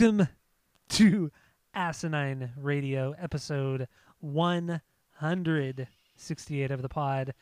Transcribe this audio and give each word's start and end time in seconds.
Welcome 0.00 0.28
to 0.90 1.32
Asinine 1.74 2.52
Radio, 2.56 3.12
episode 3.18 3.88
168 4.20 6.70
of 6.70 6.80
the 6.80 6.88
pod. 6.88 7.34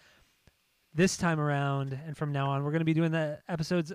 This 0.93 1.17
time 1.17 1.39
around, 1.39 1.97
and 2.05 2.17
from 2.17 2.33
now 2.33 2.51
on, 2.51 2.65
we're 2.65 2.73
going 2.73 2.81
to 2.81 2.85
be 2.85 2.95
doing 2.95 3.13
the 3.13 3.39
episodes 3.49 3.93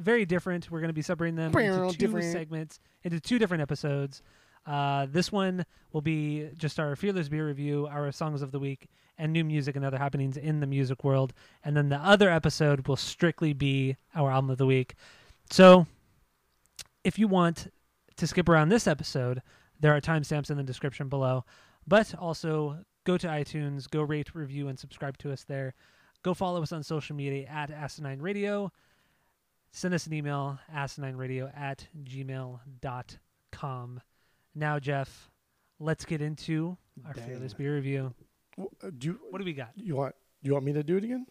very 0.00 0.26
different. 0.26 0.68
We're 0.68 0.80
going 0.80 0.88
to 0.88 0.94
be 0.94 1.02
separating 1.02 1.36
them 1.36 1.56
into 1.56 1.92
two 1.92 1.96
Different. 1.96 2.32
segments, 2.32 2.80
into 3.04 3.20
two 3.20 3.38
different 3.38 3.62
episodes. 3.62 4.20
Uh, 4.66 5.06
this 5.08 5.30
one 5.30 5.64
will 5.92 6.02
be 6.02 6.48
just 6.56 6.80
our 6.80 6.96
Fearless 6.96 7.28
Beer 7.28 7.46
review, 7.46 7.86
our 7.86 8.10
songs 8.10 8.42
of 8.42 8.50
the 8.50 8.58
week, 8.58 8.88
and 9.16 9.32
new 9.32 9.44
music 9.44 9.76
and 9.76 9.84
other 9.84 9.98
happenings 9.98 10.36
in 10.36 10.58
the 10.58 10.66
music 10.66 11.04
world. 11.04 11.32
And 11.62 11.76
then 11.76 11.88
the 11.88 11.98
other 11.98 12.30
episode 12.30 12.88
will 12.88 12.96
strictly 12.96 13.52
be 13.52 13.94
our 14.12 14.32
album 14.32 14.50
of 14.50 14.58
the 14.58 14.66
week. 14.66 14.96
So, 15.50 15.86
if 17.04 17.20
you 17.20 17.28
want 17.28 17.68
to 18.16 18.26
skip 18.26 18.48
around 18.48 18.68
this 18.70 18.86
episode, 18.86 19.42
there 19.80 19.94
are 19.94 20.00
timestamps 20.00 20.50
in 20.50 20.56
the 20.56 20.62
description 20.62 21.08
below. 21.08 21.44
But 21.86 22.14
also, 22.18 22.78
go 23.04 23.16
to 23.18 23.26
iTunes, 23.28 23.88
go 23.90 24.02
rate, 24.02 24.34
review, 24.34 24.68
and 24.68 24.78
subscribe 24.78 25.16
to 25.18 25.32
us 25.32 25.44
there. 25.44 25.74
Go 26.22 26.34
follow 26.34 26.62
us 26.62 26.72
on 26.72 26.82
social 26.82 27.14
media 27.14 27.46
at 27.46 27.70
Asinine 27.70 28.20
Radio. 28.20 28.72
Send 29.70 29.92
us 29.94 30.06
an 30.06 30.14
email, 30.14 30.58
asinineradio 30.74 31.56
at 31.56 31.86
gmail.com. 32.02 34.00
Now, 34.54 34.78
Jeff, 34.78 35.30
let's 35.78 36.04
get 36.06 36.22
into 36.22 36.76
our 37.06 37.12
Dang. 37.12 37.26
Fearless 37.28 37.52
Beer 37.54 37.74
review. 37.74 38.14
Uh, 38.58 38.64
Do 38.98 39.08
you, 39.08 39.20
What 39.30 39.38
do 39.38 39.44
we 39.44 39.52
got? 39.52 39.72
you 39.76 39.96
want 39.96 40.14
you 40.42 40.54
want 40.54 40.64
me 40.64 40.72
to 40.72 40.82
do 40.82 40.96
it 40.96 41.04
again? 41.04 41.26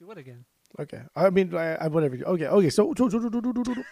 Do 0.00 0.06
what 0.08 0.18
again? 0.18 0.44
Okay. 0.80 1.02
I 1.14 1.30
mean, 1.30 1.54
I, 1.54 1.76
I 1.76 1.86
whatever. 1.86 2.16
Okay. 2.16 2.46
Okay. 2.46 2.70
So, 2.70 2.92
so- 2.98 3.08
so- 3.08 3.20
so- 3.20 3.30
so- 3.30 3.40
so- 3.40 3.52
so- 3.64 3.74
so- 3.74 3.82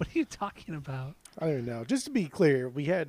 What 0.00 0.08
are 0.08 0.18
you 0.18 0.24
talking 0.24 0.74
about? 0.74 1.14
I 1.38 1.48
don't 1.48 1.66
know. 1.66 1.84
Just 1.84 2.06
to 2.06 2.10
be 2.10 2.24
clear, 2.26 2.70
we 2.70 2.86
had. 2.86 3.08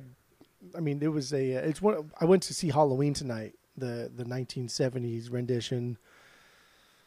I 0.76 0.80
mean, 0.80 1.00
it 1.02 1.08
was 1.08 1.32
a. 1.32 1.56
uh, 1.56 1.60
It's 1.60 1.80
one. 1.80 2.10
I 2.20 2.26
went 2.26 2.42
to 2.44 2.54
see 2.54 2.68
Halloween 2.68 3.14
tonight. 3.14 3.54
The 3.78 4.12
the 4.14 4.24
1970s 4.24 5.32
rendition. 5.32 5.96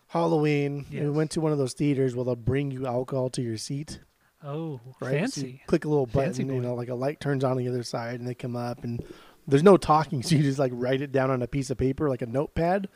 Halloween. 0.08 0.86
and 0.92 1.02
we 1.06 1.10
went 1.12 1.32
to 1.32 1.42
one 1.42 1.52
of 1.52 1.58
those 1.58 1.74
theaters 1.74 2.16
where 2.16 2.26
they'll 2.26 2.36
bring 2.36 2.72
you 2.72 2.88
alcohol 2.88 3.30
to 3.32 3.42
your 3.42 3.58
seat. 3.58 4.00
Oh, 4.44 4.80
Right. 5.00 5.12
So 5.12 5.42
fancy. 5.42 5.62
click 5.68 5.86
a 5.86 5.90
little 5.90 6.06
button, 6.06 6.50
you 6.50 6.62
know, 6.62 6.74
like 6.76 6.90
a 6.90 6.96
light 6.96 7.20
turns 7.20 7.44
on 7.44 7.58
the 7.58 7.68
other 7.68 7.84
side, 7.84 8.20
and 8.20 8.28
they 8.28 8.36
come 8.36 8.56
up, 8.56 8.84
and 8.84 9.04
there's 9.48 9.64
no 9.64 9.78
talking, 9.78 10.22
so 10.24 10.36
you 10.36 10.44
just 10.44 10.60
like 10.60 10.72
write 10.76 11.02
it 11.02 11.12
down 11.12 11.30
on 11.32 11.42
a 11.42 11.48
piece 11.48 11.70
of 11.70 11.78
paper, 11.78 12.10
like 12.10 12.22
a 12.22 12.28
notepad, 12.28 12.88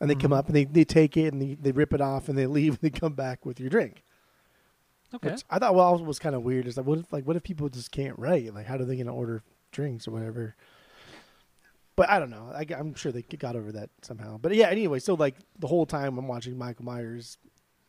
and 0.00 0.08
they 0.10 0.14
come 0.14 0.30
Mhm. 0.30 0.36
up 0.38 0.46
and 0.46 0.56
they, 0.56 0.64
they 0.64 0.84
take 0.84 1.16
it 1.16 1.32
and 1.32 1.40
they, 1.42 1.54
they 1.54 1.70
rip 1.72 1.92
it 1.92 2.00
off 2.00 2.28
and 2.28 2.36
they 2.38 2.46
leave 2.58 2.72
and 2.74 2.80
they 2.82 2.90
come 2.98 3.12
back 3.14 3.44
with 3.46 3.58
your 3.60 3.68
drink. 3.70 4.02
Okay. 5.14 5.30
Which 5.32 5.44
I 5.50 5.58
thought 5.58 5.74
well 5.74 5.98
was 6.04 6.18
kind 6.18 6.34
of 6.34 6.42
weird. 6.42 6.66
Is 6.66 6.76
like 6.76 6.86
what 6.86 6.98
if 6.98 7.12
like 7.12 7.26
what 7.26 7.36
if 7.36 7.42
people 7.42 7.68
just 7.68 7.90
can't 7.90 8.18
write? 8.18 8.54
Like 8.54 8.66
how 8.66 8.76
are 8.76 8.84
they 8.84 8.96
gonna 8.96 9.14
order 9.14 9.42
drinks 9.70 10.06
or 10.08 10.10
whatever? 10.12 10.54
But 11.94 12.08
I 12.08 12.18
don't 12.18 12.30
know. 12.30 12.50
I, 12.54 12.64
am 12.70 12.94
sure 12.94 13.12
they 13.12 13.22
got 13.22 13.54
over 13.54 13.70
that 13.72 13.90
somehow. 14.00 14.38
But 14.38 14.54
yeah, 14.54 14.68
anyway, 14.68 14.98
so 14.98 15.14
like 15.14 15.36
the 15.58 15.66
whole 15.66 15.84
time 15.84 16.16
I'm 16.18 16.26
watching 16.26 16.56
Michael 16.56 16.86
Myers 16.86 17.36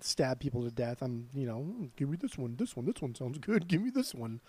stab 0.01 0.41
people 0.41 0.63
to 0.63 0.71
death, 0.71 1.01
I'm 1.01 1.29
you 1.33 1.45
know 1.47 1.59
"Mm, 1.59 1.89
give 1.95 2.09
me 2.09 2.17
this 2.17 2.37
one, 2.37 2.55
this 2.57 2.75
one, 2.75 2.85
this 2.85 3.01
one 3.01 3.15
sounds 3.15 3.37
good. 3.37 3.67
Give 3.67 3.81
me 3.81 3.89
this 3.89 4.13
one. 4.13 4.41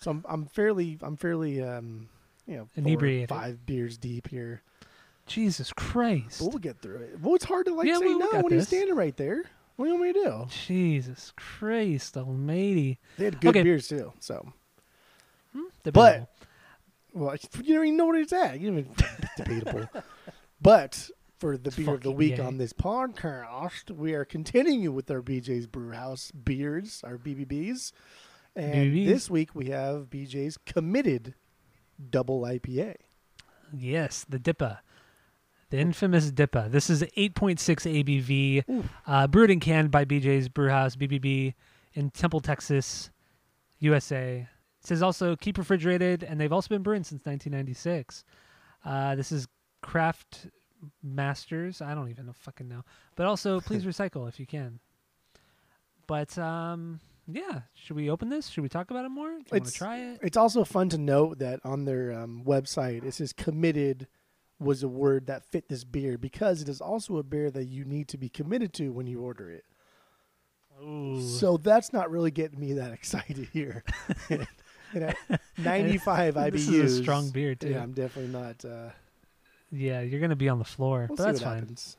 So 0.00 0.10
I'm 0.10 0.24
I'm 0.28 0.46
fairly 0.46 0.98
I'm 1.02 1.16
fairly 1.16 1.62
um 1.62 2.08
you 2.46 2.56
know 2.56 2.68
Inebriated. 2.74 3.28
five 3.28 3.64
beers 3.64 3.96
deep 3.96 4.28
here. 4.28 4.62
Jesus 5.26 5.72
Christ. 5.72 6.40
But 6.40 6.48
we'll 6.48 6.58
get 6.58 6.80
through 6.82 6.96
it. 6.96 7.20
Well, 7.20 7.34
it's 7.36 7.44
hard 7.44 7.66
to 7.66 7.74
like 7.74 7.86
Yeah, 7.86 7.98
say 7.98 8.06
we- 8.06 8.14
we 8.14 8.18
no 8.18 8.40
when 8.42 8.52
he's 8.52 8.66
standing 8.66 8.96
right 8.96 9.16
there. 9.16 9.44
What 9.76 9.86
do 9.86 9.90
you 9.92 9.98
want 9.98 10.06
me 10.16 10.22
to 10.22 10.28
do? 10.28 10.46
Jesus 10.66 11.32
Christ 11.36 12.16
almighty. 12.16 12.98
They 13.18 13.24
had 13.26 13.40
good 13.40 13.48
Okay. 13.50 13.62
beers 13.62 13.88
too. 13.88 14.12
So 14.20 14.52
hmm? 15.52 15.62
Debatable. 15.82 16.28
But- 16.40 16.48
well, 17.16 17.36
you 17.62 17.74
don't 17.76 17.84
even 17.86 17.96
know 17.96 18.06
what 18.06 18.16
it's 18.16 18.32
at. 18.32 18.58
You 18.58 18.70
don't 18.70 18.78
even 18.80 18.94
debatable. 19.36 19.88
But 20.60 21.10
for 21.38 21.56
the 21.58 21.70
beer 21.70 21.94
of 21.94 22.00
the 22.00 22.10
week 22.10 22.38
yay. 22.38 22.44
on 22.44 22.56
this 22.56 22.72
podcast, 22.72 23.90
we 23.90 24.14
are 24.14 24.24
continuing 24.24 24.94
with 24.94 25.10
our 25.10 25.20
BJ's 25.20 25.66
Brewhouse 25.66 26.30
beers, 26.30 27.02
our 27.04 27.18
BBBs, 27.18 27.92
and 28.56 28.92
BBBs. 28.92 29.06
this 29.06 29.28
week 29.30 29.54
we 29.54 29.66
have 29.66 30.08
BJ's 30.10 30.56
Committed 30.56 31.34
Double 32.10 32.40
IPA. 32.42 32.96
Yes, 33.76 34.24
the 34.28 34.38
Dippa. 34.38 34.78
The 35.74 35.80
infamous 35.80 36.30
Dippa. 36.30 36.70
This 36.70 36.88
is 36.88 37.02
8.6 37.02 37.58
ABV, 38.04 38.84
uh, 39.08 39.26
brewed 39.26 39.50
and 39.50 39.60
canned 39.60 39.90
by 39.90 40.04
BJ's 40.04 40.48
Brewhouse, 40.48 40.94
BBB, 40.94 41.54
in 41.94 42.10
Temple, 42.10 42.38
Texas, 42.38 43.10
USA. 43.80 44.46
It 44.80 44.86
says 44.86 45.02
also 45.02 45.34
keep 45.34 45.58
refrigerated, 45.58 46.22
and 46.22 46.40
they've 46.40 46.52
also 46.52 46.68
been 46.68 46.84
brewing 46.84 47.02
since 47.02 47.26
1996. 47.26 48.24
Uh, 48.84 49.16
this 49.16 49.32
is 49.32 49.48
Craft 49.82 50.46
Masters. 51.02 51.82
I 51.82 51.92
don't 51.96 52.08
even 52.08 52.26
know, 52.26 52.34
fucking 52.34 52.68
know. 52.68 52.84
But 53.16 53.26
also, 53.26 53.60
please 53.66 53.84
recycle 53.84 54.28
if 54.28 54.38
you 54.38 54.46
can. 54.46 54.78
But 56.06 56.38
um, 56.38 57.00
yeah, 57.26 57.62
should 57.74 57.96
we 57.96 58.10
open 58.10 58.28
this? 58.28 58.46
Should 58.46 58.62
we 58.62 58.68
talk 58.68 58.92
about 58.92 59.06
it 59.06 59.08
more? 59.08 59.26
Do 59.26 59.32
you 59.32 59.38
want 59.38 59.48
to 59.50 59.56
It's- 59.56 59.72
try 59.72 59.98
it? 59.98 60.20
It's 60.22 60.36
also 60.36 60.62
fun 60.62 60.88
to 60.90 60.98
note 60.98 61.40
that 61.40 61.58
on 61.64 61.84
their 61.84 62.12
um, 62.12 62.44
website 62.46 63.04
it 63.04 63.14
says 63.14 63.32
"committed" 63.32 64.06
was 64.60 64.82
a 64.82 64.88
word 64.88 65.26
that 65.26 65.44
fit 65.50 65.68
this 65.68 65.84
beer 65.84 66.16
because 66.16 66.62
it 66.62 66.68
is 66.68 66.80
also 66.80 67.16
a 67.18 67.22
beer 67.22 67.50
that 67.50 67.64
you 67.64 67.84
need 67.84 68.08
to 68.08 68.16
be 68.18 68.28
committed 68.28 68.72
to 68.74 68.90
when 68.90 69.06
you 69.06 69.20
order 69.20 69.50
it. 69.50 69.64
Ooh. 70.82 71.20
So 71.20 71.56
that's 71.56 71.92
not 71.92 72.10
really 72.10 72.30
getting 72.30 72.58
me 72.60 72.72
that 72.74 72.92
excited 72.98 73.48
here. 73.52 73.84
and 74.30 74.46
at 75.04 75.16
95 75.58 76.34
IBUs. 76.34 76.52
This 76.52 76.68
is 76.68 76.98
a 76.98 77.02
strong 77.02 77.30
beer, 77.30 77.54
too. 77.54 77.70
Yeah, 77.70 77.82
I'm 77.82 77.92
definitely 77.92 78.32
not. 78.32 78.64
Uh, 78.64 78.90
Yeah, 79.72 80.00
you're 80.02 80.20
gonna 80.20 80.36
be 80.36 80.48
on 80.48 80.58
the 80.58 80.64
floor, 80.64 81.06
we'll 81.08 81.16
but 81.16 81.22
see 81.22 81.24
that's 81.30 81.40
what 81.40 81.48
fine. 81.48 81.58
happens. 81.60 81.96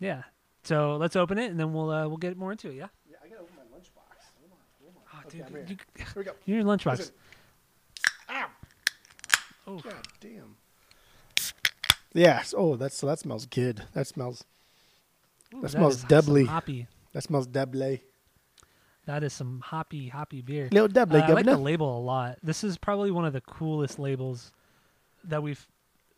Yeah. 0.00 0.22
So 0.64 0.96
let's 0.96 1.14
open 1.14 1.38
it, 1.38 1.50
and 1.50 1.60
then 1.60 1.72
we'll 1.72 1.90
uh, 1.90 2.08
we'll 2.08 2.16
get 2.16 2.36
more 2.36 2.50
into 2.52 2.68
it. 2.70 2.74
Yeah. 2.74 2.86
Yeah, 3.08 3.16
I 3.24 3.28
gotta 3.28 3.42
open 3.42 3.54
my 3.56 3.76
lunchbox. 3.76 4.24
Oh, 5.14 5.20
Okay, 5.26 5.38
dude, 5.38 5.46
I'm 5.46 5.54
here. 5.66 5.76
Here 5.96 6.06
we 6.16 6.24
go. 6.24 6.32
your 6.46 6.62
lunchbox. 6.64 7.12
Ow! 8.30 8.46
Oh, 9.66 9.78
God 9.78 9.94
damn. 10.20 10.56
Yes. 12.14 12.54
Oh, 12.56 12.76
that's 12.76 12.96
so 12.96 13.06
that 13.08 13.18
smells 13.18 13.44
good. 13.46 13.82
That 13.92 14.06
smells. 14.06 14.44
ooh, 15.54 15.60
that 15.62 15.70
smells 15.70 15.96
is 15.96 16.04
doubly. 16.04 16.44
hoppy. 16.46 16.86
That 17.12 17.22
smells 17.22 17.46
double. 17.46 17.98
That 19.06 19.22
is 19.22 19.32
some 19.34 19.60
hoppy 19.60 20.08
hoppy 20.08 20.40
beer. 20.40 20.68
Little 20.72 20.88
double, 20.88 21.16
Uh, 21.16 21.20
I 21.26 21.32
like 21.32 21.44
the 21.44 21.58
label 21.58 21.98
a 21.98 22.00
lot. 22.00 22.38
This 22.42 22.64
is 22.64 22.78
probably 22.78 23.10
one 23.10 23.24
of 23.26 23.32
the 23.34 23.42
coolest 23.42 23.98
labels 23.98 24.50
that 25.24 25.42
we've 25.42 25.66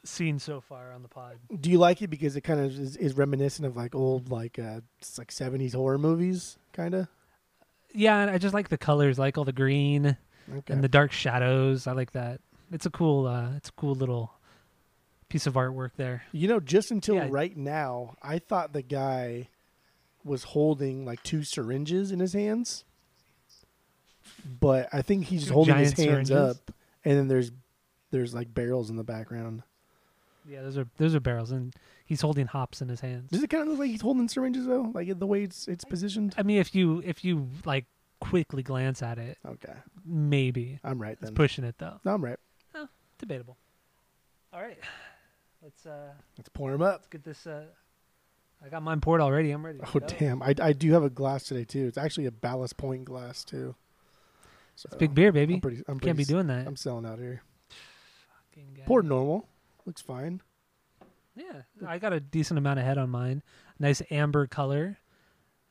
seen 0.05 0.39
so 0.39 0.61
far 0.61 0.93
on 0.93 1.03
the 1.03 1.09
pod. 1.09 1.39
Do 1.61 1.69
you 1.69 1.79
like 1.79 2.01
it 2.03 2.09
because 2.09 2.37
it 2.37 2.43
kind 2.43 2.61
of 2.61 2.79
is, 2.79 2.97
is 2.97 3.17
reminiscent 3.17 3.67
of 3.67 3.77
like 3.77 3.95
old 3.97 4.31
like 4.31 4.59
uh 4.59 4.81
like 5.19 5.33
70s 5.33 5.75
horror 5.75 5.99
movies, 5.99 6.59
kind 6.73 6.95
of? 6.95 7.09
Yeah, 7.93 8.19
and 8.21 8.31
I 8.31 8.39
just 8.39 8.55
like 8.55 8.69
the 8.69 8.79
colors, 8.79 9.19
like 9.19 9.37
all 9.39 9.45
the 9.45 9.53
green 9.53 10.17
Okay. 10.59 10.73
and 10.75 10.85
the 10.85 10.89
dark 10.89 11.11
shadows. 11.11 11.87
I 11.89 11.93
like 11.93 12.13
that. 12.13 12.41
It's 12.71 12.87
a 12.87 12.91
cool, 12.91 13.27
uh, 13.27 13.57
it's 13.57 13.71
a 13.71 13.73
cool 13.73 13.95
little 13.97 14.33
piece 15.29 15.47
of 15.47 15.55
artwork 15.55 15.91
there. 15.97 16.23
You 16.33 16.49
know, 16.49 16.61
just 16.61 16.91
until 16.91 17.17
Yeah. 17.17 17.29
right 17.31 17.57
now, 17.57 18.17
I 18.23 18.39
thought 18.39 18.73
the 18.73 18.83
guy 18.83 19.49
was 20.25 20.43
holding 20.45 21.05
like 21.05 21.23
two 21.23 21.43
syringes 21.45 22.11
in 22.13 22.21
his 22.21 22.33
hands. 22.33 22.85
But 24.61 24.89
I 24.93 25.03
think 25.03 25.27
he's 25.27 25.47
Two 25.47 25.53
holding 25.55 25.77
his 25.77 25.93
hands 25.93 26.29
syringes? 26.29 26.37
up 26.37 26.73
and 27.05 27.17
then 27.17 27.29
there's 27.29 27.53
there's 28.11 28.35
like 28.35 28.53
barrels 28.53 28.91
in 28.91 28.97
the 28.97 29.05
background. 29.05 29.63
Yeah, 30.49 30.63
those 30.63 30.79
are 30.79 30.87
those 30.99 31.15
are 31.15 31.21
barrels, 31.21 31.51
and 31.51 31.75
he's 32.05 32.21
holding 32.21 32.47
hops 32.47 32.81
in 32.81 32.89
his 32.89 33.01
hands. 33.01 33.31
Does 33.31 33.43
it 33.43 33.51
kind 33.51 33.63
of 33.63 33.69
look 33.69 33.79
like 33.81 33.91
he's 33.91 34.01
holding 34.01 34.29
syringes 34.29 34.67
though? 34.67 34.91
Like 34.95 35.19
the 35.19 35.27
way 35.27 35.43
it's 35.43 35.67
it's 35.69 35.85
positioned? 35.85 36.35
I 36.39 36.43
mean, 36.43 36.59
if 36.59 36.75
you 36.75 37.03
if 37.05 37.25
you 37.25 37.49
like 37.65 37.87
quickly 38.21 38.63
glance 38.63 39.03
at 39.03 39.19
it, 39.19 39.39
Okay. 39.47 39.75
maybe 40.05 40.79
I'm 40.85 41.01
right 41.03 41.19
it's 41.21 41.31
pushing 41.33 41.65
it 41.65 41.77
though. 41.79 42.01
No, 42.05 42.15
I'm 42.15 42.25
right. 42.25 42.39
Oh, 42.75 42.89
Debatable. 43.19 43.57
All 44.53 44.61
right, 44.63 44.79
let's 45.67 45.85
uh 45.87 46.13
Let's 46.39 46.49
pour 46.49 46.71
them 46.71 46.81
up. 46.83 46.93
let's 47.01 47.09
get 47.09 47.25
this. 47.25 47.47
uh 47.47 47.65
I 48.65 48.69
got 48.71 48.83
mine 48.83 49.01
poured 49.01 49.21
already. 49.21 49.51
I'm 49.51 49.65
ready. 49.67 49.81
Oh 49.95 49.99
damn! 49.99 50.43
I, 50.43 50.55
I 50.63 50.73
do 50.73 50.93
have 50.93 51.03
a 51.03 51.11
glass 51.11 51.45
today 51.45 51.65
too. 51.65 51.87
It's 51.87 51.99
actually 51.99 52.25
a 52.27 52.31
Ballast 52.31 52.77
Point 52.79 53.05
glass 53.05 53.45
too. 53.45 53.75
So 54.77 54.87
It's 54.87 54.97
big 54.97 55.15
beer, 55.15 55.31
baby. 55.33 55.55
I'm 55.55 55.61
pretty. 55.61 55.83
I'm 55.89 56.01
Can't 56.01 56.17
be 56.17 56.25
doing 56.25 56.47
that. 56.47 56.67
I'm 56.67 56.77
selling 56.77 57.05
out 57.05 57.19
here. 57.19 57.43
Poured 58.87 59.05
normal. 59.05 59.47
Looks 59.85 60.01
fine. 60.01 60.41
Yeah, 61.35 61.63
I 61.87 61.99
got 61.99 62.15
a 62.15 62.21
decent 62.21 62.57
amount 62.57 62.79
of 62.79 62.87
head 62.87 62.97
on 62.97 63.11
mine. 63.11 63.43
Nice 63.79 64.01
amber 64.11 64.47
color. 64.47 64.97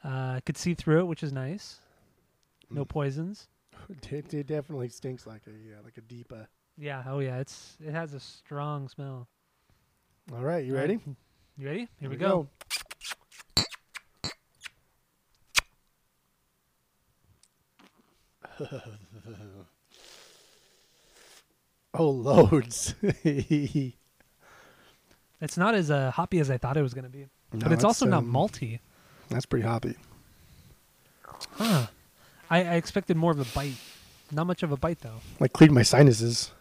Uh, 0.04 0.40
could 0.46 0.58
see 0.58 0.76
through 0.76 1.00
it, 1.00 1.06
which 1.08 1.24
is 1.24 1.34
nice. 1.34 1.80
No 2.70 2.86
Mm. 2.86 2.90
poisons. 2.90 3.48
It, 4.12 4.34
it 4.34 4.48
definitely 4.48 4.90
stinks 4.90 5.26
like 5.28 5.42
a 5.48 5.52
yeah, 5.52 5.76
like 5.84 5.98
a 5.98 6.02
deepa. 6.02 6.48
Yeah. 6.78 7.04
Oh 7.08 7.20
yeah. 7.20 7.40
It's 7.40 7.78
it 7.84 7.92
has 7.92 8.14
a 8.14 8.20
strong 8.20 8.88
smell. 8.90 9.28
All 10.36 10.44
right, 10.44 10.66
you 10.66 10.74
All 10.74 10.82
ready? 10.82 10.96
right. 10.98 11.16
You 11.58 11.68
ready? 11.68 11.80
Here 11.80 11.88
Here 12.02 12.10
we 12.10 12.18
go. 12.18 12.48
oh, 21.94 22.10
loads. 22.10 22.96
It's 25.42 25.58
not 25.58 25.76
as 25.76 25.92
uh, 25.92 26.12
hoppy 26.12 26.40
as 26.40 26.50
I 26.50 26.58
thought 26.58 26.78
it 26.78 26.82
was 26.82 26.94
going 26.94 27.04
to 27.04 27.10
be, 27.10 27.28
No, 27.52 27.60
but 27.60 27.74
it's 27.74 27.84
also 27.84 28.06
not 28.06 28.20
um, 28.24 28.32
malty. 28.32 28.80
That's 29.30 29.46
pretty 29.46 29.66
hoppy. 29.66 29.96
Huh. 31.52 31.88
I, 32.50 32.64
I 32.64 32.76
expected 32.76 33.18
more 33.18 33.32
of 33.32 33.40
a 33.40 33.46
bite. 33.54 33.76
Not 34.32 34.48
much 34.48 34.64
of 34.64 34.72
a 34.72 34.78
bite 34.78 35.02
though. 35.02 35.20
Like 35.40 35.52
cleaned 35.52 35.74
my 35.74 35.84
sinuses. 35.84 36.52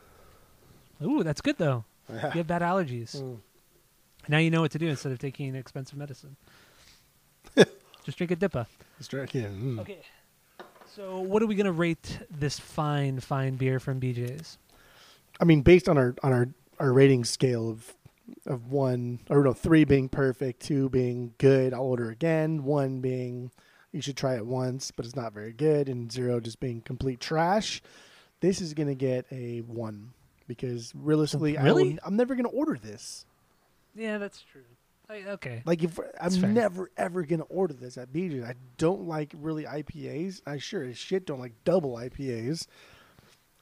Ooh, 1.02 1.22
that's 1.22 1.40
good 1.40 1.56
though. 1.56 1.84
You 2.12 2.18
have 2.18 2.46
bad 2.48 2.62
allergies. 2.62 3.16
Mm. 3.16 3.38
Now 4.28 4.38
you 4.38 4.50
know 4.50 4.60
what 4.60 4.70
to 4.72 4.78
do 4.78 4.88
instead 4.88 5.12
of 5.12 5.18
taking 5.18 5.54
expensive 5.54 5.98
medicine. 5.98 6.36
Just 8.04 8.18
drink 8.18 8.30
a 8.30 8.36
dippa. 8.36 8.66
Let's 8.98 9.08
try 9.08 9.22
again. 9.22 9.76
Mm. 9.76 9.80
Okay. 9.80 9.98
So, 10.94 11.18
what 11.20 11.42
are 11.42 11.46
we 11.46 11.54
gonna 11.54 11.72
rate 11.72 12.20
this 12.30 12.58
fine, 12.58 13.18
fine 13.20 13.56
beer 13.56 13.80
from 13.80 14.00
BJ's? 14.00 14.58
I 15.40 15.44
mean, 15.44 15.62
based 15.62 15.88
on 15.88 15.98
our 15.98 16.14
on 16.22 16.32
our 16.32 16.48
our 16.78 16.92
rating 16.92 17.24
scale 17.24 17.68
of 17.70 17.94
of 18.46 18.70
one 18.70 19.20
or 19.28 19.42
no 19.42 19.52
three 19.52 19.84
being 19.84 20.08
perfect, 20.08 20.60
two 20.60 20.88
being 20.88 21.34
good, 21.38 21.74
I'll 21.74 21.82
order 21.82 22.10
again. 22.10 22.64
One 22.64 23.00
being 23.00 23.50
you 23.92 24.00
should 24.00 24.16
try 24.16 24.36
it 24.36 24.46
once, 24.46 24.90
but 24.90 25.04
it's 25.04 25.16
not 25.16 25.32
very 25.32 25.52
good, 25.52 25.88
and 25.88 26.10
zero 26.12 26.40
just 26.40 26.60
being 26.60 26.80
complete 26.80 27.20
trash. 27.20 27.82
This 28.40 28.60
is 28.60 28.74
gonna 28.74 28.94
get 28.94 29.26
a 29.30 29.60
one 29.60 30.12
because 30.46 30.92
realistically, 30.94 31.56
I 31.58 31.64
Really? 31.64 31.94
will, 31.94 31.98
I'm 32.04 32.16
never 32.16 32.34
gonna 32.34 32.48
order 32.48 32.78
this. 32.80 33.24
Yeah, 33.94 34.18
that's 34.18 34.42
true. 34.42 34.62
Okay. 35.10 35.62
Like 35.66 35.82
if 35.84 36.00
I'm 36.20 36.54
never 36.54 36.90
ever 36.96 37.24
gonna 37.24 37.42
order 37.44 37.74
this 37.74 37.98
at 37.98 38.12
BJ's. 38.12 38.44
I 38.44 38.54
don't 38.78 39.06
like 39.06 39.32
really 39.36 39.64
IPAs. 39.64 40.40
I 40.46 40.58
sure 40.58 40.82
as 40.82 40.96
shit 40.96 41.26
don't 41.26 41.38
like 41.40 41.52
double 41.64 41.96
IPAs. 41.96 42.66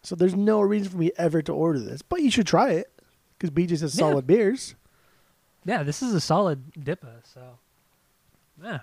So 0.04 0.14
there's 0.14 0.34
no 0.36 0.60
reason 0.60 0.90
for 0.90 0.98
me 0.98 1.10
ever 1.18 1.42
to 1.42 1.52
order 1.52 1.78
this. 1.80 2.00
But 2.02 2.22
you 2.22 2.30
should 2.30 2.46
try 2.46 2.70
it 2.70 2.90
because 3.36 3.50
BJ's 3.50 3.80
has 3.80 3.94
Yeah. 3.96 4.00
solid 4.08 4.26
beers. 4.26 4.74
Yeah, 5.64 5.82
this 5.82 6.02
is 6.02 6.14
a 6.14 6.20
solid 6.20 6.72
dippa. 6.74 7.24
So, 7.24 7.58
yeah. 8.62 8.80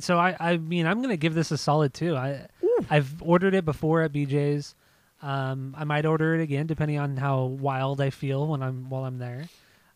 So 0.00 0.18
I, 0.18 0.36
I 0.38 0.56
mean, 0.58 0.86
I'm 0.86 1.00
gonna 1.02 1.16
give 1.16 1.34
this 1.34 1.50
a 1.50 1.58
solid 1.58 1.94
two. 1.94 2.16
I, 2.16 2.46
I've 2.90 3.22
ordered 3.22 3.54
it 3.54 3.64
before 3.64 4.02
at 4.02 4.12
BJ's. 4.12 4.74
Um, 5.22 5.74
I 5.78 5.84
might 5.84 6.04
order 6.04 6.34
it 6.34 6.42
again 6.42 6.66
depending 6.66 6.98
on 6.98 7.16
how 7.16 7.44
wild 7.44 8.00
I 8.02 8.10
feel 8.10 8.46
when 8.46 8.62
I'm 8.62 8.90
while 8.90 9.04
I'm 9.04 9.18
there. 9.18 9.46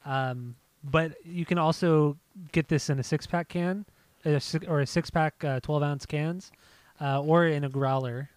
Um, 0.04 0.56
but 0.82 1.14
you 1.24 1.44
can 1.44 1.58
also 1.58 2.16
get 2.52 2.68
this 2.68 2.88
in 2.90 2.98
a 2.98 3.02
six 3.02 3.26
pack 3.26 3.48
can, 3.48 3.84
or 4.66 4.80
a 4.80 4.86
six 4.86 5.10
pack 5.10 5.44
uh, 5.44 5.60
twelve 5.60 5.82
ounce 5.82 6.06
cans, 6.06 6.50
uh, 7.00 7.22
or 7.22 7.46
in 7.46 7.64
a 7.64 7.68
growler. 7.68 8.30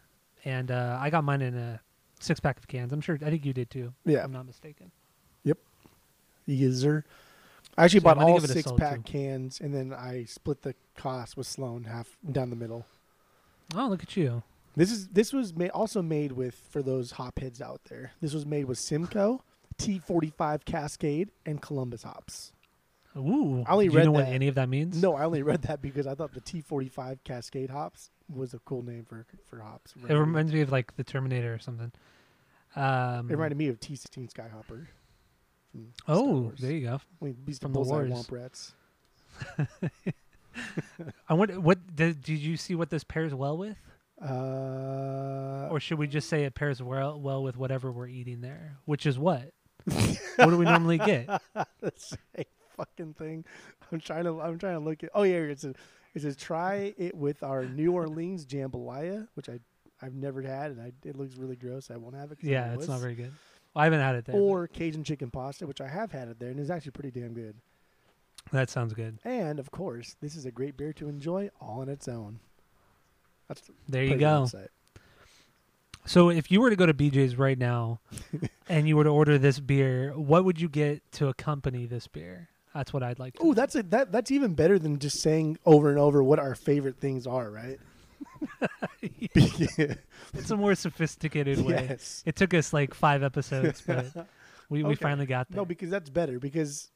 And 0.45 0.71
uh, 0.71 0.97
I 0.99 1.09
got 1.09 1.23
mine 1.23 1.41
in 1.41 1.55
a 1.55 1.79
six 2.19 2.39
pack 2.39 2.57
of 2.57 2.67
cans. 2.67 2.91
I'm 2.91 3.01
sure. 3.01 3.15
I 3.25 3.29
think 3.29 3.45
you 3.45 3.53
did 3.53 3.69
too. 3.69 3.93
If 4.05 4.11
Yeah, 4.13 4.23
I'm 4.23 4.31
not 4.33 4.45
mistaken. 4.45 4.91
Yep. 5.43 5.57
User. 6.45 7.05
I 7.77 7.85
actually 7.85 8.01
So 8.01 8.03
bought 8.03 8.17
all 8.17 8.39
six 8.41 8.71
pack 8.73 8.97
two. 9.05 9.11
cans, 9.11 9.59
and 9.61 9.73
then 9.73 9.93
I 9.93 10.25
split 10.25 10.61
the 10.61 10.75
cost 10.95 11.37
with 11.37 11.47
Sloan 11.47 11.85
half 11.85 12.17
down 12.29 12.49
the 12.49 12.55
middle. 12.55 12.85
Oh, 13.75 13.87
look 13.87 14.03
at 14.03 14.15
you. 14.17 14.43
This 14.75 14.91
is 14.91 15.07
this 15.07 15.31
was 15.31 15.55
ma- 15.55 15.67
also 15.73 16.01
made 16.01 16.33
with 16.33 16.55
for 16.55 16.81
those 16.81 17.11
hop 17.11 17.39
heads 17.39 17.61
out 17.61 17.81
there. 17.89 18.11
This 18.21 18.33
was 18.33 18.45
made 18.45 18.65
with 18.65 18.77
Simcoe, 18.77 19.41
T45 19.73 20.65
Cascade, 20.65 21.29
and 21.45 21.61
Columbus 21.61 22.03
hops. 22.03 22.51
Ooh. 23.15 23.63
I 23.67 23.73
only 23.73 23.87
Do 23.87 23.93
you 23.93 23.97
read 23.99 24.05
know 24.05 24.11
what 24.13 24.25
that. 24.25 24.33
any 24.33 24.47
of 24.47 24.55
that 24.55 24.69
means? 24.69 24.99
No, 25.01 25.15
I 25.15 25.25
only 25.25 25.43
read 25.43 25.61
that 25.63 25.81
because 25.81 26.07
I 26.07 26.15
thought 26.15 26.33
the 26.33 26.41
T45 26.41 27.19
Cascade 27.23 27.69
hops 27.69 28.09
was 28.33 28.53
a 28.55 28.59
cool 28.59 28.81
name 28.83 29.05
for 29.05 29.25
for 29.45 29.59
hops. 29.59 29.93
It 30.09 30.13
reminds 30.13 30.51
me 30.51 30.61
of 30.61 30.71
like 30.71 30.95
the 30.95 31.03
Terminator 31.03 31.53
or 31.53 31.59
something. 31.59 31.91
Um, 32.75 33.29
It 33.29 33.33
reminded 33.33 33.57
me 33.57 33.67
of 33.67 33.79
T16 33.79 34.33
Skyhopper. 34.33 34.87
Oh, 36.07 36.51
there 36.59 36.71
you 36.71 36.87
go. 36.87 37.01
When 37.19 37.33
Beast 37.33 37.61
from 37.61 37.73
the 37.73 37.81
wars. 37.81 38.11
Womp 38.11 38.31
Rats. 38.31 38.73
I 41.29 41.33
wonder 41.33 41.59
what 41.59 41.95
did, 41.95 42.21
did 42.21 42.39
you 42.39 42.57
see 42.57 42.75
what 42.75 42.89
this 42.89 43.03
pairs 43.03 43.33
well 43.33 43.57
with, 43.57 43.77
Uh, 44.21 45.67
or 45.71 45.79
should 45.79 45.97
we 45.97 46.07
just 46.07 46.29
say 46.29 46.43
it 46.45 46.53
pairs 46.53 46.81
well 46.81 47.19
well 47.19 47.41
with 47.43 47.57
whatever 47.57 47.91
we're 47.91 48.07
eating 48.07 48.41
there, 48.41 48.77
which 48.85 49.05
is 49.05 49.17
what? 49.17 49.51
What 49.85 50.49
do 50.49 50.57
we 50.57 50.65
normally 50.65 50.97
get? 50.97 51.27
the 51.81 51.93
same 51.97 52.45
fucking 52.77 53.13
thing. 53.13 53.45
I'm 53.91 53.99
trying 53.99 54.23
to. 54.25 54.41
I'm 54.41 54.57
trying 54.57 54.73
to 54.73 54.79
look 54.79 55.03
at. 55.03 55.09
Oh 55.13 55.23
yeah, 55.23 55.35
it 55.37 55.59
says 55.59 55.75
it 56.15 56.21
says 56.21 56.35
try 56.35 56.93
it 56.97 57.15
with 57.15 57.43
our 57.43 57.65
New 57.65 57.91
Orleans 57.93 58.45
jambalaya, 58.45 59.27
which 59.35 59.49
I 59.49 59.59
I've 60.01 60.13
never 60.15 60.41
had, 60.41 60.71
and 60.71 60.81
I, 60.81 60.91
it 61.07 61.15
looks 61.15 61.35
really 61.37 61.55
gross. 61.55 61.89
I 61.91 61.97
won't 61.97 62.15
have 62.15 62.31
it. 62.31 62.39
Yeah, 62.41 62.73
it's 62.73 62.87
not 62.87 62.99
very 62.99 63.15
good. 63.15 63.31
Well, 63.73 63.81
I 63.81 63.85
haven't 63.85 64.01
had 64.01 64.15
it 64.15 64.25
there. 64.25 64.35
but 64.35 64.41
Or 64.41 64.67
Cajun 64.67 65.03
chicken 65.03 65.31
pasta, 65.31 65.65
which 65.65 65.81
I 65.81 65.87
have 65.87 66.11
had 66.11 66.27
it 66.27 66.39
there, 66.39 66.49
and 66.49 66.59
it's 66.59 66.69
actually 66.69 66.91
pretty 66.91 67.11
damn 67.19 67.33
good. 67.33 67.55
that 68.51 68.69
sounds 68.69 68.93
good. 68.93 69.17
And 69.23 69.59
of 69.59 69.71
course, 69.71 70.15
this 70.21 70.35
is 70.35 70.45
a 70.45 70.51
great 70.51 70.75
beer 70.77 70.93
to 70.93 71.07
enjoy 71.07 71.49
all 71.61 71.81
on 71.81 71.89
its 71.89 72.07
own. 72.07 72.39
That's 73.47 73.61
There 73.87 74.03
you 74.03 74.15
go. 74.17 74.43
website. 74.43 74.67
So 76.05 76.29
if 76.29 76.51
you 76.51 76.59
were 76.61 76.69
to 76.69 76.75
go 76.75 76.85
to 76.85 76.93
BJ's 76.93 77.37
right 77.37 77.57
now, 77.57 77.99
and 78.69 78.87
you 78.87 78.97
were 78.97 79.03
to 79.03 79.09
order 79.09 79.37
this 79.37 79.59
beer, 79.59 80.11
what 80.15 80.45
would 80.45 80.59
you 80.59 80.69
get 80.69 81.09
to 81.13 81.27
accompany 81.27 81.85
this 81.85 82.07
beer? 82.07 82.49
That's 82.73 82.91
what 82.91 83.03
I'd 83.03 83.19
like. 83.19 83.35
Oh, 83.39 83.53
that's 83.53 83.75
a, 83.75 83.83
that. 83.83 84.11
That's 84.11 84.31
even 84.31 84.55
better 84.55 84.79
than 84.79 84.97
just 84.97 85.21
saying 85.21 85.59
over 85.65 85.89
and 85.89 85.99
over 85.99 86.23
what 86.23 86.39
our 86.39 86.55
favorite 86.55 86.99
things 86.99 87.27
are, 87.27 87.49
right? 87.49 87.79
it's 89.01 90.51
a 90.51 90.57
more 90.57 90.75
sophisticated 90.75 91.59
way. 91.63 91.87
yes. 91.89 92.23
It 92.25 92.35
took 92.35 92.53
us 92.53 92.73
like 92.73 92.93
five 92.93 93.21
episodes, 93.21 93.81
but 93.85 94.27
we, 94.69 94.83
we 94.83 94.95
finally 94.95 95.27
got 95.27 95.49
there. 95.49 95.57
No, 95.57 95.65
because 95.65 95.89
that's 95.89 96.09
better. 96.09 96.39
Because, 96.39 96.89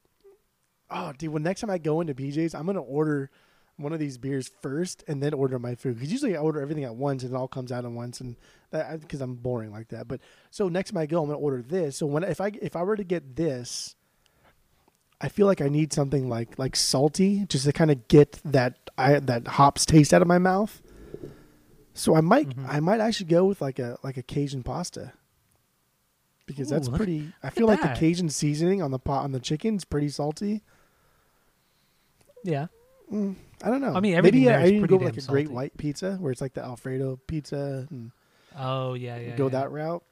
oh, 0.90 1.12
dude, 1.16 1.32
when 1.32 1.42
next 1.44 1.60
time 1.60 1.70
I 1.70 1.78
go 1.78 2.00
into 2.00 2.14
BJ's, 2.14 2.54
I'm 2.54 2.66
gonna 2.66 2.82
order 2.82 3.30
one 3.76 3.92
of 3.92 4.00
these 4.00 4.18
beers 4.18 4.50
first 4.60 5.04
and 5.06 5.22
then 5.22 5.32
order 5.32 5.58
my 5.60 5.76
food. 5.76 5.94
Because 5.94 6.10
usually 6.10 6.36
I 6.36 6.40
order 6.40 6.60
everything 6.60 6.84
at 6.84 6.96
once 6.96 7.22
and 7.22 7.32
it 7.32 7.36
all 7.36 7.48
comes 7.48 7.70
out 7.70 7.84
at 7.84 7.90
once, 7.92 8.20
and 8.20 8.34
because 8.70 9.20
I'm 9.20 9.34
boring 9.34 9.70
like 9.72 9.88
that. 9.88 10.08
But 10.08 10.20
so 10.50 10.68
next 10.68 10.90
time 10.92 10.98
I 10.98 11.06
go, 11.06 11.22
I'm 11.22 11.28
gonna 11.28 11.38
order 11.38 11.62
this. 11.62 11.96
So 11.96 12.06
when 12.06 12.22
if 12.24 12.40
I 12.40 12.52
if 12.60 12.76
I 12.76 12.82
were 12.82 12.96
to 12.96 13.04
get 13.04 13.36
this, 13.36 13.94
I 15.20 15.28
feel 15.28 15.46
like 15.46 15.60
I 15.60 15.68
need 15.68 15.92
something 15.92 16.28
like 16.28 16.58
like 16.58 16.76
salty, 16.76 17.44
just 17.48 17.64
to 17.64 17.72
kind 17.72 17.90
of 17.90 18.08
get 18.08 18.40
that 18.44 18.90
I 18.98 19.18
that 19.20 19.46
hops 19.48 19.86
taste 19.86 20.12
out 20.14 20.22
of 20.22 20.28
my 20.28 20.38
mouth. 20.38 20.82
So 21.94 22.14
I 22.14 22.20
might 22.20 22.50
Mhm. 22.50 22.66
I 22.68 22.80
might 22.80 23.00
actually 23.00 23.26
go 23.26 23.44
with 23.46 23.60
like 23.60 23.78
a 23.78 23.98
like 24.04 24.16
a 24.16 24.22
Cajun 24.22 24.62
pasta. 24.62 25.12
Because 26.46 26.70
Ooh, 26.70 26.74
that's 26.76 26.88
look- 26.88 26.96
pretty. 26.96 27.32
I 27.42 27.50
feel 27.50 27.66
like 27.66 27.82
that. 27.82 27.94
the 27.94 28.00
Cajun 28.00 28.28
seasoning 28.30 28.80
on 28.82 28.90
the 28.90 28.98
pot 28.98 29.24
on 29.24 29.32
the 29.32 29.40
chicken 29.40 29.76
is 29.76 29.84
pretty 29.84 30.08
salty. 30.08 30.62
yeah. 32.44 32.66
Mm, 33.12 33.36
I 33.62 33.70
don't 33.70 33.80
know. 33.80 33.94
I 33.94 34.00
mean, 34.00 34.14
everything 34.14 34.44
maybe 34.44 34.54
I, 34.54 34.82
I 34.82 34.86
go 34.86 34.96
with 34.98 35.06
like 35.14 35.16
a 35.16 35.26
great 35.26 35.50
white 35.50 35.76
pizza 35.78 36.16
where 36.20 36.30
it's 36.30 36.40
like 36.42 36.52
the 36.54 36.62
Alfredo 36.62 37.18
pizza 37.26 37.86
and 37.90 38.12
Oh 38.58 38.94
yeah, 38.94 39.18
yeah. 39.18 39.36
go 39.36 39.44
yeah. 39.44 39.50
that 39.50 39.70
route. 39.70 40.02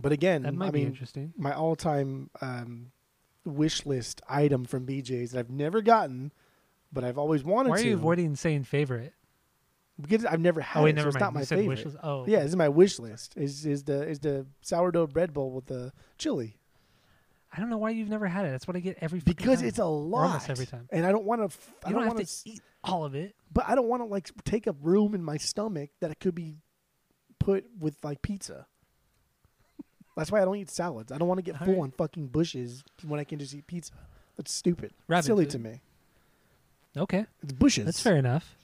But 0.00 0.12
again, 0.12 0.42
That 0.42 0.54
might 0.54 0.68
I 0.68 0.70
be 0.70 0.78
mean, 0.80 0.88
interesting. 0.88 1.32
my 1.36 1.52
all-time 1.52 2.30
um, 2.40 2.92
wish 3.44 3.84
list 3.84 4.22
item 4.28 4.64
from 4.64 4.86
BJ's 4.86 5.32
that 5.32 5.40
I've 5.40 5.50
never 5.50 5.82
gotten, 5.82 6.30
but 6.92 7.02
I've 7.02 7.18
always 7.18 7.42
wanted 7.42 7.68
to. 7.68 7.70
Why 7.70 7.78
are 7.78 7.82
to. 7.82 7.88
you 7.88 7.94
avoiding 7.94 8.36
saying 8.36 8.64
favorite? 8.64 9.12
because 10.00 10.24
I've 10.24 10.38
never 10.40 10.60
had 10.60 10.80
Oh 10.80 10.84
wait, 10.84 10.96
it, 10.96 11.02
so 11.02 11.08
it's 11.08 11.18
not 11.18 11.34
my 11.34 11.40
you 11.40 11.46
said 11.46 11.58
favorite. 11.58 11.96
Oh 12.04 12.24
Yeah, 12.28 12.38
this 12.40 12.50
is 12.50 12.56
my 12.56 12.68
wish 12.68 13.00
list. 13.00 13.36
Is 13.36 13.66
is 13.66 13.82
the 13.82 14.06
is 14.08 14.20
the 14.20 14.46
sourdough 14.60 15.08
bread 15.08 15.32
bowl 15.32 15.50
with 15.50 15.66
the 15.66 15.92
chili 16.18 16.56
I 17.52 17.58
don't 17.60 17.70
know 17.70 17.78
why 17.78 17.90
you've 17.90 18.08
never 18.10 18.26
had 18.28 18.44
it. 18.46 18.50
That's 18.50 18.68
what 18.68 18.76
I 18.76 18.80
get 18.80 18.98
every 19.00 19.18
because 19.20 19.58
time. 19.60 19.68
it's 19.68 19.78
a 19.78 19.84
lot. 19.86 20.26
almost 20.26 20.50
every 20.50 20.66
time. 20.66 20.86
and 20.92 21.04
I 21.06 21.10
don't 21.10 21.24
want 21.24 21.50
to. 21.50 21.58
I 21.84 21.88
You 21.88 21.94
don't, 21.94 22.02
don't 22.02 22.02
have 22.10 22.14
want 22.18 22.28
to 22.28 22.48
eat 22.48 22.60
all 22.84 23.04
of 23.06 23.14
it. 23.16 23.34
but 23.52 23.64
I 23.66 23.74
don't 23.74 23.88
want 23.88 24.02
to 24.02 24.06
like 24.06 24.30
take 24.44 24.68
up 24.68 24.76
room 24.82 25.14
in 25.14 25.24
my 25.24 25.36
stomach 25.38 25.90
that 26.00 26.10
it 26.12 26.20
could 26.20 26.34
be 26.36 26.58
put 27.38 27.66
with 27.78 27.96
like 28.04 28.22
pizza. 28.22 28.66
That's 30.16 30.32
why 30.32 30.42
I 30.42 30.44
don't 30.44 30.56
eat 30.56 30.70
salads. 30.70 31.12
I 31.12 31.18
don't 31.18 31.28
want 31.28 31.38
to 31.38 31.42
get 31.42 31.56
full 31.58 31.68
Alright. 31.68 31.82
on 31.82 31.90
fucking 31.92 32.26
bushes 32.28 32.82
when 33.06 33.20
I 33.20 33.24
can 33.24 33.38
just 33.38 33.54
eat 33.54 33.66
pizza. 33.66 33.92
That's 34.36 34.52
stupid. 34.52 34.92
Rabbit 35.06 35.24
Silly 35.26 35.44
food. 35.44 35.50
to 35.50 35.58
me. 35.60 35.80
Okay, 36.96 37.26
It's 37.42 37.52
bushes. 37.52 37.84
that's 37.84 38.00
fair 38.00 38.16
enough. 38.16 38.56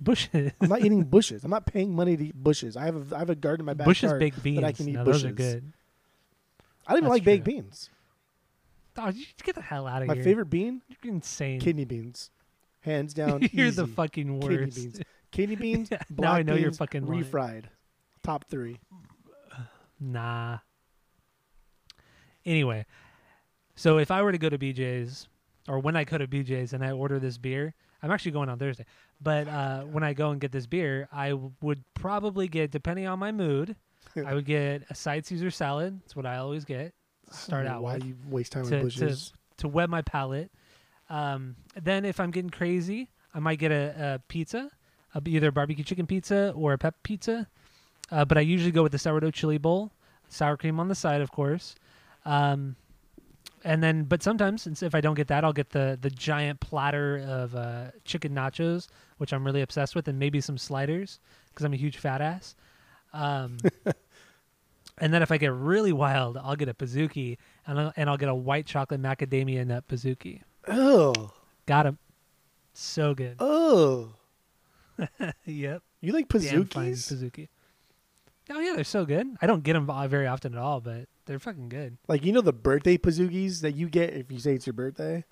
Bushes, 0.00 0.50
I'm 0.60 0.68
not 0.68 0.80
eating 0.80 1.04
bushes. 1.10 1.44
I'm 1.44 1.50
not 1.50 1.66
paying 1.66 1.94
money 1.94 2.16
to 2.16 2.24
eat 2.26 2.34
bushes. 2.34 2.76
I 2.76 2.86
have 2.86 3.12
a, 3.12 3.16
I 3.16 3.18
have 3.20 3.30
a 3.30 3.34
garden 3.34 3.60
in 3.60 3.66
my 3.66 3.74
backyard. 3.74 3.86
bushes 3.94 4.12
baked 4.14 4.42
beans. 4.42 4.56
that 4.60 4.66
I 4.66 4.72
can 4.72 4.88
eat 4.88 4.92
now, 4.94 5.04
those 5.04 5.24
are 5.24 5.32
bushes. 5.32 5.54
good. 5.54 5.72
I 6.86 6.92
don't 6.92 6.98
even 7.00 7.04
That's 7.10 7.18
like 7.18 7.24
baked 7.24 7.44
beans. 7.44 7.90
Oh, 8.96 9.08
you 9.10 9.24
get 9.44 9.54
the 9.54 9.60
hell 9.60 9.86
out 9.86 10.02
of 10.02 10.08
My 10.08 10.14
here. 10.14 10.22
My 10.22 10.28
favorite 10.28 10.46
bean, 10.50 10.82
You're 10.88 11.14
insane. 11.14 11.60
kidney 11.60 11.84
beans, 11.84 12.30
hands 12.80 13.14
down. 13.14 13.46
You're 13.52 13.70
the 13.70 13.84
easy. 13.84 13.92
fucking 13.92 14.40
Kidney 14.40 14.56
beans. 14.70 15.00
Kidney 15.30 15.56
beans. 15.56 15.88
Yeah, 15.92 15.98
now 16.18 16.32
I 16.32 16.42
know 16.42 16.54
you're 16.54 16.70
beans, 16.70 16.78
fucking 16.78 17.06
lying. 17.06 17.64
Top 18.22 18.44
three. 18.48 18.78
Nah. 19.98 20.58
Anyway, 22.44 22.86
So 23.76 23.98
if 23.98 24.10
I 24.10 24.22
were 24.22 24.32
to 24.32 24.38
go 24.38 24.48
to 24.48 24.58
BJ's, 24.58 25.28
or 25.68 25.78
when 25.78 25.94
I 25.96 26.04
go 26.04 26.18
to 26.18 26.26
BJ's 26.26 26.72
and 26.72 26.84
I 26.84 26.90
order 26.92 27.18
this 27.18 27.38
beer, 27.38 27.74
I'm 28.02 28.10
actually 28.10 28.32
going 28.32 28.48
on 28.48 28.58
Thursday. 28.58 28.84
But 29.20 29.46
uh, 29.48 29.82
when 29.82 30.02
I 30.02 30.14
go 30.14 30.30
and 30.30 30.40
get 30.40 30.52
this 30.52 30.66
beer, 30.66 31.06
I 31.12 31.30
w- 31.30 31.52
would 31.60 31.84
probably 31.94 32.48
get, 32.48 32.70
depending 32.70 33.06
on 33.06 33.18
my 33.18 33.30
mood, 33.32 33.76
I 34.26 34.34
would 34.34 34.46
get 34.46 34.84
a 34.88 34.94
side 34.94 35.26
Caesar 35.26 35.50
salad. 35.50 36.00
That's 36.02 36.16
what 36.16 36.24
I 36.26 36.36
always 36.38 36.64
get. 36.64 36.94
to 37.30 37.34
Start 37.36 37.66
out 37.66 37.82
Why 37.82 37.94
with 37.96 38.04
you 38.06 38.16
waste 38.28 38.52
time 38.52 38.66
to- 38.66 38.76
on 38.78 38.82
bushes? 38.84 39.32
to 39.58 39.68
wet 39.68 39.90
my 39.90 40.00
palate. 40.02 40.50
Um, 41.10 41.56
then 41.80 42.04
if 42.06 42.18
I'm 42.20 42.30
getting 42.30 42.50
crazy, 42.50 43.10
I 43.34 43.40
might 43.40 43.58
get 43.58 43.70
a, 43.70 44.14
a 44.14 44.18
pizza, 44.28 44.70
a, 45.14 45.20
either 45.26 45.50
barbecue 45.50 45.84
chicken 45.84 46.06
pizza 46.06 46.52
or 46.56 46.72
a 46.72 46.78
pep 46.78 46.94
pizza. 47.02 47.46
Uh, 48.10 48.24
but 48.24 48.38
I 48.38 48.40
usually 48.40 48.72
go 48.72 48.82
with 48.82 48.92
the 48.92 48.98
sourdough 48.98 49.30
chili 49.30 49.58
bowl, 49.58 49.92
sour 50.28 50.56
cream 50.56 50.80
on 50.80 50.88
the 50.88 50.94
side, 50.94 51.20
of 51.20 51.30
course. 51.30 51.74
Um, 52.24 52.76
and 53.64 53.82
then, 53.82 54.04
but 54.04 54.22
sometimes, 54.22 54.62
since 54.62 54.82
if 54.82 54.94
I 54.94 55.00
don't 55.00 55.14
get 55.14 55.28
that, 55.28 55.44
I'll 55.44 55.52
get 55.52 55.70
the 55.70 55.98
the 56.00 56.10
giant 56.10 56.60
platter 56.60 57.18
of 57.28 57.54
uh, 57.54 57.90
chicken 58.04 58.34
nachos, 58.34 58.88
which 59.18 59.32
I'm 59.32 59.44
really 59.44 59.60
obsessed 59.60 59.94
with, 59.94 60.08
and 60.08 60.18
maybe 60.18 60.40
some 60.40 60.56
sliders 60.56 61.20
because 61.48 61.64
I'm 61.64 61.74
a 61.74 61.76
huge 61.76 61.98
fat 61.98 62.22
ass. 62.22 62.54
Um, 63.12 63.58
and 64.98 65.12
then 65.12 65.22
if 65.22 65.30
I 65.30 65.36
get 65.36 65.52
really 65.52 65.92
wild, 65.92 66.38
I'll 66.38 66.56
get 66.56 66.68
a 66.68 66.74
pizookie, 66.74 67.36
and 67.66 67.78
I'll, 67.78 67.92
and 67.96 68.08
I'll 68.08 68.16
get 68.16 68.30
a 68.30 68.34
white 68.34 68.66
chocolate 68.66 69.02
macadamia 69.02 69.66
nut 69.66 69.86
pizookie. 69.88 70.40
Oh, 70.66 71.32
Got 71.66 71.86
him. 71.86 71.98
So 72.72 73.14
good. 73.14 73.36
oh. 73.40 74.14
yep. 75.44 75.82
You 76.00 76.12
like 76.12 76.28
Damn 76.28 76.64
fine 76.66 76.92
pizookie. 76.92 77.48
Oh 78.50 78.58
yeah, 78.60 78.74
they're 78.74 78.84
so 78.84 79.04
good. 79.04 79.26
I 79.40 79.46
don't 79.46 79.62
get 79.62 79.74
them 79.74 79.86
very 80.08 80.26
often 80.26 80.54
at 80.54 80.58
all, 80.60 80.80
but 80.80 81.06
they're 81.26 81.38
fucking 81.38 81.68
good. 81.68 81.96
Like 82.08 82.24
you 82.24 82.32
know 82.32 82.40
the 82.40 82.52
birthday 82.52 82.96
Pazookies 82.98 83.60
that 83.62 83.74
you 83.76 83.88
get 83.88 84.14
if 84.14 84.30
you 84.32 84.38
say 84.38 84.54
it's 84.54 84.66
your 84.66 84.74
birthday. 84.74 85.24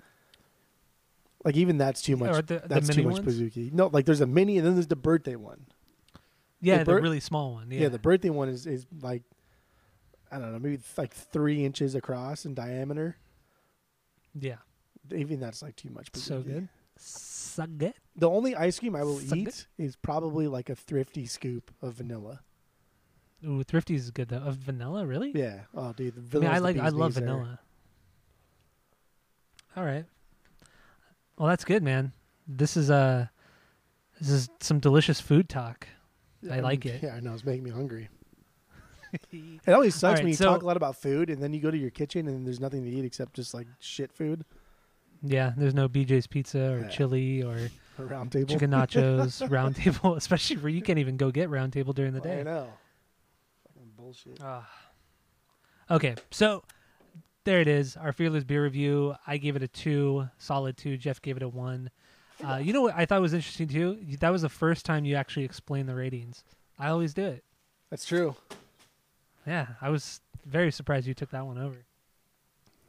Like 1.43 1.55
even 1.55 1.77
that's 1.77 2.01
too 2.01 2.17
much. 2.17 2.45
The- 2.47 2.59
the 2.59 2.67
that's 2.67 2.89
too 2.89 3.03
much 3.03 3.21
ones? 3.21 3.27
Pazookie. 3.39 3.71
No, 3.71 3.87
like 3.87 4.05
there's 4.05 4.21
a 4.21 4.27
mini 4.27 4.57
and 4.57 4.65
then 4.67 4.73
there's 4.75 4.87
the 4.87 4.95
birthday 4.95 5.35
one. 5.35 5.65
Yeah, 6.61 6.79
the, 6.79 6.85
bir- 6.93 7.01
really 7.01 7.19
small 7.21 7.53
one. 7.53 7.71
Yeah, 7.71 7.81
Yeah, 7.81 7.89
the 7.89 7.99
birthday 7.99 8.29
one 8.29 8.49
is 8.49 8.65
is 8.67 8.85
like 9.01 9.23
I 10.31 10.37
don't 10.39 10.51
know, 10.53 10.59
maybe 10.59 10.79
like 10.97 11.13
three 11.13 11.65
inches 11.65 11.95
across 11.95 12.45
in 12.45 12.53
diameter. 12.53 13.17
yeah. 14.39 14.57
Even 15.15 15.39
that's 15.39 15.61
like 15.63 15.75
too 15.75 15.89
much. 15.89 16.09
So 16.13 16.41
good. 16.41 16.67
So 16.97 17.65
good. 17.65 17.93
The 18.15 18.29
only 18.29 18.55
ice 18.55 18.77
cream 18.79 18.95
I 18.95 19.03
will 19.03 19.17
So 19.19 19.29
good. 19.35 19.47
eat 19.47 19.67
is 19.77 19.95
probably 19.95 20.47
like 20.47 20.69
a 20.69 20.75
thrifty 20.75 21.25
scoop 21.25 21.71
of 21.81 21.93
vanilla. 21.95 22.41
Ooh, 23.45 23.63
Thrifty's 23.63 24.03
is 24.05 24.11
good 24.11 24.27
though. 24.29 24.37
Of 24.37 24.55
vanilla, 24.57 25.05
really? 25.05 25.31
Yeah. 25.33 25.61
Oh, 25.73 25.93
dude, 25.93 26.31
the 26.31 26.37
I 26.39 26.41
mean, 26.41 26.49
I 26.51 26.57
like. 26.59 26.77
I 26.77 26.89
love 26.89 27.13
there. 27.13 27.23
vanilla. 27.25 27.59
All 29.75 29.83
right. 29.85 30.05
Well, 31.37 31.47
that's 31.47 31.63
good, 31.63 31.83
man. 31.83 32.11
This 32.47 32.75
is 32.75 32.89
uh 32.91 33.27
this 34.19 34.29
is 34.29 34.49
some 34.59 34.79
delicious 34.79 35.21
food 35.21 35.47
talk. 35.47 35.87
I 36.51 36.59
like 36.59 36.85
it. 36.85 37.01
Yeah, 37.03 37.15
I 37.15 37.19
know. 37.19 37.33
It's 37.33 37.45
making 37.45 37.63
me 37.63 37.71
hungry. 37.71 38.09
It 39.31 39.73
always 39.73 39.95
sucks 39.95 40.03
Alright, 40.03 40.23
when 40.23 40.27
you 40.29 40.35
so- 40.35 40.45
talk 40.45 40.61
a 40.61 40.65
lot 40.65 40.77
about 40.77 40.95
food 40.95 41.29
and 41.31 41.41
then 41.41 41.51
you 41.53 41.59
go 41.59 41.71
to 41.71 41.77
your 41.77 41.89
kitchen 41.89 42.27
and 42.27 42.45
there's 42.45 42.59
nothing 42.59 42.83
to 42.83 42.89
eat 42.89 43.03
except 43.05 43.33
just 43.33 43.53
like 43.55 43.65
shit 43.79 44.11
food. 44.11 44.45
Yeah, 45.23 45.51
there's 45.57 45.73
no 45.73 45.89
BJ's 45.89 46.27
Pizza 46.27 46.73
or 46.73 46.79
Yeah. 46.81 46.87
chili 46.89 47.41
or 47.43 47.69
round 47.97 48.31
table. 48.31 48.47
chicken 48.47 48.69
nachos, 48.71 49.49
round 49.49 49.75
table, 49.77 50.15
especially 50.15 50.57
where 50.57 50.69
you 50.69 50.81
can't 50.83 50.99
even 50.99 51.17
go 51.17 51.31
get 51.31 51.49
round 51.49 51.73
table 51.73 51.91
during 51.93 52.13
the 52.13 52.19
I 52.21 52.23
day. 52.23 52.39
I 52.41 52.43
know. 52.43 52.67
Bullshit. 54.09 54.39
Ah. 54.41 54.67
Okay, 55.91 56.15
so 56.31 56.63
there 57.43 57.61
it 57.61 57.67
is. 57.67 57.95
Our 57.95 58.11
fearless 58.11 58.43
beer 58.43 58.63
review. 58.63 59.13
I 59.27 59.37
gave 59.37 59.55
it 59.55 59.61
a 59.61 59.67
two, 59.67 60.27
solid 60.39 60.77
two. 60.77 60.97
Jeff 60.97 61.21
gave 61.21 61.37
it 61.37 61.43
a 61.43 61.47
one. 61.47 61.91
Uh, 62.43 62.55
you 62.55 62.73
know 62.73 62.81
what 62.81 62.95
I 62.97 63.05
thought 63.05 63.21
was 63.21 63.35
interesting 63.35 63.67
too? 63.67 63.99
That 64.19 64.31
was 64.31 64.41
the 64.41 64.49
first 64.49 64.83
time 64.83 65.05
you 65.05 65.15
actually 65.15 65.45
explained 65.45 65.87
the 65.87 65.93
ratings. 65.93 66.43
I 66.79 66.89
always 66.89 67.13
do 67.13 67.23
it. 67.23 67.43
That's 67.91 68.03
true. 68.03 68.35
Yeah, 69.45 69.67
I 69.79 69.91
was 69.91 70.21
very 70.43 70.71
surprised 70.71 71.05
you 71.05 71.13
took 71.13 71.29
that 71.29 71.45
one 71.45 71.59
over. 71.59 71.85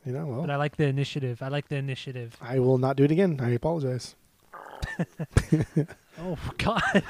You 0.07 0.13
know, 0.13 0.25
well, 0.25 0.41
But 0.41 0.49
I 0.51 0.57
like 0.57 0.77
the 0.79 0.87
initiative. 0.87 1.43
I 1.43 1.49
like 1.49 1.69
the 1.69 1.77
initiative. 1.77 2.35
I 2.41 2.61
will 2.61 2.79
not 2.79 2.97
do 2.97 3.05
it 3.05 3.11
again. 3.11 3.39
I 3.43 3.51
apologize. 3.51 4.15
Oh 6.23 6.39
God. 6.59 7.03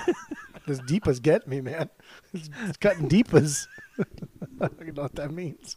This 0.67 0.81
deepas 0.81 1.21
get 1.21 1.49
me, 1.49 1.61
man. 1.61 1.90
It's, 2.33 2.49
it's 2.64 2.76
cutting 2.76 3.09
deepas. 3.09 3.67
I 4.61 4.69
don't 4.69 4.95
know 4.95 5.02
what 5.02 5.14
that 5.17 5.33
means. 5.33 5.76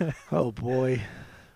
oh 0.32 0.52
boy! 0.52 1.00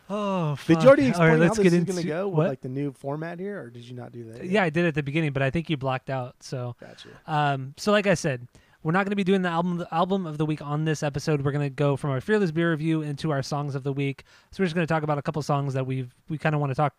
Oh. 0.09 0.57
Did 0.67 0.83
you 0.83 0.89
already 0.89 1.07
explain 1.09 1.29
right, 1.29 1.35
how 1.35 1.43
let's 1.43 1.57
this 1.57 1.65
get 1.65 1.73
is 1.73 1.79
into 1.81 1.93
going 1.93 2.03
to 2.03 2.09
go 2.09 2.29
with 2.29 2.39
what? 2.39 2.49
like 2.49 2.61
the 2.63 2.69
new 2.69 2.93
format 2.93 3.39
here, 3.39 3.61
or 3.61 3.71
did 3.71 3.83
you 3.83 3.95
not 3.95 4.13
do 4.13 4.25
that? 4.33 4.45
yet? 4.45 4.47
yeah, 4.47 4.63
I 4.63 4.71
did 4.71 4.87
at 4.87 4.95
the 4.95 5.03
beginning, 5.03 5.33
but 5.33 5.43
I 5.43 5.51
think 5.51 5.69
you 5.69 5.77
blocked 5.77 6.11
out. 6.11 6.37
So 6.41 6.75
gotcha. 6.81 7.09
Um, 7.27 7.75
so 7.77 7.93
like 7.93 8.07
I 8.07 8.15
said, 8.15 8.49
we're 8.83 8.93
not 8.93 9.05
going 9.05 9.11
to 9.11 9.17
be 9.17 9.25
doing 9.25 9.43
the 9.43 9.51
album 9.51 9.77
the 9.77 9.95
album 9.95 10.27
of 10.27 10.39
the 10.39 10.47
week 10.47 10.63
on 10.63 10.85
this 10.85 11.03
episode. 11.03 11.45
We're 11.45 11.53
going 11.53 11.67
to 11.67 11.75
go 11.75 11.97
from 11.97 12.11
our 12.11 12.21
fearless 12.21 12.51
beer 12.51 12.71
review 12.71 13.03
into 13.03 13.31
our 13.31 13.43
songs 13.43 13.75
of 13.75 13.83
the 13.83 13.93
week. 13.93 14.25
So 14.53 14.63
we're 14.63 14.67
just 14.67 14.75
going 14.75 14.87
to 14.87 14.93
talk 14.93 15.03
about 15.03 15.19
a 15.19 15.23
couple 15.23 15.43
songs 15.43 15.75
that 15.75 15.87
we've 15.87 16.15
we 16.29 16.39
kind 16.39 16.55
of 16.55 16.61
want 16.61 16.71
to 16.71 16.77
talk 16.77 16.95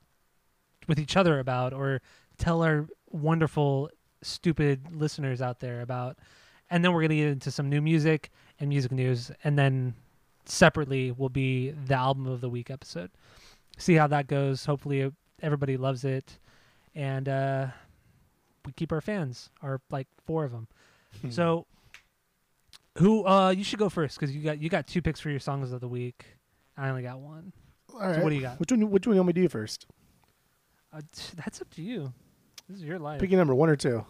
with 0.91 0.99
each 0.99 1.15
other 1.15 1.39
about 1.39 1.71
or 1.71 2.01
tell 2.37 2.61
our 2.63 2.85
wonderful 3.09 3.89
stupid 4.21 4.81
listeners 4.91 5.41
out 5.41 5.61
there 5.61 5.79
about. 5.79 6.17
And 6.69 6.83
then 6.83 6.91
we're 6.91 6.99
going 6.99 7.11
to 7.11 7.15
get 7.15 7.27
into 7.29 7.49
some 7.49 7.69
new 7.69 7.81
music 7.81 8.29
and 8.59 8.67
music 8.67 8.91
news 8.91 9.31
and 9.45 9.57
then 9.57 9.93
separately 10.43 11.13
will 11.13 11.29
be 11.29 11.71
the 11.71 11.93
album 11.93 12.27
of 12.27 12.41
the 12.41 12.49
week 12.49 12.69
episode. 12.69 13.09
See 13.77 13.93
how 13.93 14.07
that 14.07 14.27
goes. 14.27 14.65
Hopefully 14.65 15.09
everybody 15.41 15.77
loves 15.77 16.03
it 16.03 16.39
and 16.93 17.29
uh 17.29 17.67
we 18.65 18.73
keep 18.73 18.91
our 18.91 18.99
fans, 18.99 19.49
our 19.61 19.79
like 19.89 20.07
four 20.25 20.43
of 20.43 20.51
them. 20.51 20.67
Hmm. 21.21 21.29
So, 21.29 21.67
who? 22.97 23.25
Uh, 23.25 23.51
you 23.51 23.63
should 23.63 23.79
go 23.79 23.87
first 23.87 24.19
because 24.19 24.35
you 24.35 24.43
got 24.43 24.61
you 24.61 24.69
got 24.69 24.87
two 24.87 25.01
picks 25.01 25.21
for 25.21 25.29
your 25.29 25.39
songs 25.39 25.71
of 25.71 25.79
the 25.79 25.87
week. 25.87 26.25
I 26.77 26.89
only 26.89 27.01
got 27.01 27.19
one. 27.19 27.53
All 27.93 28.13
So 28.13 28.21
what 28.21 28.29
do 28.29 28.35
you 28.35 28.41
got? 28.41 28.59
Which 28.59 28.71
one? 28.71 28.91
Which 28.91 29.07
one 29.07 29.15
you 29.15 29.21
want 29.21 29.27
me 29.27 29.33
to 29.33 29.41
do 29.41 29.49
first? 29.49 29.87
Uh, 30.93 31.01
that's 31.35 31.61
up 31.61 31.69
to 31.71 31.81
you. 31.81 32.13
This 32.67 32.79
is 32.79 32.83
your 32.83 32.99
life. 32.99 33.19
Pick 33.19 33.31
a 33.31 33.35
number, 33.35 33.55
one 33.55 33.69
or 33.69 33.75
two. 33.75 34.05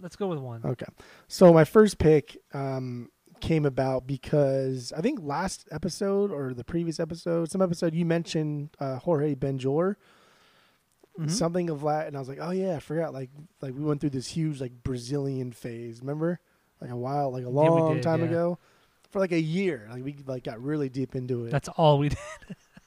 Let's 0.00 0.16
go 0.16 0.28
with 0.28 0.38
one. 0.38 0.62
Okay. 0.64 0.86
So 1.28 1.52
my 1.52 1.64
first 1.64 1.98
pick 1.98 2.36
um, 2.54 3.10
came 3.40 3.66
about 3.66 4.06
because 4.06 4.92
I 4.96 5.00
think 5.00 5.20
last 5.22 5.68
episode 5.70 6.30
or 6.30 6.54
the 6.54 6.64
previous 6.64 6.98
episode, 6.98 7.50
some 7.50 7.60
episode 7.62 7.94
you 7.94 8.04
mentioned 8.06 8.70
uh, 8.80 8.96
Jorge 8.98 9.34
Benjor, 9.34 9.96
Mhm. 11.18 11.30
something 11.30 11.68
of 11.70 11.82
that, 11.82 12.06
and 12.06 12.16
I 12.16 12.20
was 12.20 12.28
like, 12.28 12.38
oh 12.40 12.50
yeah, 12.52 12.76
I 12.76 12.78
forgot. 12.78 13.12
Like 13.12 13.30
like 13.60 13.74
we 13.74 13.82
went 13.84 14.00
through 14.00 14.10
this 14.10 14.28
huge 14.28 14.60
like 14.60 14.72
Brazilian 14.82 15.52
phase. 15.52 16.00
Remember? 16.00 16.40
Like 16.80 16.90
a 16.90 16.96
while, 16.96 17.30
like 17.30 17.44
a 17.44 17.48
long 17.50 17.94
did, 17.94 18.02
time 18.02 18.20
yeah. 18.20 18.26
ago. 18.26 18.58
For 19.10 19.18
like 19.18 19.32
a 19.32 19.40
year, 19.40 19.88
like 19.90 20.04
we 20.04 20.16
like 20.26 20.44
got 20.44 20.62
really 20.62 20.88
deep 20.88 21.14
into 21.16 21.44
it. 21.44 21.50
That's 21.50 21.68
all 21.68 21.98
we 21.98 22.08
did. 22.10 22.18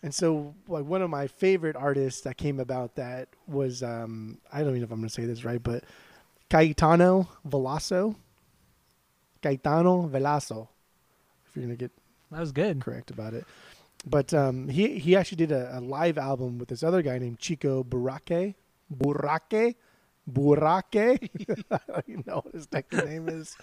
And 0.04 0.14
so, 0.14 0.54
like 0.68 0.84
one 0.84 1.02
of 1.02 1.10
my 1.10 1.28
favorite 1.28 1.78
artists 1.78 2.22
that 2.22 2.36
came 2.38 2.60
about 2.60 2.96
that 2.96 3.30
was 3.48 3.82
um, 3.82 4.38
I 4.52 4.60
don't 4.60 4.72
even 4.72 4.82
know 4.82 4.86
if 4.86 4.92
I'm 4.92 5.00
going 5.00 5.08
to 5.08 5.14
say 5.14 5.26
this 5.26 5.46
right, 5.46 5.64
but 5.64 5.86
Caetano 6.50 7.28
Veloso. 7.48 8.16
Caetano 9.42 10.10
Veloso, 10.10 10.68
if 11.48 11.56
you're 11.56 11.66
going 11.66 11.76
to 11.78 11.80
get 11.80 11.92
That 12.32 12.40
was 12.42 12.52
good. 12.52 12.82
correct 12.82 13.12
about 13.12 13.34
it. 13.34 13.46
But 14.06 14.34
um, 14.34 14.68
he 14.68 15.00
he 15.00 15.16
actually 15.16 15.38
did 15.38 15.52
a, 15.54 15.78
a 15.78 15.80
live 15.80 16.18
album 16.18 16.58
with 16.60 16.68
this 16.68 16.84
other 16.84 17.02
guy 17.02 17.18
named 17.18 17.40
Chico 17.40 17.84
Burake. 17.84 18.56
Burake? 18.94 19.76
Burake? 20.30 21.30
I 21.72 21.80
don't 21.88 22.28
know 22.28 22.42
what 22.44 22.54
his 22.54 22.68
second 22.72 23.06
name 23.06 23.30
is. 23.30 23.56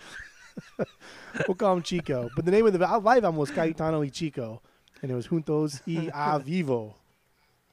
we'll 1.46 1.54
call 1.54 1.74
him 1.76 1.82
Chico. 1.82 2.30
But 2.34 2.46
the 2.46 2.50
name 2.50 2.66
of 2.66 2.72
the 2.72 2.78
live 2.78 3.04
album 3.24 3.36
was 3.36 3.50
Caetano 3.50 4.00
y 4.00 4.08
Chico. 4.08 4.62
And 5.02 5.10
it 5.10 5.14
was 5.14 5.28
Juntos 5.28 5.80
y 5.86 6.10
a 6.14 6.38
Vivo. 6.38 6.94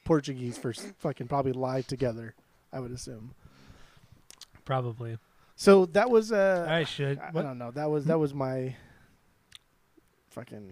Portuguese 0.05 0.57
for 0.57 0.71
fucking 0.73 1.27
probably 1.27 1.51
live 1.51 1.85
together, 1.85 2.33
I 2.71 2.79
would 2.79 2.91
assume. 2.91 3.33
Probably. 4.63 5.17
So 5.57 5.85
that 5.87 6.09
was 6.09 6.31
uh 6.31 6.65
I 6.69 6.85
should. 6.85 7.19
I, 7.19 7.29
I 7.37 7.41
don't 7.41 7.57
know. 7.57 7.71
That 7.71 7.89
was 7.89 8.05
that 8.05 8.17
was 8.17 8.33
my 8.33 8.73
fucking 10.29 10.71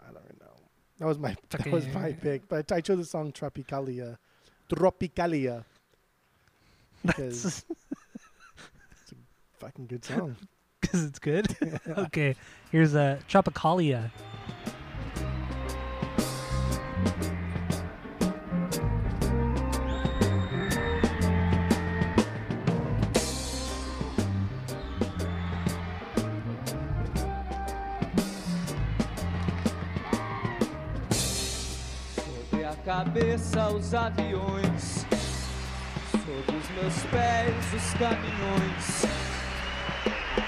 I 0.00 0.12
don't 0.12 0.40
know. 0.40 0.56
That 0.98 1.06
was 1.06 1.18
my 1.18 1.34
that 1.50 1.66
was 1.70 1.86
my 1.86 1.92
Fucking- 2.12 2.16
pick. 2.16 2.48
But 2.48 2.70
I 2.70 2.80
chose 2.82 2.98
the 2.98 3.04
song 3.06 3.32
Tropicalia. 3.32 4.18
Tropicalia. 4.68 5.64
Because 7.06 7.44
it's 9.00 9.12
a 9.12 9.14
fucking 9.60 9.86
good 9.86 10.04
song. 10.04 10.36
Because 10.80 11.04
it's 11.04 11.18
good. 11.18 11.56
okay. 11.88 12.34
Here's 12.70 12.94
a 12.94 13.18
Tropicalia. 13.30 14.10
Cabeça 32.88 33.68
os 33.68 33.92
aviões, 33.92 35.06
sob 36.10 36.56
os 36.56 36.70
meus 36.70 37.02
pés 37.10 37.54
os 37.74 37.92
caminhões, 37.98 39.04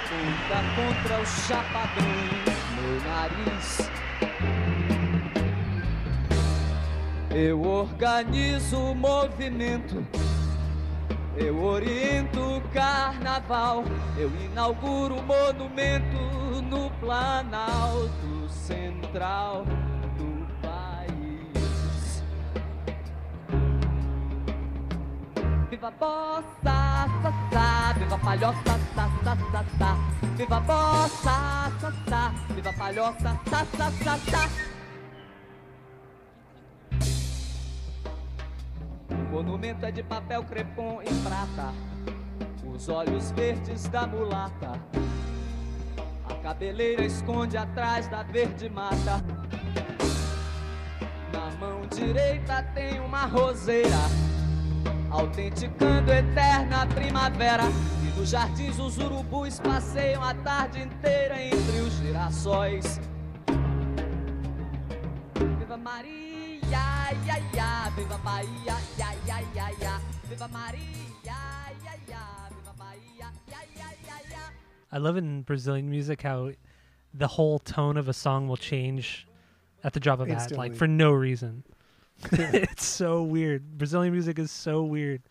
aponta 0.00 0.58
contra 0.74 1.20
os 1.20 1.28
chapadões, 1.46 2.50
meu 2.74 3.10
nariz. 3.10 3.89
Eu 7.32 7.62
organizo 7.62 8.76
o 8.76 8.94
movimento, 8.94 10.04
eu 11.36 11.62
oriento 11.62 12.40
o 12.40 12.60
carnaval, 12.72 13.84
eu 14.18 14.28
inauguro 14.46 15.14
o 15.14 15.22
monumento 15.22 16.16
no 16.68 16.90
Planalto 16.98 18.48
Central 18.48 19.64
do 20.18 20.44
país. 20.60 22.24
Viva 25.70 25.92
bossa, 25.92 26.42
sa, 26.64 27.32
sa, 27.52 27.92
viva 27.96 28.18
palhoça, 28.18 28.80
sa, 28.92 29.08
sa, 29.22 29.36
sa, 29.52 29.64
sa. 29.78 29.96
Viva 30.36 30.60
bossa, 30.60 31.72
sa, 31.80 31.92
sa, 32.08 32.32
viva 32.52 32.72
palhoça, 32.72 33.40
sa, 33.48 33.64
sa, 33.76 33.90
sa, 34.02 34.18
sa. 34.18 34.69
De 39.90 40.02
papel 40.04 40.44
crepom 40.44 41.00
e 41.02 41.12
prata. 41.22 41.72
Os 42.64 42.88
olhos 42.88 43.30
verdes 43.32 43.88
da 43.88 44.06
mulata. 44.06 44.72
A 46.28 46.34
cabeleira 46.34 47.04
esconde 47.04 47.56
atrás 47.56 48.06
da 48.08 48.22
verde 48.22 48.68
mata. 48.68 49.22
Na 51.32 51.50
mão 51.58 51.86
direita 51.88 52.62
tem 52.74 53.00
uma 53.00 53.26
roseira, 53.26 53.98
autenticando 55.10 56.12
eterna 56.12 56.86
primavera. 56.86 57.64
E 58.04 58.18
nos 58.18 58.30
jardins 58.30 58.78
os 58.78 58.96
urubus 58.98 59.58
passeiam 59.58 60.22
a 60.22 60.34
tarde 60.34 60.82
inteira 60.82 61.42
entre 61.42 61.80
os 61.80 61.92
girassóis. 61.94 63.00
Viva 65.58 65.76
Maria, 65.76 66.60
ia, 67.26 67.38
ia, 67.54 67.90
viva 67.96 68.18
Bahia, 68.18 68.48
ia, 68.56 68.64
ia, 68.64 68.74
ia, 68.74 68.74
ia. 68.74 68.89
Viva 70.30 70.48
Maria, 70.48 70.78
ia, 71.26 71.94
ia, 72.08 72.18
viva 72.50 72.74
Bahia, 72.78 73.30
ia, 73.48 73.56
ia, 73.76 73.84
ia, 74.06 74.30
ia. 74.30 74.38
I 74.92 74.98
love 74.98 75.16
in 75.16 75.42
Brazilian 75.42 75.90
music 75.90 76.22
how 76.22 76.52
the 77.12 77.26
whole 77.26 77.58
tone 77.58 77.96
of 77.96 78.08
a 78.08 78.12
song 78.12 78.48
will 78.48 78.56
change 78.56 79.26
at 79.82 79.92
the 79.92 80.00
drop 80.00 80.20
of 80.20 80.28
a 80.30 80.34
hat, 80.34 80.52
like 80.52 80.74
for 80.76 80.86
no 80.86 81.10
reason. 81.10 81.64
it's 82.32 82.84
so 82.86 83.22
weird. 83.22 83.76
Brazilian 83.78 84.12
music 84.12 84.38
is 84.38 84.50
so 84.50 84.82
weird, 84.84 85.22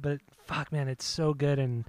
but 0.00 0.20
fuck, 0.46 0.72
man, 0.72 0.88
it's 0.88 1.04
so 1.04 1.34
good 1.34 1.58
and 1.58 1.84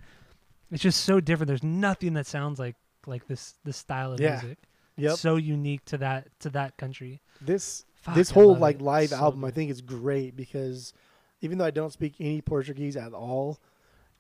it's 0.72 0.84
just 0.84 1.06
so 1.06 1.20
different. 1.22 1.48
There's 1.48 1.64
nothing 1.64 2.14
that 2.16 2.28
sounds 2.28 2.60
like 2.60 2.76
like 3.06 3.28
this 3.28 3.54
this 3.64 3.78
style 3.78 4.12
of 4.14 4.20
Yeah. 4.20 4.40
music. 4.42 4.58
Yep. 4.98 5.12
It's 5.14 5.22
so 5.22 5.36
unique 5.38 5.86
to 5.86 5.98
that 6.00 6.28
to 6.42 6.50
that 6.50 6.76
country. 6.78 7.22
this 7.40 7.86
Fuck, 8.02 8.16
this 8.16 8.32
I 8.32 8.34
whole 8.34 8.56
like 8.58 8.78
it. 8.78 8.82
live 8.82 9.10
So 9.10 9.18
album 9.18 9.42
good. 9.42 9.48
I 9.48 9.52
think 9.52 9.72
is 9.72 9.82
great 9.82 10.36
because 10.36 10.92
even 11.42 11.58
though 11.58 11.66
I 11.66 11.72
don't 11.72 11.94
speak 11.94 12.16
any 12.20 12.42
Portuguese 12.42 12.96
at 12.98 13.14
all, 13.14 13.60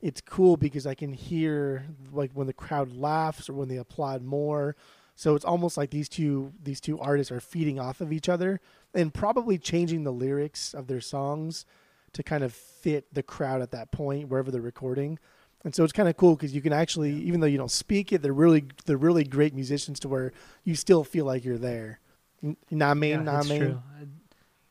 it's 0.01 0.21
cool 0.21 0.57
because 0.57 0.85
I 0.85 0.93
can 0.93 1.13
hear 1.13 1.85
like 2.11 2.31
when 2.33 2.47
the 2.47 2.53
crowd 2.53 2.91
laughs 2.95 3.49
or 3.49 3.53
when 3.53 3.67
they 3.67 3.77
applaud 3.77 4.21
more. 4.23 4.75
So 5.15 5.33
it's 5.33 5.45
almost 5.45 5.77
like 5.77 5.89
these 5.89 6.09
two 6.09 6.53
these 6.61 6.79
two 6.79 6.99
artists 6.99 7.31
are 7.31 7.39
feeding 7.39 7.79
off 7.79 8.01
of 8.01 8.13
each 8.13 8.29
other 8.29 8.61
and 8.93 9.13
probably 9.13 9.57
changing 9.57 10.03
the 10.03 10.11
lyrics 10.13 10.73
of 10.75 10.87
their 10.87 11.01
songs 11.01 11.65
to 12.13 12.23
kind 12.23 12.43
of 12.43 12.53
fit 12.53 13.11
the 13.13 13.23
crowd 13.23 13.61
at 13.61 13.71
that 13.71 13.91
point 13.91 14.29
wherever 14.29 14.51
they're 14.51 14.61
recording. 14.61 15.17
And 15.63 15.73
so 15.75 15.83
it's 15.83 15.91
kind 15.93 16.07
of 16.07 16.15
cool 16.17 16.35
because 16.35 16.53
you 16.53 16.61
can 16.61 16.71
actually, 16.71 17.11
even 17.13 17.39
though 17.39 17.47
you 17.47 17.57
don't 17.57 17.71
speak 17.71 18.13
it, 18.13 18.21
they're 18.21 18.31
really 18.33 18.65
they're 18.85 18.95
really 18.97 19.23
great 19.23 19.55
musicians 19.55 19.99
to 20.01 20.07
where 20.07 20.31
you 20.63 20.75
still 20.75 21.03
feel 21.03 21.25
like 21.25 21.43
you're 21.43 21.57
there. 21.57 21.99
What 22.41 22.57
I? 22.81 22.93
Yeah, 23.09 23.23
Know 23.23 23.33
what 23.33 23.39
it's 23.41 23.49
I 23.51 23.53
mean? 23.53 23.59
true. 23.59 23.81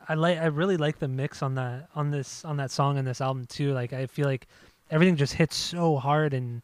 I, 0.08 0.14
like. 0.14 0.38
I 0.38 0.46
really 0.46 0.76
like 0.76 0.98
the 0.98 1.08
mix 1.08 1.42
on 1.42 1.54
that 1.56 1.88
on 1.94 2.10
this 2.10 2.44
on 2.44 2.56
that 2.58 2.70
song 2.70 2.98
and 2.98 3.06
this 3.06 3.20
album 3.20 3.46
too. 3.46 3.72
Like 3.72 3.92
I 3.92 4.06
feel 4.06 4.26
like 4.26 4.46
everything 4.90 5.16
just 5.16 5.34
hits 5.34 5.56
so 5.56 5.96
hard, 5.96 6.32
and 6.34 6.62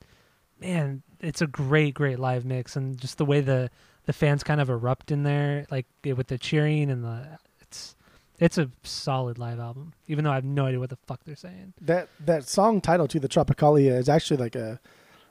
man, 0.60 1.02
it's 1.20 1.42
a 1.42 1.46
great, 1.46 1.94
great 1.94 2.18
live 2.18 2.44
mix, 2.44 2.76
and 2.76 2.96
just 2.98 3.18
the 3.18 3.24
way 3.24 3.40
the 3.40 3.70
the 4.06 4.12
fans 4.12 4.42
kind 4.42 4.60
of 4.60 4.68
erupt 4.68 5.10
in 5.10 5.22
there, 5.22 5.66
like 5.70 5.86
eh, 6.04 6.12
with 6.12 6.26
the 6.28 6.38
cheering 6.38 6.90
and 6.90 7.04
the 7.04 7.26
it's 7.60 7.94
it's 8.38 8.58
a 8.58 8.70
solid 8.82 9.38
live 9.38 9.60
album. 9.60 9.92
Even 10.08 10.24
though 10.24 10.32
I 10.32 10.34
have 10.34 10.44
no 10.44 10.66
idea 10.66 10.80
what 10.80 10.90
the 10.90 10.98
fuck 11.06 11.22
they're 11.24 11.36
saying. 11.36 11.74
That 11.80 12.08
that 12.24 12.48
song 12.48 12.80
title 12.80 13.06
to 13.08 13.20
the 13.20 13.28
Tropicalia 13.28 13.96
is 13.98 14.08
actually 14.08 14.38
like 14.38 14.56
a 14.56 14.80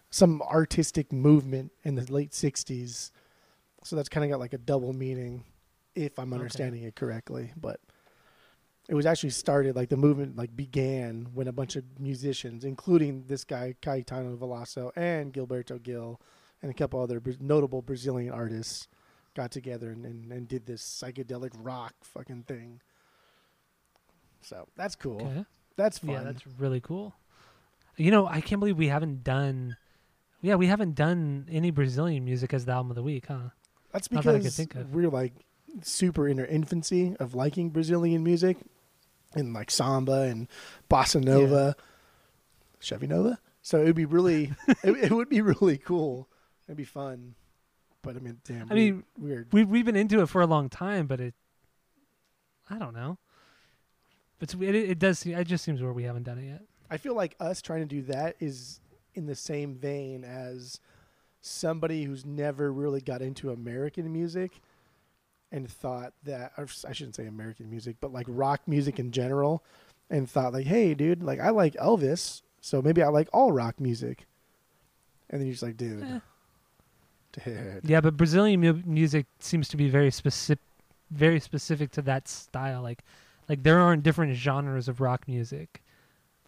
some 0.10 0.41
artistic 0.43 1.12
movement 1.13 1.71
in 1.84 1.95
the 1.95 2.12
late 2.12 2.32
'60s. 2.32 3.12
So 3.84 3.95
that's 3.95 4.10
kind 4.10 4.24
of 4.24 4.30
got 4.30 4.39
like 4.39 4.54
a 4.54 4.58
double 4.58 4.93
meaning, 4.93 5.43
if 5.95 6.19
I'm 6.19 6.32
Okay. 6.34 6.39
understanding 6.39 6.84
it 6.84 6.95
correctly. 6.95 7.52
But 7.60 7.80
it 8.89 8.96
was 8.96 9.06
actually 9.06 9.30
started 9.30 9.76
like 9.76 9.89
the 9.89 9.98
movement 9.98 10.36
like 10.36 10.56
began 10.56 11.28
when 11.34 11.48
a 11.48 11.52
bunch 11.52 11.76
of 11.76 11.84
musicians, 12.00 12.63
including 12.63 13.26
this 13.28 13.44
guy 13.44 13.76
Caetano 13.82 14.38
Veloso 14.38 14.91
and 14.96 15.34
Gilberto 15.34 15.82
Gil, 15.82 16.20
and 16.62 16.72
a 16.72 16.74
couple 16.74 17.00
other 17.00 17.22
notable 17.39 17.82
Brazilian 17.82 18.34
artists, 18.34 18.88
got 19.36 19.52
together 19.52 19.91
and, 19.91 20.06
and, 20.06 20.32
and 20.32 20.48
did 20.48 20.65
this 20.65 20.82
psychedelic 20.84 21.52
rock 21.56 21.94
fucking 22.04 22.44
thing. 22.44 22.82
So 24.41 24.67
that's 24.76 24.96
cool. 24.96 25.22
Okay. 25.22 25.46
That's 25.78 26.00
fun. 26.00 26.10
Yeah, 26.10 26.24
that's 26.24 26.46
really 26.60 26.82
cool. 26.82 27.13
You 27.98 28.12
know, 28.12 28.28
I 28.28 28.41
can't 28.41 28.60
believe 28.60 28.78
we 28.78 28.88
haven't 28.88 29.24
done. 29.24 29.78
Yeah, 30.41 30.56
we 30.56 30.67
haven't 30.67 30.96
done 30.96 31.48
any 31.52 31.72
Brazilian 31.72 32.26
music 32.26 32.54
as 32.54 32.65
the 32.65 32.72
album 32.72 32.91
of 32.91 32.96
the 32.96 33.04
week, 33.04 33.28
huh? 33.28 33.50
That's 33.91 34.08
that 34.08 34.24
because 34.24 34.56
think 34.56 34.76
of. 34.76 34.94
we're 34.94 35.10
like 35.10 35.34
super 35.84 36.28
in 36.28 36.39
our 36.39 36.46
infancy 36.46 37.15
of 37.20 37.36
liking 37.36 37.70
Brazilian 37.70 38.24
music 38.24 38.58
and 39.36 39.54
like 39.54 39.72
samba 39.72 40.22
and 40.24 40.48
bossa 40.89 41.24
nova, 41.24 41.76
Chevy 42.80 43.08
Nova. 43.08 43.39
So 43.62 43.80
it 43.80 43.86
would 43.86 43.96
be 43.96 44.06
really, 44.06 44.52
it, 44.84 44.98
it 45.06 45.12
would 45.12 45.30
be 45.30 45.41
really 45.41 45.78
cool. 45.78 46.28
It'd 46.67 46.78
be 46.78 46.84
fun. 46.84 47.36
But 48.02 48.15
I 48.15 48.20
mean, 48.20 48.39
damn. 48.44 48.72
I 48.72 48.74
we- 48.74 48.91
mean, 48.91 49.04
weird. 49.17 49.48
we 49.54 49.63
we've 49.63 49.86
been 49.86 49.96
into 49.96 50.22
it 50.22 50.28
for 50.30 50.41
a 50.41 50.48
long 50.48 50.67
time, 50.70 51.06
but 51.08 51.20
it, 51.22 51.36
I 52.70 52.78
don't 52.80 52.94
know. 52.96 53.17
It's 54.39 54.56
it, 54.56 54.76
it 54.76 55.00
does. 55.00 55.20
seem- 55.20 55.38
It 55.38 55.46
just 55.48 55.63
seems 55.63 55.82
where 55.82 55.94
we 55.94 56.04
haven't 56.04 56.24
done 56.24 56.39
it 56.39 56.46
yet. 56.48 56.62
I 56.89 56.98
feel 56.98 57.13
like 57.15 57.36
us 57.39 57.62
trying 57.62 57.82
to 57.82 57.86
do 57.86 58.02
that 58.04 58.36
is 58.39 58.80
in 59.13 59.26
the 59.28 59.36
same 59.36 59.76
vein 59.76 60.24
as 60.24 60.80
somebody 61.41 62.04
who's 62.04 62.26
never 62.26 62.72
really 62.72 63.02
got 63.02 63.22
into 63.22 63.52
American 63.52 64.12
music 64.12 64.60
and 65.52 65.70
thought 65.70 66.14
that 66.24 66.54
or 66.58 66.68
I 66.88 66.94
shouldn't 66.94 67.16
say 67.16 67.26
American 67.28 67.70
music, 67.70 67.98
but 68.02 68.14
like 68.14 68.26
rock 68.30 68.62
music 68.68 69.00
in 69.00 69.12
general 69.12 69.64
and 70.10 70.30
thought 70.30 70.54
like, 70.54 70.66
"Hey, 70.68 70.94
dude, 70.94 71.24
like 71.24 71.40
I 71.40 71.50
like 71.50 71.74
Elvis, 71.74 72.42
so 72.62 72.82
maybe 72.82 73.02
I 73.04 73.08
like 73.10 73.28
all 73.34 73.52
rock 73.52 73.80
music." 73.80 74.26
And 75.30 75.40
then 75.40 75.48
you're 75.48 75.54
just 75.54 75.64
like, 75.64 75.78
"Dude, 75.78 76.04
Eh. 76.04 76.20
dude, 77.46 77.82
Yeah, 77.90 78.02
but 78.02 78.18
Brazilian 78.18 78.60
mu- 78.62 78.82
music 78.86 79.26
seems 79.40 79.68
to 79.70 79.78
be 79.78 79.90
very 79.90 80.12
specific, 80.12 80.60
very 81.12 81.40
specific 81.40 81.92
to 81.92 82.02
that 82.04 82.28
style. 82.28 82.82
Like, 82.82 83.04
like 83.50 83.64
there 83.64 83.80
aren't 83.80 84.04
different 84.04 84.36
genres 84.36 84.88
of 84.88 85.02
rock 85.02 85.28
music. 85.28 85.82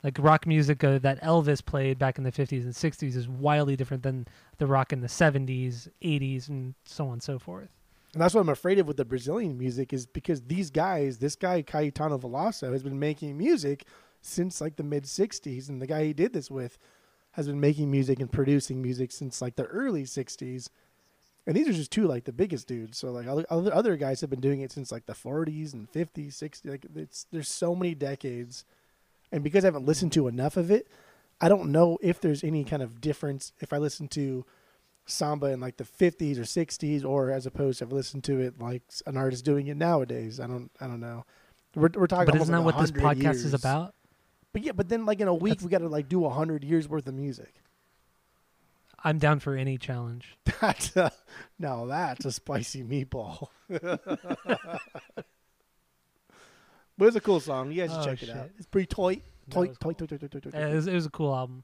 Like 0.04 0.18
rock 0.20 0.46
music 0.46 0.84
uh, 0.84 0.98
that 1.00 1.22
Elvis 1.22 1.63
played 1.66 1.98
back 1.98 2.18
in 2.18 2.26
the 2.26 2.32
50s 2.32 2.63
and 2.63 2.74
60s 2.74 3.16
is 3.16 3.28
wildly 3.30 3.78
different 3.78 4.04
than 4.04 4.28
the 4.58 4.68
rock 4.68 4.92
in 4.92 5.00
the 5.00 5.08
70s, 5.08 5.88
80s, 6.02 6.50
and 6.50 6.74
so 6.84 7.06
on 7.08 7.13
and 7.13 7.24
so 7.24 7.39
forth. 7.39 7.70
And 8.13 8.21
that's 8.21 8.34
what 8.36 8.41
I'm 8.41 8.49
afraid 8.49 8.78
of 8.78 8.88
with 8.88 8.97
the 8.97 9.06
Brazilian 9.06 9.58
music 9.58 9.91
is 9.91 10.06
because 10.06 10.41
these 10.41 10.69
guys, 10.69 11.17
this 11.17 11.36
guy 11.36 11.63
Caetano 11.63 12.21
Veloso 12.21 12.71
has 12.71 12.84
been 12.84 12.99
making 12.99 13.38
music 13.38 13.86
since 14.21 14.62
like 14.62 14.76
the 14.76 14.84
mid 14.84 15.06
60s 15.06 15.67
and 15.67 15.82
the 15.82 15.88
guy 15.88 16.06
he 16.06 16.13
did 16.13 16.34
this 16.34 16.52
with 16.52 16.78
has 17.32 17.47
been 17.47 17.60
making 17.60 17.89
music 17.89 18.19
and 18.19 18.32
producing 18.32 18.82
music 18.82 19.12
since 19.12 19.41
like 19.41 19.56
the 19.56 19.65
early 19.65 20.04
60s. 20.04 20.69
And 21.45 21.56
these 21.56 21.67
are 21.67 21.73
just 21.73 21.91
two 21.91 22.08
like 22.08 22.26
the 22.26 22.32
biggest 22.32 22.67
dudes. 22.67 22.99
So 22.99 23.12
like 23.12 23.28
other 23.28 23.73
other 23.73 23.97
guys 23.97 24.21
have 24.21 24.30
been 24.30 24.39
doing 24.39 24.62
it 24.62 24.71
since 24.71 24.91
like 24.91 25.08
the 25.08 25.13
40s 25.13 25.73
and 25.73 25.91
50s, 25.91 26.38
60s. 26.38 26.69
Like 26.69 26.86
it's 26.95 27.26
there's 27.32 27.49
so 27.49 27.76
many 27.76 27.95
decades. 27.95 28.63
And 29.32 29.43
because 29.43 29.65
I 29.65 29.67
haven't 29.67 29.88
listened 29.88 30.13
to 30.13 30.28
enough 30.28 30.56
of 30.56 30.69
it, 30.69 30.88
I 31.41 31.49
don't 31.49 31.71
know 31.71 31.97
if 32.02 32.21
there's 32.21 32.43
any 32.43 32.63
kind 32.63 32.84
of 32.84 33.02
difference 33.02 33.52
if 33.60 33.73
I 33.73 33.78
listen 33.78 34.08
to 34.10 34.45
samba 35.06 35.48
in 35.48 35.60
like 35.60 35.78
the 35.78 35.84
50s 35.84 36.38
or 36.38 36.44
60s 36.44 37.04
or 37.06 37.30
as 37.32 37.46
opposed 37.46 37.80
to 37.80 37.86
I've 37.86 37.92
listened 37.92 38.24
to 38.26 38.39
it 38.39 38.60
like 38.60 38.84
an 39.06 39.18
artist 39.18 39.44
doing 39.46 39.68
it 39.68 39.78
nowadays. 39.78 40.39
I 40.39 40.48
don't 40.48 40.72
I 40.80 40.88
don't 40.88 41.00
know. 41.02 41.26
We're 41.76 41.89
we're 41.96 42.08
talking 42.08 42.32
But 42.32 42.42
isn't 42.42 42.52
that 42.54 42.63
what 42.63 42.78
this 42.78 42.92
100 42.92 43.18
podcast 43.20 43.44
is 43.46 43.54
about? 43.54 43.96
But 44.54 44.62
yeah, 44.63 44.72
but 44.74 44.88
then 44.89 45.06
like 45.06 45.20
in 45.20 45.28
a 45.28 45.34
week 45.34 45.54
That's- 45.60 45.66
we 45.66 45.70
got 45.72 45.80
to 45.80 45.89
like 45.89 46.08
do 46.10 46.20
100 46.20 46.63
years 46.63 46.88
worth 46.88 47.08
of 47.08 47.13
music. 47.16 47.56
I'm 49.06 49.18
down 49.18 49.39
for 49.42 49.56
any 49.56 49.78
challenge. 49.78 50.38
That's 50.62 50.96
a, 50.96 51.12
now 51.60 51.86
that's 51.88 52.24
a 52.24 52.32
spicy 52.32 52.84
meatball. 52.84 53.48
But 56.98 57.08
it's 57.08 57.16
a 57.16 57.22
cool 57.22 57.39
song. 57.39 57.72
You 57.72 57.82
guys 57.82 57.92
should 57.92 58.02
Oh, 58.02 58.06
check 58.06 58.24
it 58.24 58.30
out. 58.30 58.50
It's 58.58 58.68
pretty 58.68 58.86
toy, 58.86 59.16
toy, 59.50 59.66
toy, 59.66 59.74
cool. 59.82 59.94
toy, 59.94 60.06
toy, 60.06 60.18
toy, 60.18 60.28
toy, 60.28 60.39
toy, 60.39 60.58
Uh, 60.58 60.68
it, 60.68 60.76
was, 60.76 60.88
it 60.88 60.94
was 60.94 61.06
a 61.08 61.10
cool 61.10 61.36
album. 61.36 61.63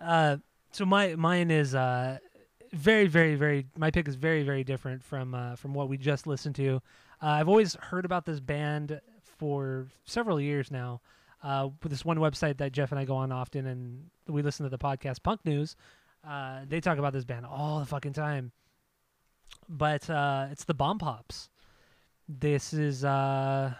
Uh, 0.00 0.36
so 0.70 0.84
my 0.86 1.16
mine 1.16 1.50
is 1.50 1.74
uh, 1.74 2.18
very, 2.74 3.06
very, 3.06 3.34
very. 3.34 3.66
My 3.76 3.90
pick 3.90 4.08
is 4.08 4.14
very, 4.16 4.42
very 4.42 4.64
different 4.64 5.02
from 5.02 5.34
uh, 5.34 5.56
from 5.56 5.74
what 5.74 5.88
we 5.88 5.96
just 5.96 6.26
listened 6.26 6.54
to. 6.56 6.82
Uh, 7.22 7.26
I've 7.26 7.48
always 7.48 7.74
heard 7.74 8.04
about 8.04 8.24
this 8.24 8.40
band 8.40 9.00
for 9.38 9.86
several 10.04 10.40
years 10.40 10.70
now. 10.70 11.00
Uh, 11.42 11.68
with 11.82 11.92
this 11.92 12.04
one 12.06 12.16
website 12.16 12.56
that 12.56 12.72
Jeff 12.72 12.90
and 12.90 12.98
I 12.98 13.04
go 13.04 13.16
on 13.16 13.30
often, 13.30 13.66
and 13.66 14.06
we 14.26 14.40
listen 14.40 14.64
to 14.64 14.70
the 14.70 14.78
podcast 14.78 15.22
Punk 15.22 15.44
News. 15.44 15.76
Uh, 16.26 16.60
they 16.66 16.80
talk 16.80 16.96
about 16.98 17.12
this 17.12 17.24
band 17.24 17.44
all 17.44 17.80
the 17.80 17.86
fucking 17.86 18.14
time. 18.14 18.52
But 19.68 20.08
uh, 20.08 20.46
it's 20.50 20.64
the 20.64 20.74
Bomb 20.74 20.98
Pops. 20.98 21.50
This 22.28 22.72
is 22.72 23.04
uh, 23.04 23.74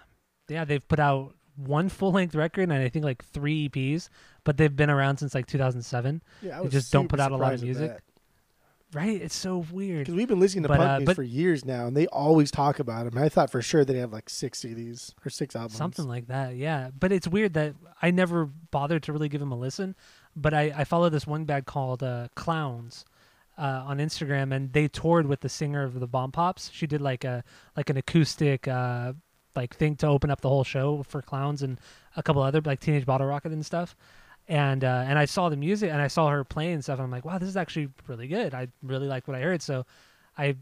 yeah, 0.48 0.64
they've 0.64 0.86
put 0.86 1.00
out 1.00 1.34
one 1.56 1.88
full 1.88 2.12
length 2.12 2.34
record 2.34 2.64
and 2.64 2.72
I 2.72 2.88
think 2.88 3.04
like 3.04 3.24
three 3.24 3.68
EPs, 3.68 4.08
but 4.44 4.56
they've 4.56 4.74
been 4.74 4.90
around 4.90 5.18
since 5.18 5.34
like 5.34 5.46
2007. 5.46 6.22
Yeah, 6.42 6.50
I 6.52 6.56
They 6.58 6.62
was 6.64 6.72
just 6.72 6.92
don't 6.92 7.08
put 7.08 7.20
out 7.20 7.32
a 7.32 7.36
lot 7.36 7.54
of 7.54 7.62
music. 7.62 8.02
Right? 8.94 9.20
It's 9.20 9.34
so 9.34 9.64
weird. 9.72 10.00
Because 10.00 10.14
we've 10.14 10.28
been 10.28 10.40
listening 10.40 10.62
to 10.62 10.68
But, 10.68 10.78
punk 10.78 11.02
uh, 11.02 11.04
but- 11.04 11.16
for 11.16 11.22
years 11.22 11.64
now, 11.64 11.86
and 11.86 11.96
they 11.96 12.06
always 12.06 12.50
talk 12.50 12.78
about 12.78 13.10
them. 13.10 13.22
I 13.22 13.28
thought 13.28 13.50
for 13.50 13.60
sure 13.60 13.84
they'd 13.84 13.96
have 13.96 14.12
like 14.12 14.30
six 14.30 14.60
CDs 14.60 15.12
or 15.26 15.30
six 15.30 15.56
albums. 15.56 15.76
Something 15.76 16.06
like 16.06 16.28
that, 16.28 16.56
yeah. 16.56 16.90
But 16.98 17.12
it's 17.12 17.26
weird 17.28 17.54
that 17.54 17.74
I 18.00 18.10
never 18.10 18.46
bothered 18.46 19.02
to 19.04 19.12
really 19.12 19.28
give 19.28 19.40
them 19.40 19.52
a 19.52 19.58
listen. 19.58 19.94
But 20.36 20.54
I, 20.54 20.72
I 20.76 20.84
follow 20.84 21.08
this 21.08 21.26
one 21.26 21.44
band 21.44 21.66
called 21.66 22.02
uh, 22.02 22.28
Clowns 22.34 23.04
uh, 23.58 23.84
on 23.86 23.98
Instagram, 23.98 24.54
and 24.54 24.72
they 24.72 24.88
toured 24.88 25.26
with 25.26 25.40
the 25.40 25.48
singer 25.48 25.82
of 25.84 26.00
the 26.00 26.06
Bomb 26.06 26.32
Pops. 26.32 26.70
She 26.72 26.86
did 26.86 27.00
like 27.00 27.24
a 27.24 27.44
like 27.76 27.90
an 27.90 27.96
acoustic 27.96 28.66
uh, 28.68 29.12
like 29.56 29.74
thing 29.76 29.96
to 29.96 30.06
open 30.06 30.30
up 30.30 30.40
the 30.40 30.48
whole 30.48 30.64
show 30.64 31.02
for 31.04 31.22
Clowns 31.22 31.62
and 31.62 31.78
a 32.16 32.22
couple 32.22 32.42
other 32.42 32.60
like 32.64 32.80
Teenage 32.80 33.06
Bottle 33.06 33.26
Rocket 33.26 33.52
and 33.52 33.64
stuff. 33.64 33.96
And 34.48 34.84
uh, 34.84 35.04
and 35.06 35.18
I 35.18 35.24
saw 35.24 35.48
the 35.48 35.56
music 35.56 35.90
and 35.90 36.02
I 36.02 36.08
saw 36.08 36.28
her 36.28 36.44
playing 36.44 36.74
and 36.74 36.82
stuff. 36.82 36.98
And 36.98 37.04
I'm 37.04 37.10
like, 37.10 37.24
wow, 37.24 37.38
this 37.38 37.48
is 37.48 37.56
actually 37.56 37.88
really 38.06 38.26
good. 38.26 38.52
I 38.54 38.68
really 38.82 39.06
like 39.06 39.26
what 39.26 39.36
I 39.36 39.40
heard. 39.40 39.62
So 39.62 39.86
I 40.36 40.56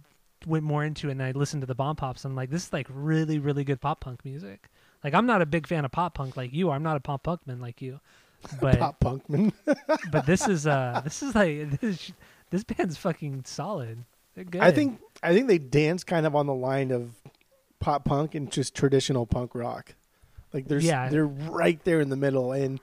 went 0.47 0.65
more 0.65 0.85
into 0.85 1.09
it 1.09 1.13
and 1.13 1.23
I 1.23 1.33
listened 1.33 1.63
to 1.63 1.67
the 1.67 1.75
Bomb 1.75 1.97
Pops. 1.97 2.25
And 2.25 2.33
I'm 2.33 2.37
like, 2.37 2.51
this 2.51 2.67
is 2.67 2.73
like 2.73 2.87
really 2.91 3.39
really 3.39 3.65
good 3.65 3.81
pop 3.81 4.01
punk 4.01 4.25
music. 4.25 4.69
Like 5.03 5.15
I'm 5.15 5.27
not 5.27 5.43
a 5.43 5.47
big 5.47 5.67
fan 5.67 5.85
of 5.85 5.91
pop 5.91 6.15
punk 6.15 6.37
like 6.37 6.53
you 6.53 6.71
are. 6.71 6.77
I'm 6.77 6.83
not 6.85 6.97
a 6.97 7.01
pop 7.01 7.25
punk 7.25 7.47
man 7.47 7.61
like 7.61 7.83
you. 7.83 8.01
But 8.61 8.81
Pop 8.81 8.99
Punkman. 8.99 9.53
but 10.11 10.27
this 10.27 10.49
is 10.49 10.67
uh 10.67 11.01
this 11.05 11.23
is 11.23 11.35
like 11.35 11.81
this 11.81 12.13
this 12.51 12.65
band's 12.65 12.97
fucking 12.97 13.45
solid. 13.47 14.05
They're 14.35 14.45
good. 14.45 14.61
I 14.61 14.73
think 14.73 15.01
I 15.23 15.33
think 15.33 15.47
they 15.47 15.59
dance 15.59 16.03
kind 16.03 16.27
of 16.27 16.35
on 16.35 16.47
the 16.47 16.55
line 16.55 16.91
of 16.91 17.15
pop 17.79 18.05
punk 18.05 18.35
and 18.35 18.51
just 18.51 18.75
traditional 18.75 19.27
punk 19.27 19.55
rock. 19.55 19.95
Like 20.53 20.67
there's 20.67 20.85
Yeah. 20.85 21.09
they're 21.09 21.25
right 21.27 21.83
there 21.85 22.01
in 22.01 22.09
the 22.11 22.17
middle, 22.17 22.51
and 22.53 22.81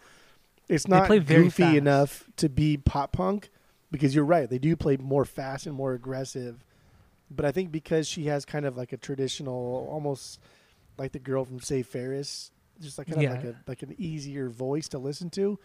it's 0.70 0.88
not 0.88 1.10
goofy 1.10 1.50
fast. 1.50 1.76
enough 1.78 2.24
to 2.38 2.48
be 2.48 2.78
pop 2.78 3.12
punk 3.12 3.50
because 3.92 4.14
you're 4.16 4.24
right. 4.26 4.50
They 4.50 4.60
do 4.60 4.76
play 4.76 4.96
more 4.98 5.26
fast 5.26 5.66
and 5.66 5.76
more 5.76 5.94
aggressive. 5.94 6.64
But 7.32 7.46
I 7.46 7.52
think 7.52 7.72
because 7.72 8.08
she 8.08 8.26
has 8.26 8.46
kind 8.46 8.66
of 8.66 8.78
like 8.78 8.94
a 8.94 8.98
traditional, 8.98 9.88
almost 9.92 10.40
like 10.98 11.12
the 11.12 11.20
girl 11.20 11.46
from 11.46 11.60
Save 11.60 11.88
Ferris, 11.88 12.52
just 12.80 12.98
like 12.98 13.08
kind 13.08 13.22
Yeah. 13.22 13.34
of 13.34 13.44
like 13.44 13.46
a 13.46 13.56
like 13.68 13.84
an 13.84 13.96
easier 13.98 14.50
voice 14.50 14.88
to 14.90 15.00
listen 15.00 15.30
to. 15.32 15.60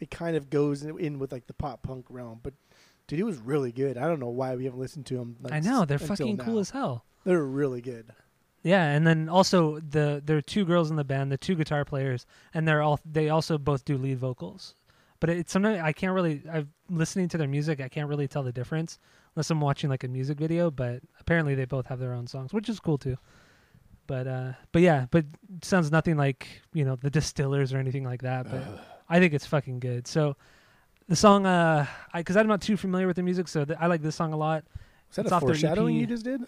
It 0.00 0.10
kind 0.10 0.36
of 0.36 0.50
goes 0.50 0.82
in, 0.82 1.18
with 1.18 1.30
like 1.32 1.46
the 1.46 1.54
pop 1.54 1.82
punk 1.82 2.06
realm, 2.08 2.40
but 2.42 2.54
dude, 3.06 3.20
it 3.20 3.24
was 3.24 3.38
really 3.38 3.70
good. 3.70 3.96
I 3.96 4.06
don't 4.08 4.18
know 4.18 4.28
why 4.28 4.56
we 4.56 4.64
haven't 4.64 4.80
listened 4.80 5.06
to 5.06 5.16
them. 5.16 5.36
Like, 5.40 5.52
I 5.52 5.60
know 5.60 5.84
they're 5.84 5.98
fucking 5.98 6.36
now. 6.36 6.44
cool 6.44 6.58
as 6.58 6.70
hell. 6.70 7.04
They're 7.24 7.44
really 7.44 7.80
good. 7.80 8.10
Yeah, 8.64 8.86
and 8.86 9.06
then 9.06 9.28
also 9.28 9.78
the 9.78 10.22
there 10.24 10.38
are 10.38 10.42
two 10.42 10.64
girls 10.64 10.90
in 10.90 10.96
the 10.96 11.04
band, 11.04 11.30
the 11.30 11.36
two 11.36 11.54
guitar 11.54 11.84
players, 11.84 12.26
and 12.54 12.66
they're 12.66 12.80
all 12.80 12.98
they 13.04 13.28
also 13.28 13.58
both 13.58 13.84
do 13.84 13.98
lead 13.98 14.18
vocals. 14.18 14.74
But 15.20 15.28
it's 15.30 15.52
sometimes 15.52 15.80
I 15.80 15.92
can't 15.92 16.14
really 16.14 16.42
I'm 16.50 16.72
listening 16.88 17.28
to 17.28 17.38
their 17.38 17.46
music, 17.46 17.80
I 17.80 17.88
can't 17.88 18.08
really 18.08 18.26
tell 18.26 18.42
the 18.42 18.52
difference 18.52 18.98
unless 19.36 19.50
I'm 19.50 19.60
watching 19.60 19.90
like 19.90 20.02
a 20.02 20.08
music 20.08 20.38
video, 20.38 20.70
but 20.70 21.02
apparently 21.20 21.54
they 21.54 21.66
both 21.66 21.86
have 21.86 21.98
their 21.98 22.14
own 22.14 22.26
songs, 22.26 22.54
which 22.54 22.70
is 22.70 22.80
cool 22.80 22.96
too. 22.96 23.18
But 24.06 24.26
uh 24.26 24.52
but 24.72 24.80
yeah, 24.80 25.06
but 25.10 25.26
it 25.54 25.64
sounds 25.64 25.90
nothing 25.90 26.16
like, 26.16 26.48
you 26.72 26.86
know, 26.86 26.96
the 26.96 27.10
Distillers 27.10 27.74
or 27.74 27.78
anything 27.78 28.04
like 28.04 28.22
that, 28.22 28.50
but 28.50 28.62
I 29.10 29.20
think 29.20 29.34
it's 29.34 29.46
fucking 29.46 29.80
good. 29.80 30.06
So 30.06 30.36
the 31.06 31.16
song 31.16 31.44
uh 31.44 31.84
I 32.14 32.22
cuz 32.22 32.34
I'm 32.34 32.46
not 32.46 32.62
too 32.62 32.78
familiar 32.78 33.06
with 33.06 33.16
the 33.16 33.22
music, 33.22 33.46
so 33.48 33.66
th- 33.66 33.78
I 33.78 33.88
like 33.88 34.00
this 34.00 34.16
song 34.16 34.32
a 34.32 34.38
lot. 34.38 34.64
Was 35.08 35.16
that 35.16 35.26
It's 35.26 35.32
a 35.32 35.40
foreshadowing 35.40 35.96
you 35.96 36.06
just 36.06 36.24
did 36.24 36.40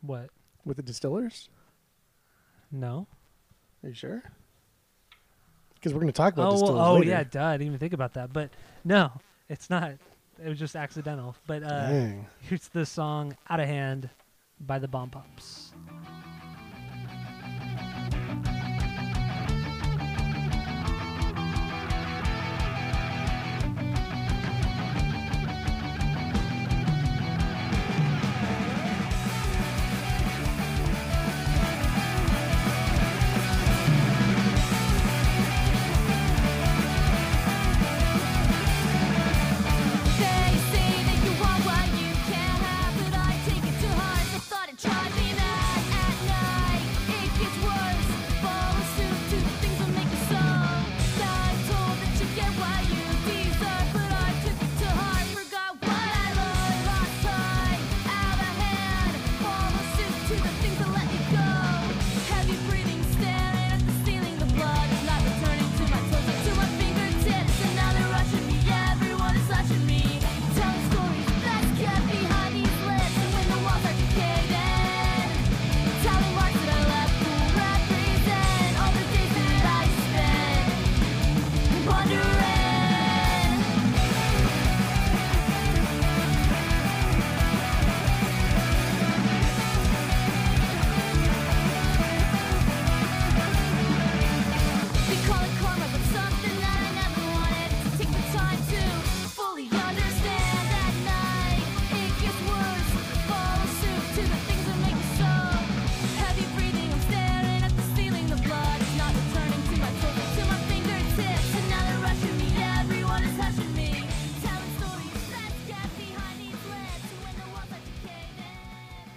What? 0.00 0.30
With 0.64 0.76
the 0.76 0.82
distillers? 0.82 1.48
No. 2.70 3.06
Are 3.82 3.88
you 3.88 3.94
sure? 3.94 4.22
Because 5.74 5.92
we're 5.92 6.00
going 6.00 6.12
to 6.12 6.16
talk 6.16 6.32
about 6.34 6.48
Oh, 6.48 6.52
distillers 6.52 6.74
well, 6.76 6.86
oh 6.90 6.94
later. 6.98 7.10
yeah, 7.10 7.24
duh. 7.24 7.44
I 7.44 7.52
didn't 7.54 7.66
even 7.68 7.78
think 7.78 7.92
about 7.92 8.14
that. 8.14 8.32
But 8.32 8.50
no, 8.84 9.10
it's 9.48 9.68
not. 9.68 9.92
It 10.42 10.48
was 10.48 10.58
just 10.58 10.76
accidental. 10.76 11.34
But 11.46 11.62
uh, 11.62 11.88
Dang. 11.90 12.26
here's 12.40 12.68
the 12.68 12.86
song 12.86 13.36
"Out 13.50 13.60
of 13.60 13.66
Hand" 13.66 14.08
by 14.60 14.78
the 14.78 14.88
Bomb 14.88 15.10
Pops. 15.10 15.72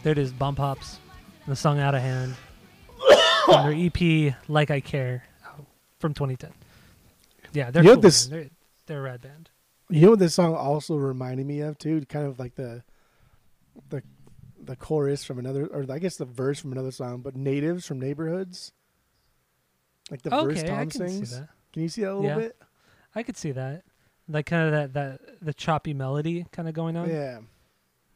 There 0.05 0.11
it 0.11 0.19
is, 0.19 0.31
Bomb 0.31 0.53
Pops, 0.53 0.99
the 1.47 1.55
song 1.55 1.79
"Out 1.79 1.95
of 1.95 2.01
Hand" 2.03 2.35
from 3.45 3.63
their 3.65 3.73
EP 3.73 4.35
"Like 4.47 4.69
I 4.69 4.79
Care" 4.79 5.23
from 5.97 6.13
2010. 6.13 6.51
Yeah, 7.53 7.71
they're 7.71 7.83
You 7.83 7.93
cool, 7.93 8.01
this- 8.01 8.27
They're, 8.27 8.51
they're 8.85 8.99
a 8.99 9.01
rad 9.01 9.21
band. 9.21 9.49
You 9.89 10.01
know 10.01 10.09
what 10.11 10.19
this 10.19 10.35
song 10.35 10.53
also 10.53 10.95
reminded 10.95 11.47
me 11.47 11.61
of 11.61 11.79
too? 11.79 12.05
Kind 12.07 12.27
of 12.27 12.37
like 12.37 12.53
the 12.53 12.83
the 13.89 14.03
the 14.63 14.75
chorus 14.75 15.23
from 15.23 15.39
another, 15.39 15.65
or 15.65 15.87
I 15.91 15.97
guess 15.97 16.17
the 16.17 16.25
verse 16.25 16.59
from 16.59 16.71
another 16.71 16.91
song, 16.91 17.21
but 17.21 17.35
"Natives" 17.35 17.87
from 17.87 17.99
Neighborhoods. 17.99 18.73
Like 20.11 20.21
the 20.21 20.29
verse 20.29 20.59
okay, 20.59 20.67
Tom 20.67 20.77
I 20.77 20.81
can 20.85 20.91
sings. 20.91 21.29
see 21.31 21.35
that. 21.37 21.49
Can 21.73 21.81
you 21.81 21.89
see 21.89 22.01
that 22.01 22.11
a 22.11 22.13
little 22.13 22.29
Yeah. 22.29 22.35
bit? 22.35 22.57
I 23.15 23.23
could 23.23 23.37
see 23.37 23.53
that, 23.53 23.81
like 24.29 24.45
kind 24.45 24.67
of 24.67 24.71
that 24.71 24.93
that 24.93 25.21
the 25.41 25.53
choppy 25.55 25.95
melody 25.95 26.45
kind 26.51 26.67
of 26.67 26.75
going 26.75 26.95
on. 26.95 27.09
Yeah. 27.09 27.39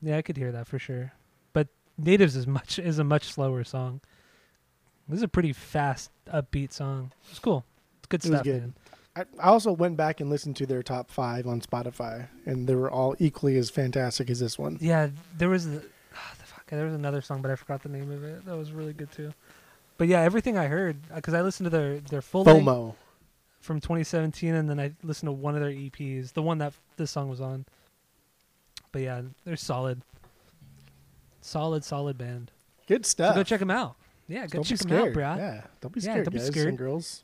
Yeah, 0.04 0.18
I 0.18 0.22
could 0.22 0.38
hear 0.38 0.52
that 0.52 0.68
for 0.68 0.78
sure. 0.78 1.14
Natives 2.00 2.36
is 2.36 2.48
much 2.48 2.80
is 2.80 3.00
a 3.00 3.04
much 3.04 3.26
slower 3.26 3.64
song. 3.64 4.02
This 5.08 5.18
is 5.18 5.24
a 5.24 5.28
pretty 5.28 5.54
fast, 5.54 6.12
upbeat 6.32 6.72
song. 6.72 7.12
It's 7.30 7.40
cool. 7.40 7.66
It's 7.98 8.08
good 8.08 8.24
stuff, 8.24 8.44
good. 8.44 8.62
man. 8.62 8.74
I, 9.16 9.22
I 9.40 9.48
also 9.50 9.72
went 9.72 9.98
back 9.98 10.22
and 10.22 10.30
listened 10.30 10.56
to 10.58 10.66
their 10.68 10.84
top 10.84 11.10
five 11.10 11.48
on 11.48 11.62
Spotify, 11.62 12.28
and 12.46 12.68
they 12.68 12.76
were 12.76 12.92
all 12.92 13.16
equally 13.20 13.58
as 13.58 13.70
fantastic 13.72 14.30
as 14.30 14.40
this 14.40 14.60
one. 14.60 14.78
Yeah, 14.80 15.10
there 15.38 15.50
was 15.50 15.66
the, 15.66 15.84
ah, 16.16 16.34
the 16.38 16.46
fuck, 16.46 16.66
there 16.68 16.86
was 16.86 16.94
another 16.94 17.22
song, 17.22 17.42
but 17.42 17.50
I 17.50 17.56
forgot 17.56 17.82
the 17.82 17.90
name 17.90 18.12
of 18.12 18.24
it. 18.24 18.46
That 18.46 18.56
was 18.56 18.72
really 18.72 18.94
good 18.94 19.12
too. 19.12 19.34
But 19.98 20.08
yeah, 20.08 20.22
everything 20.22 20.58
I 20.58 20.68
heard 20.68 20.98
because 21.14 21.34
I 21.34 21.42
listened 21.42 21.66
to 21.66 21.70
their 21.72 22.00
their 22.00 22.22
full 22.22 22.46
FOMO. 22.46 22.96
from 23.60 23.82
2017, 23.82 24.54
and 24.54 24.70
then 24.70 24.80
I 24.80 24.94
listened 25.04 25.28
to 25.28 25.34
one 25.34 25.56
of 25.56 25.62
their 25.62 25.72
EPs, 25.72 26.34
the 26.34 26.44
one 26.44 26.60
that 26.60 26.74
this 26.98 27.12
song 27.12 27.30
was 27.30 27.42
on. 27.42 27.66
But 28.92 29.02
yeah, 29.02 29.22
they're 29.44 29.58
solid, 29.58 30.02
solid, 31.42 31.84
solid 31.84 32.18
band. 32.18 32.52
Good 32.88 33.06
So 33.06 33.10
stuff. 33.10 33.36
go 33.36 33.44
check 33.44 33.60
them 33.60 33.72
out. 33.72 33.96
Yeah, 34.28 34.42
go 34.48 34.58
Don't 34.60 34.64
check 34.64 34.80
them 34.80 34.94
out, 34.94 35.14
bro. 35.14 35.36
Yeah, 35.36 35.62
don't 35.82 35.94
be 35.94 36.00
Yeah, 36.02 36.12
scared, 36.12 36.26
don't 36.26 36.34
be 36.34 36.40
guys 36.40 36.48
scared. 36.48 36.68
and 36.70 36.78
girls. 36.78 37.24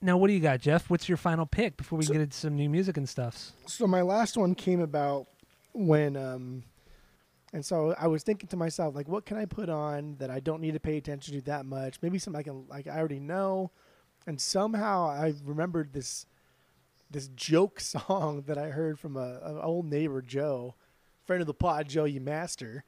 Now, 0.00 0.16
what 0.16 0.28
do 0.28 0.32
you 0.32 0.40
got, 0.40 0.60
Jeff? 0.60 0.88
What's 0.88 1.08
your 1.08 1.18
final 1.18 1.44
pick 1.44 1.76
before 1.76 1.98
we 1.98 2.04
So- 2.06 2.12
get 2.14 2.22
into 2.22 2.36
some 2.36 2.56
new 2.56 2.70
music 2.70 2.96
and 2.96 3.06
stuff? 3.08 3.52
So 3.66 3.86
my 3.86 4.00
last 4.00 4.36
one 4.38 4.54
came 4.54 4.80
about 4.80 5.26
when, 5.72 6.16
um, 6.16 6.64
and 7.52 7.64
so 7.64 7.94
I 7.98 8.06
was 8.06 8.22
thinking 8.22 8.48
to 8.48 8.56
myself, 8.56 8.94
like, 8.94 9.08
what 9.08 9.26
can 9.26 9.36
I 9.36 9.44
put 9.44 9.68
on 9.68 10.16
that 10.18 10.30
I 10.30 10.40
don't 10.40 10.62
need 10.62 10.72
to 10.72 10.80
pay 10.80 10.96
attention 10.96 11.34
to 11.34 11.42
that 11.42 11.66
much? 11.66 11.98
Maybe 12.00 12.18
something 12.18 12.40
I 12.40 12.42
can, 12.42 12.66
like, 12.68 12.86
I 12.86 12.98
already 12.98 13.20
know. 13.20 13.70
And 14.26 14.40
somehow 14.40 15.06
I 15.08 15.34
remembered 15.44 15.92
this, 15.92 16.24
this 17.10 17.28
joke 17.28 17.80
song 17.80 18.44
that 18.46 18.56
I 18.56 18.70
heard 18.70 18.98
from 18.98 19.16
a, 19.18 19.40
an 19.42 19.58
old 19.58 19.84
neighbor, 19.90 20.22
Joe, 20.22 20.74
friend 21.26 21.42
of 21.42 21.46
the 21.46 21.54
pod, 21.54 21.88
Joe 21.88 22.04
you 22.04 22.20
master, 22.22 22.84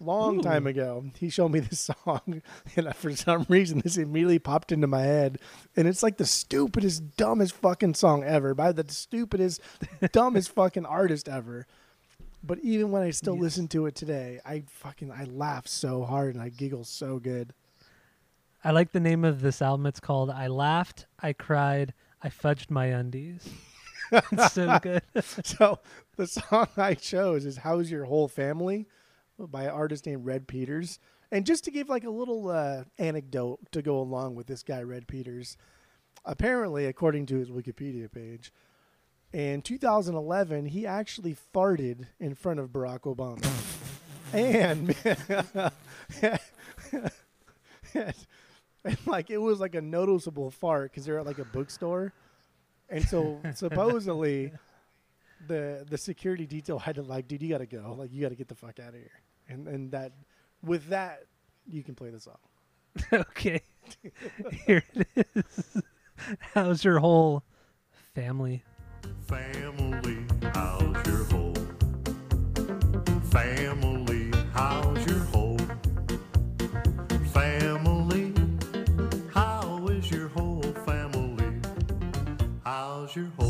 long 0.00 0.40
time 0.42 0.66
ago. 0.66 1.04
He 1.18 1.28
showed 1.30 1.50
me 1.50 1.60
this 1.60 1.80
song, 2.04 2.42
and 2.76 2.94
for 2.96 3.14
some 3.16 3.46
reason, 3.48 3.80
this 3.80 3.96
immediately 3.96 4.38
popped 4.38 4.72
into 4.72 4.86
my 4.86 5.02
head. 5.02 5.38
And 5.76 5.86
it's 5.88 6.02
like 6.02 6.16
the 6.16 6.26
stupidest, 6.26 7.16
dumbest 7.16 7.54
fucking 7.54 7.94
song 7.94 8.22
ever 8.24 8.54
by 8.54 8.72
the 8.72 8.84
stupidest, 8.88 9.60
dumbest 10.12 10.50
fucking 10.50 10.86
artist 10.86 11.28
ever. 11.28 11.66
But 12.42 12.58
even 12.60 12.90
when 12.90 13.02
I 13.02 13.10
still 13.10 13.34
Yes. 13.36 13.42
listen 13.42 13.68
to 13.68 13.86
it 13.86 13.94
today, 13.94 14.38
I 14.44 14.64
fucking 14.68 15.10
I 15.10 15.24
laugh 15.24 15.66
so 15.66 16.04
hard 16.04 16.34
and 16.34 16.42
I 16.42 16.50
giggle 16.50 16.84
so 16.84 17.18
good. 17.18 17.54
I 18.62 18.70
like 18.70 18.92
the 18.92 19.00
name 19.00 19.24
of 19.24 19.40
this 19.40 19.62
album. 19.62 19.86
It's 19.86 20.00
called 20.00 20.28
"I 20.30 20.46
Laughed, 20.48 21.06
I 21.20 21.32
Cried, 21.32 21.94
I 22.22 22.28
Fudged 22.28 22.70
My 22.70 22.86
Undies." 22.86 23.48
it's 24.12 24.52
so 24.52 24.78
good. 24.82 25.02
so 25.44 25.78
the 26.16 26.26
song 26.26 26.68
I 26.76 26.92
chose 26.94 27.46
is 27.46 27.56
"How's 27.58 27.90
Your 27.90 28.04
Whole 28.04 28.28
Family" 28.28 28.86
by 29.38 29.64
an 29.64 29.70
artist 29.70 30.06
named 30.06 30.24
Red 30.24 30.46
Peters. 30.46 30.98
And 31.30 31.46
just 31.46 31.64
to 31.64 31.70
give 31.70 31.88
like 31.88 32.04
a 32.04 32.10
little 32.10 32.48
uh, 32.48 32.84
anecdote 32.98 33.60
to 33.72 33.82
go 33.82 33.98
along 33.98 34.34
with 34.34 34.46
this 34.46 34.62
guy 34.62 34.82
Red 34.82 35.08
Peters, 35.08 35.56
apparently, 36.24 36.86
according 36.86 37.26
to 37.26 37.38
his 37.38 37.50
Wikipedia 37.50 38.10
page, 38.10 38.52
in 39.34 39.62
2011 39.62 40.66
he 40.66 40.86
actually 40.86 41.36
farted 41.54 42.06
in 42.20 42.34
front 42.34 42.60
of 42.60 42.70
Barack 42.70 43.00
Obama, 43.00 43.44
and, 44.32 44.94
and 48.84 48.96
like 49.06 49.30
it 49.30 49.38
was 49.38 49.58
like 49.58 49.74
a 49.74 49.82
noticeable 49.82 50.52
fart 50.52 50.92
because 50.92 51.04
they're 51.04 51.18
at 51.18 51.26
like 51.26 51.40
a 51.40 51.44
bookstore, 51.44 52.12
and 52.88 53.04
so 53.04 53.40
supposedly 53.54 54.52
the 55.48 55.84
the 55.90 55.98
security 55.98 56.46
detail 56.46 56.78
had 56.78 56.94
to 56.94 57.02
like, 57.02 57.26
dude, 57.26 57.42
you 57.42 57.48
gotta 57.48 57.66
go, 57.66 57.96
like 57.98 58.12
you 58.12 58.22
gotta 58.22 58.36
get 58.36 58.46
the 58.46 58.54
fuck 58.54 58.78
out 58.78 58.90
of 58.90 58.94
here, 58.94 59.20
and 59.48 59.68
and 59.68 59.90
that 59.92 60.12
with 60.62 60.88
that 60.88 61.26
you 61.70 61.82
can 61.82 61.94
play 61.94 62.10
the 62.10 62.20
song. 62.20 62.38
okay, 63.12 63.62
here 64.66 64.84
it 64.94 65.26
is. 65.34 65.82
How's 66.54 66.84
your 66.84 66.98
whole 67.00 67.42
family? 68.14 68.62
Family, 69.26 70.24
how's 70.54 71.06
your 71.06 71.24
whole? 71.24 71.54
Family, 73.30 74.30
how's 74.52 75.06
your 75.06 75.18
whole? 75.18 75.58
Family, 77.32 78.32
how 79.32 79.86
is 79.88 80.10
your 80.10 80.28
whole 80.28 80.62
family? 80.62 81.60
How's 82.64 83.16
your 83.16 83.30
whole? 83.38 83.43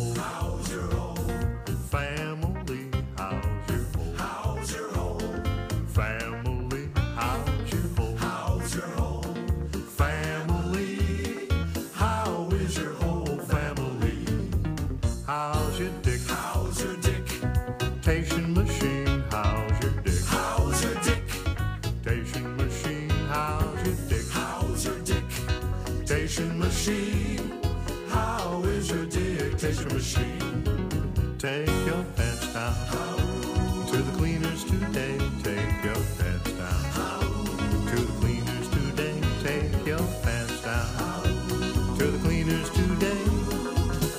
Machine? 26.86 27.62
How 28.08 28.62
is 28.64 28.90
your 28.90 29.06
dictation 29.06 29.88
machine? 29.88 31.36
Take 31.38 31.68
your 31.86 32.04
pants 32.16 32.52
down 32.52 33.86
to 33.86 33.96
the 33.96 34.12
cleaners 34.18 34.64
today. 34.64 35.18
Take 35.42 35.84
your 35.84 36.02
pants 36.18 36.52
down 36.52 37.44
to 37.88 37.96
the 37.96 38.12
cleaners 38.20 38.68
today. 38.68 39.18
Take 39.42 39.86
your 39.86 40.06
pants 40.22 40.62
down 40.62 41.96
to 41.96 42.04
the 42.04 42.18
cleaners 42.18 42.68
today. 42.70 43.24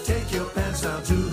Take 0.04 0.32
your 0.32 0.50
pants 0.50 0.82
down 0.82 1.04
to 1.04 1.25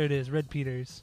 There 0.00 0.06
it 0.06 0.12
is, 0.12 0.30
Red 0.30 0.48
Peters. 0.48 1.02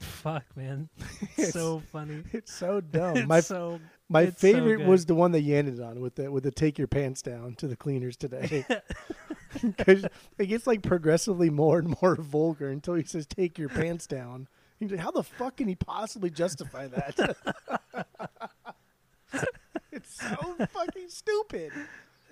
Fuck, 0.00 0.42
man, 0.56 0.88
It's- 1.36 1.52
so 1.52 1.80
funny. 1.92 2.24
It's 2.32 2.52
so 2.52 2.80
dumb. 2.92 3.16
It's 3.16 3.28
my 3.28 3.38
so 3.38 3.78
my 4.08 4.24
so 4.26 4.32
favorite 4.32 4.78
good. 4.78 4.88
was 4.88 5.06
the 5.06 5.14
one 5.14 5.30
that 5.30 5.42
you 5.42 5.54
ended 5.54 5.80
on 5.80 6.00
with 6.00 6.16
the 6.16 6.32
with 6.32 6.42
the 6.42 6.50
take 6.50 6.78
your 6.78 6.88
pants 6.88 7.22
down 7.22 7.54
to 7.58 7.68
the 7.68 7.76
cleaners 7.76 8.16
today. 8.16 8.66
Because 9.62 10.04
it 10.36 10.46
gets 10.46 10.66
like 10.66 10.82
progressively 10.82 11.48
more 11.48 11.78
and 11.78 11.94
more 12.02 12.16
vulgar 12.16 12.70
until 12.70 12.94
he 12.94 13.04
says 13.04 13.24
take 13.24 13.56
your 13.56 13.68
pants 13.68 14.08
down. 14.08 14.48
Like, 14.80 14.98
how 14.98 15.12
the 15.12 15.22
fuck 15.22 15.58
can 15.58 15.68
he 15.68 15.76
possibly 15.76 16.30
justify 16.30 16.88
that? 16.88 17.36
it's 19.92 20.12
so 20.20 20.56
fucking 20.72 21.08
stupid. 21.08 21.70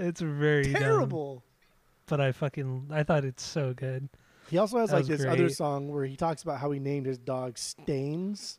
it's 0.01 0.21
very 0.21 0.65
dumb, 0.65 0.83
Terrible. 0.83 1.45
but 2.07 2.21
I 2.21 2.33
fucking 2.33 2.89
I 2.91 3.05
thought 3.05 3.25
it's 3.25 3.45
so 3.45 3.73
good. 3.73 4.09
He 4.51 4.59
also 4.59 4.79
has 4.79 4.91
That 4.91 4.97
like 4.97 5.09
was 5.09 5.19
this 5.19 5.27
other 5.27 5.45
great. 5.45 5.57
song 5.57 5.89
where 5.89 6.05
he 6.05 6.17
talks 6.17 6.43
about 6.43 6.61
how 6.61 6.71
he 6.71 6.79
named 6.81 7.07
his 7.07 7.19
dog 7.19 7.57
Stains. 7.59 8.59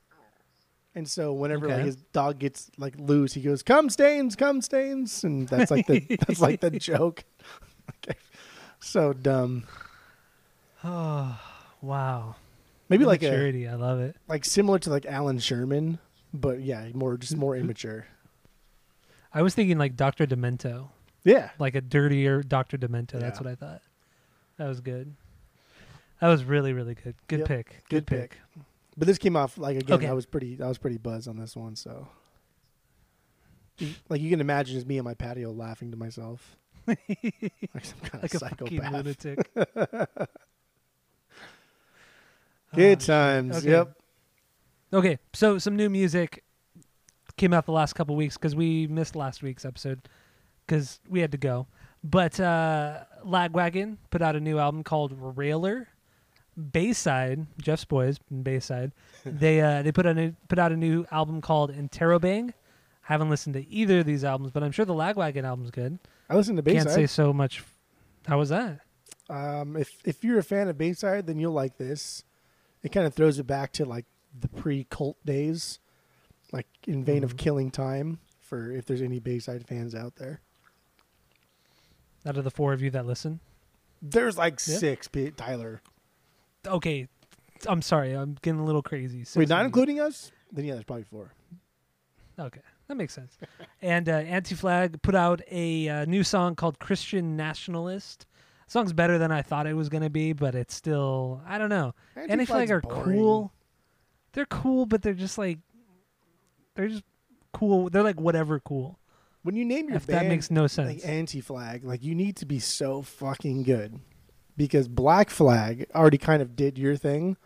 And 0.95 1.07
so 1.07 1.33
whenever 1.33 1.67
like, 1.67 1.75
Okay. 1.77 1.85
his 1.85 1.97
dog 1.97 2.39
gets 2.39 2.71
like 2.77 2.93
loose, 2.97 3.33
he 3.33 3.41
goes, 3.41 3.61
"Come 3.63 3.89
Stains, 3.89 4.35
come 4.35 4.61
Stains," 4.61 5.23
and 5.25 5.47
that's 5.47 5.69
like 5.69 5.87
the 5.87 5.99
that's 6.27 6.39
like 6.39 6.61
the 6.61 6.71
joke. 6.71 7.23
okay. 8.07 8.17
So 8.79 9.11
dumb. 9.13 9.65
Oh, 10.83 11.39
wow. 11.81 12.35
Maybe 12.87 13.03
like 13.03 13.23
a 13.23 13.25
maturity. 13.29 13.67
I 13.67 13.75
love 13.75 13.99
it. 13.99 14.15
like 14.27 14.45
similar 14.45 14.79
to 14.79 14.89
like 14.89 15.05
Allan 15.05 15.39
Sherman, 15.39 15.99
but 16.33 16.61
yeah, 16.61 16.87
more 16.93 17.17
just 17.17 17.35
more 17.35 17.53
mm-hmm. 17.55 17.65
immature. 17.65 18.07
I 19.33 19.41
was 19.41 19.53
thinking 19.53 19.77
like 19.77 19.97
Doctor 19.97 20.25
Demento, 20.25 20.87
Yeah. 21.25 21.49
like 21.59 21.75
a 21.75 21.81
dirtier 21.81 22.41
Doctor 22.41 22.77
Demento. 22.77 23.19
That's 23.19 23.39
Yeah. 23.39 23.43
what 23.43 23.51
I 23.51 23.55
thought. 23.55 23.81
That 24.57 24.67
was 24.69 24.79
good. 24.79 25.13
That 26.25 26.31
was 26.31 26.43
really 26.43 26.73
really 26.73 26.95
good. 26.95 27.13
Good 27.27 27.39
Yep. 27.41 27.47
pick. 27.47 27.83
Good 27.87 28.07
pick. 28.07 28.39
But 28.97 29.07
this 29.07 29.19
came 29.19 29.35
off 29.35 29.59
like 29.59 29.77
again, 29.77 29.95
Okay. 29.97 30.07
I 30.07 30.13
was 30.13 30.25
pretty 30.25 30.59
I 30.59 30.67
was 30.67 30.79
pretty 30.79 30.97
buzzed 30.97 31.27
on 31.27 31.37
this 31.37 31.55
one, 31.55 31.75
so 31.75 32.07
like 34.09 34.21
you 34.21 34.31
can 34.31 34.41
imagine 34.41 34.75
it's 34.75 34.87
me 34.87 34.97
on 34.97 35.05
my 35.05 35.13
patio 35.13 35.51
laughing 35.51 35.91
to 35.91 35.97
myself. 35.97 36.57
like 36.87 36.97
some 37.83 37.99
kind 38.01 38.23
Like 38.23 38.33
of 38.33 38.39
psychopath. 38.39 38.91
lunatic. 38.91 39.49
Good 42.73 42.97
Oh, 43.03 43.05
times. 43.05 43.57
Okay. 43.57 43.69
Yep. 43.69 43.97
Okay, 44.93 45.19
so 45.33 45.57
some 45.59 45.75
new 45.75 45.89
music 45.89 46.43
came 47.37 47.53
out 47.53 47.65
the 47.67 47.71
last 47.71 47.93
couple 47.93 48.15
weeks 48.15 48.35
because 48.37 48.55
we 48.55 48.87
missed 48.87 49.15
last 49.15 49.43
week's 49.43 49.63
episode 49.65 50.07
because 50.65 50.99
we 51.07 51.19
had 51.19 51.31
to 51.33 51.37
go. 51.37 51.67
But 52.03 52.39
uh, 52.39 53.03
Lagwagon 53.25 53.97
put 54.09 54.21
out 54.21 54.35
a 54.35 54.39
new 54.39 54.57
album 54.57 54.83
called 54.83 55.13
Railer. 55.37 55.87
Bayside, 56.71 57.45
Jeff's 57.61 57.85
boys, 57.85 58.19
in 58.31 58.43
Bayside, 58.43 58.91
they 59.25 59.61
uh, 59.61 59.81
they 59.81 59.91
put 59.91 60.05
out 60.05 60.17
a 60.17 60.33
put 60.47 60.59
out 60.59 60.71
a 60.71 60.77
new 60.77 61.05
album 61.11 61.41
called 61.41 61.73
Interrobang. 61.73 62.53
Haven't 63.01 63.29
listened 63.29 63.53
to 63.53 63.67
either 63.69 63.99
of 63.99 64.05
these 64.05 64.23
albums, 64.23 64.51
but 64.51 64.63
I'm 64.63 64.71
sure 64.71 64.85
the 64.85 64.93
Lagwagon 64.93 65.43
album's 65.43 65.69
good. 65.71 65.99
I 66.29 66.35
listened 66.35 66.57
to 66.57 66.63
Bayside. 66.63 66.83
Can't 66.87 66.95
say 66.95 67.05
so 67.05 67.31
much. 67.33 67.63
How 68.25 68.39
was 68.39 68.49
that? 68.49 68.79
Um, 69.29 69.75
if 69.75 69.97
if 70.05 70.23
you're 70.23 70.39
a 70.39 70.43
fan 70.43 70.67
of 70.69 70.77
Bayside, 70.77 71.27
then 71.27 71.37
you'll 71.39 71.53
like 71.53 71.77
this. 71.77 72.23
It 72.83 72.91
kind 72.91 73.05
of 73.05 73.13
throws 73.13 73.37
it 73.39 73.45
back 73.47 73.71
to 73.73 73.85
like 73.85 74.05
the 74.39 74.47
pre-cult 74.47 75.17
days, 75.25 75.79
like 76.51 76.67
in 76.87 77.03
vein 77.03 77.23
of 77.23 77.33
Mhm. 77.35 77.37
Killing 77.37 77.71
Time. 77.71 78.19
For 78.41 78.71
if 78.71 78.85
there's 78.85 79.01
any 79.01 79.19
Bayside 79.19 79.65
fans 79.67 79.95
out 79.95 80.15
there, 80.17 80.39
Out 82.25 82.37
of 82.37 82.43
the 82.43 82.51
four 82.51 82.73
of 82.73 82.81
you 82.81 82.89
that 82.91 83.05
listen, 83.05 83.39
there's 84.01 84.37
like 84.37 84.59
Yeah. 84.65 84.77
six. 84.77 85.09
Tyler, 85.37 85.81
okay. 86.67 87.07
I'm 87.67 87.81
sorry, 87.81 88.13
I'm 88.13 88.37
getting 88.41 88.59
a 88.59 88.65
little 88.65 88.83
crazy. 88.83 89.23
Six 89.23 89.35
wait, 89.37 89.49
not 89.49 89.65
including 89.65 89.99
us? 89.99 90.31
Then 90.51 90.65
yeah, 90.65 90.73
there's 90.73 90.85
probably 90.85 91.05
four. 91.05 91.31
Okay, 92.37 92.61
that 92.87 92.95
makes 92.95 93.13
sense. 93.13 93.37
and 93.81 94.07
uh, 94.09 94.13
Anti 94.13 94.55
Flag 94.55 95.01
put 95.01 95.15
out 95.15 95.41
a 95.49 95.87
uh, 95.87 96.05
new 96.05 96.23
song 96.23 96.55
called 96.55 96.79
Christian 96.79 97.35
Nationalist. 97.37 98.25
song's 98.67 98.93
better 98.93 99.17
than 99.17 99.31
I 99.31 99.41
thought 99.41 99.67
it 99.67 99.73
was 99.73 99.89
going 99.89 100.03
to 100.03 100.09
be, 100.09 100.33
but 100.33 100.53
it's 100.53 100.75
still, 100.75 101.41
I 101.47 101.57
don't 101.57 101.69
know. 101.69 101.93
Anti 102.15 102.45
Flag 102.45 102.69
are 102.71 102.81
boring. 102.81 103.17
cool. 103.17 103.53
They're 104.33 104.45
cool, 104.45 104.85
but 104.85 105.01
they're 105.01 105.13
just 105.13 105.37
like, 105.37 105.59
they're 106.75 106.89
just 106.89 107.03
cool. 107.53 107.89
They're 107.89 108.03
like 108.03 108.19
whatever 108.19 108.59
cool. 108.59 108.99
When 109.43 109.55
you 109.55 109.63
name 109.63 109.87
your 109.87 109.97
If 109.97 110.07
band 110.07 110.25
that 110.25 110.29
makes 110.29 110.49
no 110.51 110.67
sense. 110.67 111.03
like 111.03 111.09
anti-flag, 111.09 111.85
like 111.85 112.03
you 112.03 112.15
need 112.15 112.35
to 112.37 112.45
be 112.45 112.59
so 112.59 113.01
fucking 113.03 113.63
good, 113.63 113.99
because 114.57 114.87
Black 114.87 115.29
Flag 115.29 115.85
already 115.93 116.17
kind 116.17 116.41
of 116.41 116.55
did 116.55 116.77
your 116.77 116.95
thing. 116.95 117.37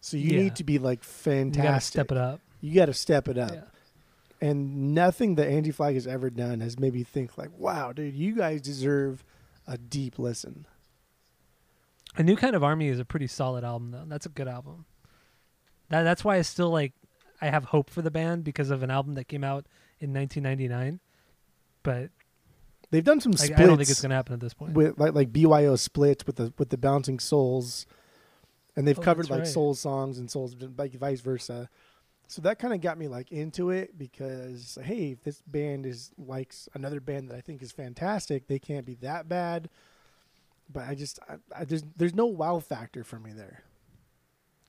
So 0.00 0.16
you 0.16 0.30
Yeah. 0.36 0.42
need 0.42 0.56
to 0.56 0.64
be 0.64 0.78
like 0.78 0.98
you 1.00 1.08
fantastic. 1.08 1.62
got 1.64 1.74
to 1.74 1.80
step 1.80 2.10
it 2.12 2.18
up. 2.18 2.40
You 2.60 2.74
got 2.74 2.86
to 2.86 2.94
step 2.94 3.28
it 3.28 3.38
up. 3.38 3.52
Yeah. 3.52 3.62
And 4.40 4.94
nothing 4.94 5.36
that 5.36 5.48
Anti 5.48 5.70
Flag 5.70 5.94
has 5.94 6.06
ever 6.06 6.28
done 6.28 6.60
has 6.60 6.78
made 6.78 6.92
me 6.94 7.02
think 7.04 7.38
like, 7.38 7.50
wow, 7.56 7.92
dude, 7.92 8.14
you 8.14 8.34
guys 8.34 8.60
deserve 8.60 9.24
a 9.66 9.78
deep 9.78 10.18
listen. 10.18 10.66
A 12.16 12.22
New 12.22 12.36
Kind 12.36 12.54
of 12.54 12.62
Army 12.62 12.88
is 12.88 12.98
a 13.00 13.04
pretty 13.04 13.26
solid 13.26 13.64
album, 13.64 13.90
though. 13.90 14.04
That's 14.06 14.26
a 14.26 14.28
good 14.30 14.46
album. 14.48 14.84
That 15.88 16.02
that's 16.02 16.24
why 16.24 16.36
I 16.36 16.42
still 16.42 16.70
like 16.70 16.92
I 17.40 17.46
have 17.46 17.66
hope 17.66 17.90
for 17.90 18.02
the 18.02 18.10
band 18.10 18.44
because 18.44 18.70
of 18.70 18.82
an 18.82 18.90
album 18.90 19.14
that 19.14 19.28
came 19.28 19.44
out 19.44 19.66
in 20.00 20.12
1999. 20.12 21.00
But 21.82 22.10
They've 22.94 23.02
done 23.04 23.20
some 23.20 23.32
splits 23.32 23.60
I 23.60 23.66
don't 23.66 23.76
think 23.76 23.90
it's 23.90 24.00
going 24.00 24.10
to 24.10 24.14
happen 24.14 24.34
at 24.34 24.40
this 24.40 24.54
point. 24.54 24.74
with 24.74 24.98
like 25.00 25.14
like 25.14 25.32
BYO 25.32 25.74
splits 25.74 26.24
with 26.28 26.36
the 26.36 26.52
with 26.58 26.68
the 26.68 26.78
Bouncing 26.78 27.18
Souls, 27.18 27.86
and 28.76 28.86
they've 28.86 28.96
Oh, 28.96 29.02
covered 29.02 29.28
like 29.28 29.40
right. 29.40 29.48
soul 29.48 29.74
songs 29.74 30.16
and 30.18 30.30
souls 30.30 30.54
like 30.78 30.92
vice 30.94 31.20
versa. 31.20 31.68
So 32.28 32.40
that 32.42 32.60
kind 32.60 32.72
of 32.72 32.80
got 32.80 32.96
me 32.96 33.08
like 33.08 33.32
into 33.32 33.70
it 33.70 33.98
because 33.98 34.78
hey, 34.80 35.10
if 35.10 35.24
this 35.24 35.42
band 35.42 35.86
is 35.86 36.12
like 36.16 36.54
another 36.72 37.00
band 37.00 37.30
that 37.30 37.36
I 37.36 37.40
think 37.40 37.62
is 37.62 37.72
fantastic, 37.72 38.46
they 38.46 38.60
can't 38.60 38.86
be 38.86 38.94
that 39.02 39.28
bad. 39.28 39.68
But 40.72 40.88
I 40.88 40.94
just 40.94 41.18
I, 41.28 41.34
I 41.54 41.64
there's 41.64 41.82
there's 41.96 42.14
no 42.14 42.26
wow 42.26 42.60
factor 42.60 43.02
for 43.02 43.18
me 43.18 43.32
there. 43.32 43.64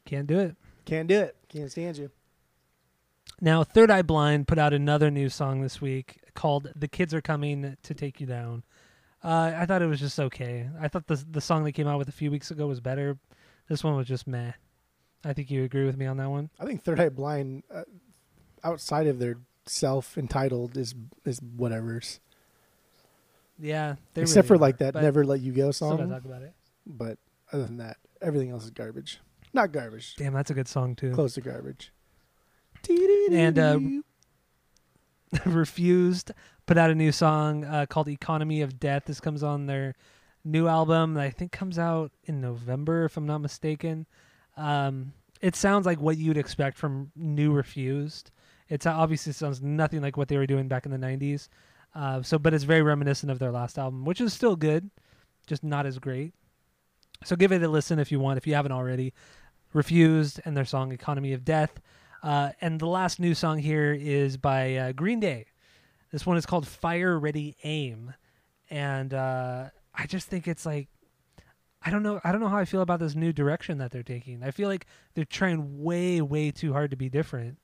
Can't 0.04 0.26
do 0.26 0.40
it. 0.40 0.56
Can't 0.86 1.08
do 1.08 1.20
it. 1.20 1.36
Can't 1.48 1.72
stand 1.72 1.98
you. 1.98 2.10
Now, 3.40 3.64
Third 3.64 3.92
Eye 3.92 4.02
Blind 4.02 4.48
put 4.48 4.58
out 4.58 4.74
another 4.74 5.12
new 5.12 5.30
song 5.30 5.62
this 5.62 5.80
week 5.80 6.22
called 6.36 6.72
"The 6.76 6.88
Kids 6.88 7.14
Are 7.14 7.22
Coming 7.22 7.76
to 7.82 7.94
Take 7.94 8.20
You 8.22 8.28
Down." 8.28 8.64
Uh, 9.24 9.54
I 9.58 9.66
thought 9.66 9.82
it 9.82 9.88
was 9.88 10.00
just 10.00 10.20
okay. 10.20 10.70
I 10.80 10.88
thought 10.88 11.08
the 11.08 11.16
the 11.30 11.42
song 11.42 11.64
they 11.64 11.72
came 11.72 11.88
out 11.88 11.98
with 11.98 12.10
a 12.10 12.14
few 12.14 12.30
weeks 12.30 12.52
ago 12.52 12.68
was 12.68 12.80
better. 12.80 13.18
This 13.68 13.84
one 13.84 13.96
was 13.96 14.08
just 14.08 14.28
meh. 14.28 14.52
I 15.24 15.34
think 15.34 15.50
you 15.50 15.64
agree 15.64 15.86
with 15.86 15.98
me 15.98 16.06
on 16.06 16.18
that 16.18 16.30
one. 16.30 16.52
I 16.60 16.66
think 16.66 16.84
Third 16.84 17.00
Eye 17.00 17.10
Blind, 17.10 17.64
uh, 17.74 17.82
outside 18.64 19.08
of 19.08 19.18
their 19.18 19.38
self 19.66 20.18
entitled, 20.18 20.78
is 20.78 20.94
is 21.26 21.40
whatever's. 21.42 22.20
Yeah, 23.58 23.96
they 24.14 24.22
Except 24.22 24.50
really 24.50 24.60
for 24.60 24.62
like 24.62 24.78
that 24.80 24.94
"Never 24.96 25.26
Let 25.26 25.40
You 25.40 25.52
Go" 25.54 25.72
Still 25.72 25.98
song. 25.98 26.10
talk 26.10 26.26
about 26.26 26.42
it. 26.44 26.54
But 26.86 27.18
other 27.52 27.64
than 27.66 27.78
that, 27.78 27.98
everything 28.22 28.52
else 28.52 28.66
is 28.66 28.70
garbage. 28.72 29.20
Not 29.54 29.72
garbage. 29.72 30.16
Damn, 30.18 30.34
that's 30.34 30.52
a 30.52 30.54
good 30.54 30.68
song 30.68 30.96
too. 30.96 31.14
Close 31.14 31.34
to 31.36 31.42
garbage. 31.42 31.92
And, 33.32 33.58
uh, 33.58 33.80
Refused 35.46 36.32
put 36.66 36.78
out 36.78 36.90
a 36.90 36.96
new 36.96 37.12
song 37.12 37.64
uh, 37.66 37.86
called 37.88 38.08
"Economy 38.08 38.62
of 38.62 38.80
Death." 38.80 39.06
This 39.06 39.20
comes 39.20 39.44
on 39.44 39.66
their 39.66 39.96
new 40.44 40.68
album 40.68 41.16
that 41.16 41.24
I 41.24 41.30
think 41.30 41.52
comes 41.52 41.80
out 41.80 42.12
in 42.26 42.42
November, 42.42 43.06
if 43.06 43.18
I'm 43.18 43.26
not 43.26 43.40
mistaken. 43.40 44.06
Um, 44.58 45.14
it 45.42 45.56
sounds 45.56 45.86
like 45.86 46.00
what 46.00 46.18
you'd 46.18 46.38
expect 46.38 46.78
from 46.78 47.12
new 47.16 47.52
Refused. 47.52 48.32
It's 48.70 48.86
obviously 48.86 49.34
sounds 49.34 49.62
nothing 49.62 50.02
like 50.02 50.18
what 50.18 50.28
they 50.28 50.38
were 50.38 50.48
doing 50.48 50.68
back 50.68 50.86
in 50.86 50.92
the 50.92 50.98
'90s. 50.98 51.50
Uh, 51.94 52.22
so, 52.22 52.38
but 52.38 52.54
it's 52.54 52.64
very 52.64 52.82
reminiscent 52.82 53.32
of 53.32 53.40
their 53.40 53.52
last 53.52 53.78
album, 53.78 54.06
which 54.06 54.20
is 54.20 54.34
still 54.34 54.56
good, 54.56 54.90
just 55.48 55.64
not 55.64 55.86
as 55.86 55.98
great. 56.00 56.34
So, 57.24 57.36
give 57.36 57.52
it 57.52 57.64
a 57.64 57.68
listen 57.68 58.00
if 58.00 58.12
you 58.12 58.20
want, 58.20 58.38
if 58.38 58.48
you 58.48 58.56
haven't 58.56 58.72
already. 58.72 59.14
Refused 59.74 60.40
and 60.46 60.56
their 60.56 60.66
song 60.66 60.92
"Economy 60.92 61.34
of 61.34 61.44
Death." 61.44 61.82
Uh, 62.26 62.50
and 62.60 62.80
the 62.80 62.88
last 62.88 63.20
new 63.20 63.36
song 63.36 63.60
here 63.60 63.94
is 63.94 64.36
by 64.36 64.76
uh, 64.76 64.92
Green 64.94 65.20
Day. 65.20 65.46
This 66.12 66.26
one 66.26 66.38
is 66.38 66.46
called 66.48 66.68
Fire 66.68 67.20
Ready 67.20 67.56
Aim. 67.64 68.16
And 68.72 69.14
uh, 69.14 69.66
I 69.94 70.08
just 70.08 70.28
think 70.28 70.48
it's 70.48 70.66
like 70.66 70.88
I 71.84 71.92
don't 71.92 72.02
know 72.02 72.20
I 72.24 72.32
don't 72.32 72.42
know 72.42 72.48
how 72.48 72.58
I 72.58 72.66
feel 72.66 72.82
about 72.82 73.00
this 73.00 73.14
new 73.14 73.32
direction 73.32 73.78
that 73.78 73.92
they're 73.92 74.02
taking. 74.02 74.42
I 74.42 74.50
feel 74.50 74.70
like 74.70 74.88
they're 75.14 75.24
trying 75.24 75.84
way 75.84 76.20
way 76.20 76.50
too 76.50 76.74
hard 76.74 76.90
to 76.90 76.98
be 76.98 77.10
different 77.10 77.60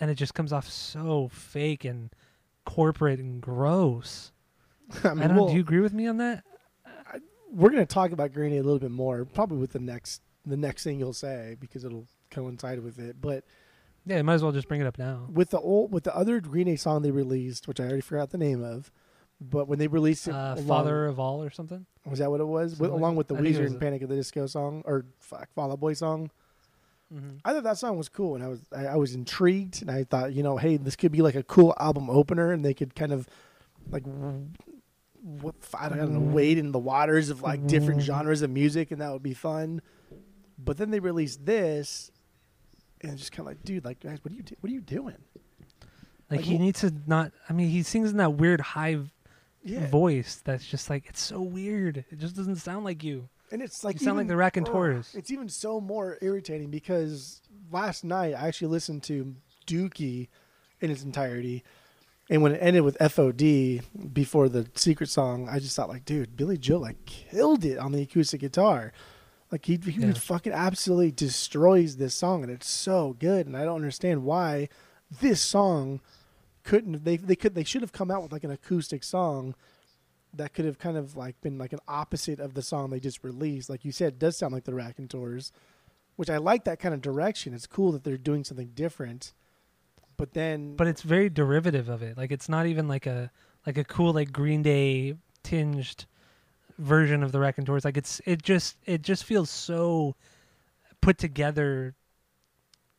and 0.00 0.10
it 0.10 0.14
just 0.14 0.32
comes 0.32 0.50
off 0.50 0.66
so 0.66 1.28
fake 1.30 1.84
and 1.84 2.08
corporate 2.64 3.18
and 3.18 3.42
gross. 3.42 4.32
I 5.04 5.08
I 5.10 5.14
mean, 5.14 5.18
don't 5.28 5.36
know, 5.36 5.42
we'll- 5.42 5.48
do 5.50 5.56
you 5.56 5.60
agree 5.60 5.80
with 5.80 5.92
me 5.92 6.06
on 6.06 6.16
that? 6.16 6.44
we're 7.52 7.68
gonna 7.70 7.84
talk 7.84 8.12
about 8.12 8.32
Green 8.32 8.52
Day 8.52 8.58
a 8.58 8.62
little 8.62 8.78
bit 8.78 8.92
more, 8.92 9.24
probably 9.26 9.58
with 9.58 9.72
the 9.72 9.78
next 9.78 10.22
the 10.46 10.56
next 10.56 10.84
thing 10.84 10.98
you'll 10.98 11.12
say 11.12 11.56
because 11.60 11.84
it'll 11.84 12.06
coincide 12.30 12.82
with 12.82 12.98
it. 12.98 13.20
But 13.20 13.44
Yeah, 14.06 14.16
you 14.18 14.24
might 14.24 14.34
as 14.34 14.42
well 14.42 14.52
just 14.52 14.66
bring 14.68 14.80
it 14.80 14.86
up 14.86 14.98
now. 14.98 15.26
with 15.30 15.50
the 15.50 15.60
old 15.60 15.92
with 15.92 16.04
the 16.04 16.16
other 16.16 16.40
Green 16.40 16.66
Day 16.66 16.76
song 16.76 17.02
they 17.02 17.10
released, 17.10 17.68
which 17.68 17.78
I 17.80 17.84
already 17.84 18.00
forgot 18.00 18.30
the 18.30 18.38
name 18.38 18.62
of, 18.64 18.90
but 19.40 19.68
when 19.68 19.78
they 19.78 19.88
released 19.88 20.26
it, 20.28 20.34
Uh, 20.34 20.54
along- 20.54 20.66
Father 20.66 21.06
of 21.06 21.18
All 21.20 21.42
or 21.42 21.50
something? 21.50 21.86
was 22.06 22.18
that 22.18 22.30
what 22.30 22.40
it 22.40 22.44
was? 22.46 22.78
With, 22.78 22.90
along 22.90 23.16
with 23.16 23.28
the 23.28 23.36
I 23.36 23.40
Weezer 23.40 23.66
and 23.66 23.76
a- 23.76 23.78
Panic 23.78 24.02
at 24.02 24.08
the 24.08 24.16
Disco 24.16 24.46
song 24.46 24.82
or 24.86 25.04
fuck, 25.18 25.52
Fall 25.54 25.70
Out 25.70 25.80
Boy 25.80 25.92
song. 25.92 26.30
Mm-hmm. 27.14 27.36
I 27.44 27.52
thought 27.52 27.64
that 27.64 27.76
song 27.76 27.98
was 27.98 28.08
cool, 28.08 28.36
and 28.36 28.44
I 28.44 28.48
was 28.48 28.60
I, 28.74 28.86
I 28.86 28.96
was 28.96 29.14
intrigued, 29.14 29.82
and 29.82 29.90
I 29.90 30.04
thought, 30.04 30.32
you 30.32 30.42
know, 30.42 30.56
hey, 30.56 30.76
this 30.76 30.96
could 30.96 31.12
be 31.12 31.22
like 31.22 31.34
a 31.34 31.42
cool 31.42 31.74
album 31.78 32.08
opener, 32.08 32.52
and 32.52 32.64
they 32.64 32.72
could 32.74 32.94
kind 32.94 33.12
of 33.12 33.28
like, 33.90 34.04
what 35.40 35.54
I 35.78 35.88
don't 35.88 36.12
know, 36.12 36.20
wade 36.34 36.56
in 36.58 36.72
the 36.72 36.78
waters 36.78 37.28
of 37.30 37.42
like 37.42 37.66
different 37.66 38.00
genres 38.00 38.42
of 38.42 38.50
music, 38.50 38.90
and 38.90 39.00
that 39.00 39.12
would 39.12 39.22
be 39.22 39.34
fun. 39.34 39.82
But 40.58 40.76
then 40.78 40.90
they 40.90 41.00
released 41.00 41.44
this, 41.46 42.10
and 43.02 43.16
just 43.18 43.32
kind 43.32 43.40
of 43.40 43.46
like, 43.46 43.62
dude, 43.64 43.84
like, 43.84 44.00
guys, 44.00 44.18
what 44.22 44.32
are 44.32 44.36
you 44.36 44.42
do- 44.42 44.56
what 44.60 44.70
are 44.70 44.74
you 44.74 44.80
doing? 44.80 45.16
Like, 46.30 46.38
Like, 46.38 46.40
he 46.40 46.56
wh- 46.56 46.60
needs 46.60 46.80
to 46.80 46.92
not. 47.06 47.32
I 47.48 47.52
mean, 47.52 47.68
he 47.70 47.82
sings 47.82 48.10
in 48.10 48.16
that 48.18 48.34
weird 48.34 48.60
high 48.60 48.98
Yeah, 49.62 49.86
voice 49.88 50.40
that's 50.44 50.66
just 50.66 50.88
like 50.88 51.06
it's 51.08 51.20
so 51.20 51.40
weird. 51.42 52.04
It 52.10 52.18
just 52.18 52.36
doesn't 52.36 52.56
sound 52.56 52.84
like 52.84 53.02
you. 53.04 53.28
and 53.52 53.60
it's 53.62 53.82
like 53.82 54.00
you 54.00 54.04
sound 54.04 54.16
like 54.16 54.24
even- 54.24 54.28
the 54.28 54.36
Raconteurs. 54.36 55.12
It's 55.14 55.30
even 55.32 55.48
so 55.48 55.80
more 55.80 56.18
irritating 56.22 56.70
because 56.70 57.42
last 57.72 58.04
night 58.04 58.34
I 58.34 58.46
actually 58.48 58.68
listened 58.68 59.02
to 59.04 59.34
Dookie 59.66 60.28
in 60.80 60.90
its 60.90 61.02
entirety, 61.02 61.64
and 62.30 62.42
when 62.42 62.52
it 62.52 62.58
ended 62.58 62.82
with 62.84 62.96
FOD 63.00 63.82
before 64.12 64.48
the 64.48 64.68
secret 64.76 65.08
song, 65.10 65.48
I 65.48 65.58
just 65.58 65.74
thought 65.76 65.88
like, 65.88 66.04
dude, 66.04 66.36
Billie 66.36 66.56
Joe 66.58 66.78
like 66.78 67.04
killed 67.06 67.64
it 67.64 67.76
on 67.76 67.90
the 67.92 68.02
acoustic 68.02 68.40
guitar. 68.40 68.92
Like 69.50 69.66
he 69.66 69.76
he 69.82 69.90
Yeah. 70.00 70.12
fucking 70.12 70.52
absolutely 70.52 71.10
destroys 71.10 71.96
this 71.96 72.14
song, 72.14 72.42
and 72.42 72.52
it's 72.52 72.68
so 72.68 73.16
good. 73.18 73.46
And 73.46 73.56
I 73.56 73.64
don't 73.64 73.76
understand 73.76 74.24
why 74.24 74.68
this 75.20 75.40
song 75.40 76.00
couldn't. 76.62 77.04
They 77.04 77.16
they 77.16 77.36
could 77.36 77.54
they 77.54 77.64
should 77.64 77.82
have 77.82 77.92
come 77.92 78.10
out 78.10 78.22
with 78.22 78.32
like 78.32 78.44
an 78.44 78.50
acoustic 78.52 79.02
song 79.02 79.54
that 80.32 80.54
could 80.54 80.64
have 80.64 80.78
kind 80.78 80.96
of 80.96 81.16
like 81.16 81.40
been 81.40 81.58
like 81.58 81.72
an 81.72 81.80
opposite 81.88 82.38
of 82.38 82.54
the 82.54 82.62
song 82.62 82.90
they 82.90 83.00
just 83.00 83.24
released. 83.24 83.68
Like 83.68 83.84
you 83.84 83.90
said, 83.90 84.12
it 84.14 84.18
does 84.20 84.36
sound 84.36 84.52
like 84.54 84.64
the 84.64 84.74
Raconteurs, 84.74 85.50
which 86.14 86.30
I 86.30 86.36
like 86.36 86.62
that 86.64 86.78
kind 86.78 86.94
of 86.94 87.00
direction. 87.02 87.52
It's 87.52 87.66
cool 87.66 87.90
that 87.92 88.04
they're 88.04 88.16
doing 88.16 88.44
something 88.44 88.70
different. 88.74 89.32
But 90.16 90.34
then, 90.34 90.76
But 90.76 90.86
it's 90.86 91.02
very 91.02 91.28
derivative 91.30 91.88
of 91.88 92.02
it. 92.02 92.16
Like 92.16 92.30
it's 92.30 92.48
not 92.48 92.66
even 92.66 92.86
like 92.86 93.06
a 93.06 93.32
like 93.66 93.76
a 93.78 93.84
cool 93.84 94.12
like 94.12 94.30
Green 94.32 94.62
Day 94.62 95.14
tinged 95.42 96.06
version 96.80 97.22
of 97.22 97.32
the 97.32 97.40
Raconteurs. 97.40 97.84
Like 97.84 97.96
it's 97.96 98.20
it 98.26 98.42
just 98.42 98.76
it 98.84 99.02
just 99.02 99.24
feels 99.24 99.50
so 99.50 100.16
put 101.00 101.18
together 101.18 101.94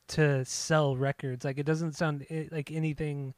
to 0.09 0.45
sell 0.45 0.95
records. 0.95 1.45
Like 1.45 1.57
it 1.57 1.65
doesn't 1.65 1.93
sound 1.93 2.25
like 2.51 2.71
anything 2.71 3.33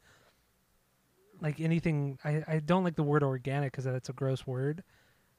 like 1.42 1.60
anything 1.60 2.20
I, 2.24 2.44
I 2.48 2.60
don't 2.60 2.84
like 2.84 2.96
the 2.96 3.04
word 3.04 3.24
organic 3.24 3.72
because 3.72 3.86
that's 3.86 4.10
a 4.10 4.14
gross 4.14 4.48
word 4.48 4.84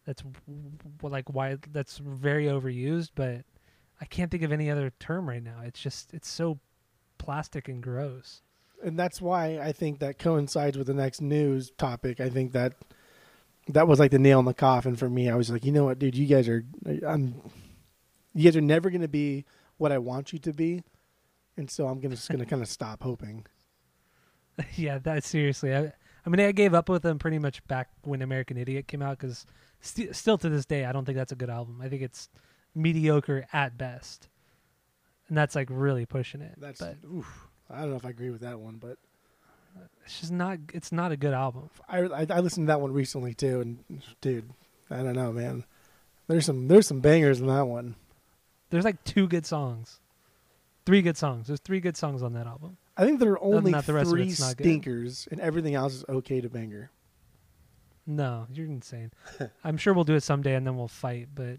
that's 0.05 0.23
like 1.01 1.31
why 1.31 1.57
that's 1.73 1.97
very 1.97 2.45
overused 2.45 3.11
but 3.15 3.43
i 4.03 4.05
can't 4.05 4.31
think 4.31 4.43
of 4.43 4.53
any 4.53 4.71
other 4.71 4.93
term 5.01 5.27
right 5.27 5.43
now 5.43 5.61
it's 5.65 5.81
just 5.81 6.13
it's 6.13 6.29
so 6.29 6.59
plastic 7.17 7.69
and 7.69 7.83
gross 7.83 8.43
and 8.85 8.99
that's 8.99 9.21
why 9.21 9.59
I 9.59 9.73
think 9.73 9.99
that 10.01 10.19
coincides 10.19 10.77
with 10.77 10.87
the 10.87 10.95
next 10.95 11.23
news 11.23 11.73
topic. 11.79 12.21
I 12.21 12.29
think 12.29 12.53
that 12.53 12.75
that 13.69 13.89
was 13.89 13.99
like 13.99 14.11
the 14.11 14.19
nail 14.19 14.39
in 14.39 14.45
the 14.45 14.55
coffin 14.55 14.97
for 14.97 15.09
me. 15.09 15.31
I 15.31 15.35
was 15.37 15.51
like, 15.51 15.65
you 15.65 15.73
know 15.73 15.85
what, 15.85 15.99
dude, 15.99 16.17
you 16.17 16.27
guys 16.27 16.49
are, 16.49 16.65
I'm, 17.07 17.41
you 18.35 18.45
guys 18.45 18.57
are 18.57 18.61
never 18.61 18.91
gonna 18.91 19.09
be 19.09 19.45
what 19.79 19.93
I 19.93 19.99
want 19.99 20.33
you 20.33 20.39
to 20.41 20.53
be, 20.53 20.83
and 21.57 21.71
so 21.71 21.87
I'm 21.87 22.01
gonna 22.01 22.17
just 22.17 22.31
gonna 22.31 22.47
kind 22.47 22.63
of 22.63 22.69
stop 22.81 23.03
hoping. 23.03 23.47
yeah, 24.77 24.99
that 24.99 25.25
seriously. 25.25 25.75
I, 25.75 25.93
I 26.27 26.31
mean, 26.31 26.41
I 26.41 26.53
gave 26.53 26.75
up 26.75 26.89
with 26.89 27.03
them 27.03 27.19
pretty 27.19 27.39
much 27.39 27.67
back 27.67 27.91
when 28.03 28.23
American 28.23 28.57
Idiot 28.57 28.87
came 28.89 29.03
out 29.03 29.19
because 29.19 29.47
st- 29.81 30.15
still 30.15 30.39
to 30.39 30.49
this 30.49 30.65
day, 30.65 30.85
I 30.85 30.93
don't 30.93 31.05
think 31.05 31.17
that's 31.17 31.33
a 31.33 31.37
good 31.37 31.51
album. 31.51 31.81
I 31.83 31.89
think 31.89 32.03
it's 32.03 32.29
mediocre 32.75 33.47
at 33.53 33.77
best, 33.77 34.29
and 35.29 35.37
that's 35.37 35.55
like 35.55 35.69
really 35.71 36.07
pushing 36.07 36.41
it. 36.41 36.55
That's, 36.59 36.81
but 36.81 36.97
oof, 37.05 37.49
I 37.71 37.81
don't 37.81 37.91
know 37.91 37.97
if 37.97 38.07
I 38.07 38.11
agree 38.11 38.31
with 38.31 38.43
that 38.43 38.59
one, 38.61 38.77
but 38.77 38.99
it's 40.05 40.21
just 40.21 40.33
not. 40.33 40.59
It's 40.73 40.93
not 40.93 41.13
a 41.13 41.17
good 41.17 41.35
album. 41.35 41.71
I, 41.89 42.01
I 42.01 42.27
I 42.31 42.41
listened 42.41 42.67
to 42.67 42.73
that 42.73 42.81
one 42.81 42.93
recently 42.93 43.35
too, 43.35 43.61
and 43.61 44.03
dude, 44.21 44.51
I 44.91 45.03
don't 45.03 45.15
know, 45.15 45.33
man. 45.33 45.65
There's 46.29 46.47
some 46.47 46.69
there's 46.69 46.87
some 46.87 47.01
bangers 47.01 47.41
in 47.41 47.47
that 47.47 47.67
one. 47.67 47.97
There's 48.71 48.85
like 48.85 49.03
two 49.05 49.29
good 49.29 49.47
songs, 49.47 50.01
three 50.87 51.03
good 51.03 51.17
songs. 51.17 51.47
There's 51.47 51.61
three 51.61 51.81
good 51.81 51.97
songs 51.97 52.23
on 52.23 52.33
that 52.35 52.47
album. 52.47 52.77
I 52.97 53.05
think 53.05 53.19
there 53.19 53.33
are 53.33 53.43
only 53.43 53.73
that, 53.73 53.87
the 53.87 54.05
three 54.05 54.31
stinkers, 54.31 55.29
and 55.31 55.41
everything 55.41 55.75
else 55.75 55.95
is 55.95 56.05
okay 56.09 56.41
to 56.41 56.49
banger. 56.49 56.91
No, 58.07 58.47
you're 58.53 58.67
insane. 58.67 59.13
I'm 59.65 59.77
sure 59.79 59.95
we'll 59.95 60.05
do 60.05 60.15
it 60.15 60.23
someday, 60.23 60.55
and 60.55 60.67
then 60.67 60.77
we'll 60.77 60.89
fight. 60.89 61.29
But, 61.35 61.59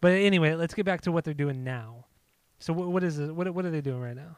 but 0.00 0.12
anyway, 0.12 0.54
let's 0.54 0.74
get 0.74 0.84
back 0.84 1.02
to 1.02 1.12
what 1.12 1.24
they're 1.24 1.34
doing 1.34 1.64
now. 1.64 2.06
So 2.58 2.72
what, 2.72 2.88
what 2.88 3.04
is 3.04 3.18
it? 3.18 3.34
What 3.34 3.52
what 3.54 3.64
are 3.64 3.70
they 3.70 3.80
doing 3.80 4.00
right 4.00 4.16
now? 4.16 4.36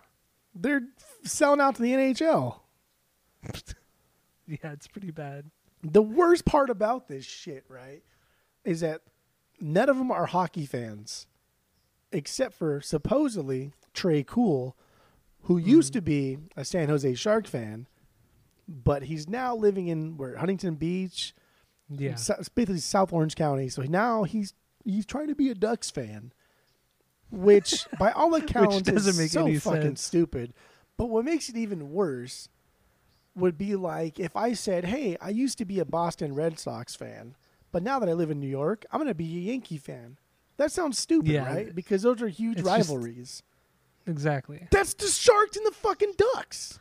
They're 0.55 0.83
selling 1.25 1.61
out 1.61 1.77
to 1.77 1.83
the 1.83 1.93
NHL. 1.93 2.61
Yeah, 4.49 4.71
it's 4.73 4.87
pretty 4.87 5.11
bad. 5.11 5.51
The 5.83 6.03
worst 6.03 6.45
part 6.45 6.71
about 6.71 7.09
this 7.09 7.25
shit, 7.25 7.65
right, 7.69 8.03
is 8.65 8.79
that 8.81 9.01
none 9.61 9.89
of 9.89 9.99
them 9.99 10.13
are 10.13 10.27
hockey 10.27 10.67
fans, 10.67 11.27
except 12.13 12.55
for 12.55 12.81
supposedly 12.81 13.73
Tré 13.93 14.25
Cool, 14.25 14.77
who 15.43 15.59
Mm-hmm. 15.59 15.69
used 15.69 15.93
to 15.95 16.01
be 16.03 16.39
a 16.57 16.65
San 16.65 16.89
Jose 16.89 17.13
Shark 17.15 17.49
fan, 17.49 17.89
but 18.69 19.05
he's 19.05 19.29
now 19.29 19.55
living 19.57 19.89
in 19.89 20.17
where 20.17 20.37
Huntington 20.37 20.77
Beach, 20.77 21.35
Yeah, 21.89 22.17
basically 22.55 22.79
South 22.79 23.13
Orange 23.13 23.35
County. 23.35 23.69
So 23.69 23.83
now 23.83 24.23
he's 24.23 24.55
he's 24.85 25.07
trying 25.07 25.27
to 25.27 25.35
be 25.35 25.51
a 25.51 25.55
Ducks 25.57 25.91
fan, 25.91 26.33
which 27.31 27.87
by 27.99 28.13
all 28.13 28.33
accounts 28.37 28.83
doesn't 28.83 29.17
is 29.17 29.19
make 29.19 29.31
so 29.33 29.47
any 29.47 29.59
fucking 29.59 29.81
sense. 29.83 30.03
stupid. 30.03 30.55
But 30.97 31.07
what 31.07 31.25
makes 31.25 31.49
it 31.49 31.57
even 31.57 31.91
worse 31.93 32.49
would 33.37 33.57
be 33.59 33.77
like 33.77 34.19
if 34.19 34.35
I 34.35 34.53
said, 34.55 34.85
"Hey, 34.87 35.17
I 35.21 35.29
used 35.31 35.59
to 35.59 35.65
be 35.65 35.79
a 35.79 35.85
Boston 35.85 36.35
Red 36.35 36.59
Sox 36.59 36.95
fan, 36.97 37.37
but 37.73 37.83
now 37.83 37.99
that 38.01 38.09
I 38.09 38.13
live 38.15 38.31
in 38.31 38.41
New 38.41 38.49
York, 38.49 38.85
I'm 38.91 38.99
going 38.99 39.09
to 39.09 39.15
be 39.15 39.37
a 39.37 39.41
Yankee 39.53 39.79
fan." 39.79 40.19
That 40.57 40.73
sounds 40.73 40.99
stupid, 40.99 41.29
Yeah. 41.31 41.47
right? 41.47 41.75
Because 41.75 42.03
those 42.03 42.23
are 42.23 42.29
huge 42.29 42.59
It's 42.61 42.67
just- 42.69 42.89
rivalries. 42.89 43.43
exactly. 44.07 44.67
That's 44.71 44.95
the 44.95 45.07
Sharks 45.07 45.57
and 45.57 45.67
the 45.67 45.73
fucking 45.73 46.15
Ducks. 46.35 46.81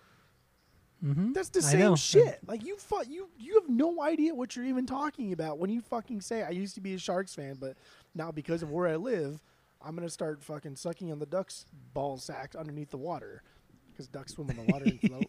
Mm-hmm. 1.03 1.33
That's 1.33 1.49
the 1.49 1.61
same 1.61 1.95
shit. 1.97 2.39
Like 2.47 2.63
you, 2.65 2.77
fu- 2.77 3.03
you, 3.07 3.29
you 3.37 3.55
have 3.59 3.69
no 3.69 4.01
idea 4.01 4.33
what 4.33 4.55
you're 4.55 4.65
even 4.65 4.85
talking 4.87 5.33
about 5.33 5.59
when 5.59 5.69
you 5.69 5.81
fucking 5.81 6.21
say, 6.21 6.41
"I 6.43 6.49
used 6.51 6.73
to 6.75 6.81
be 6.81 6.93
a 6.93 6.97
Sharks 6.97 7.35
fan, 7.35 7.57
but 7.59 7.75
now 8.15 8.31
because 8.31 8.63
of 8.63 8.71
where 8.71 8.87
I 8.87 8.95
live, 8.95 9.43
I'm 9.81 9.93
gonna 9.95 10.09
start 10.09 10.41
fucking 10.41 10.77
sucking 10.77 11.11
on 11.11 11.19
the 11.19 11.25
ducks' 11.25 11.65
ball 11.93 12.17
sacks 12.17 12.55
underneath 12.55 12.89
the 12.91 12.97
water 12.97 13.43
because 13.91 14.07
ducks 14.07 14.33
swim 14.33 14.49
in 14.49 14.55
the 14.55 14.71
water 14.71 14.85
and 14.85 15.01
float." 15.07 15.25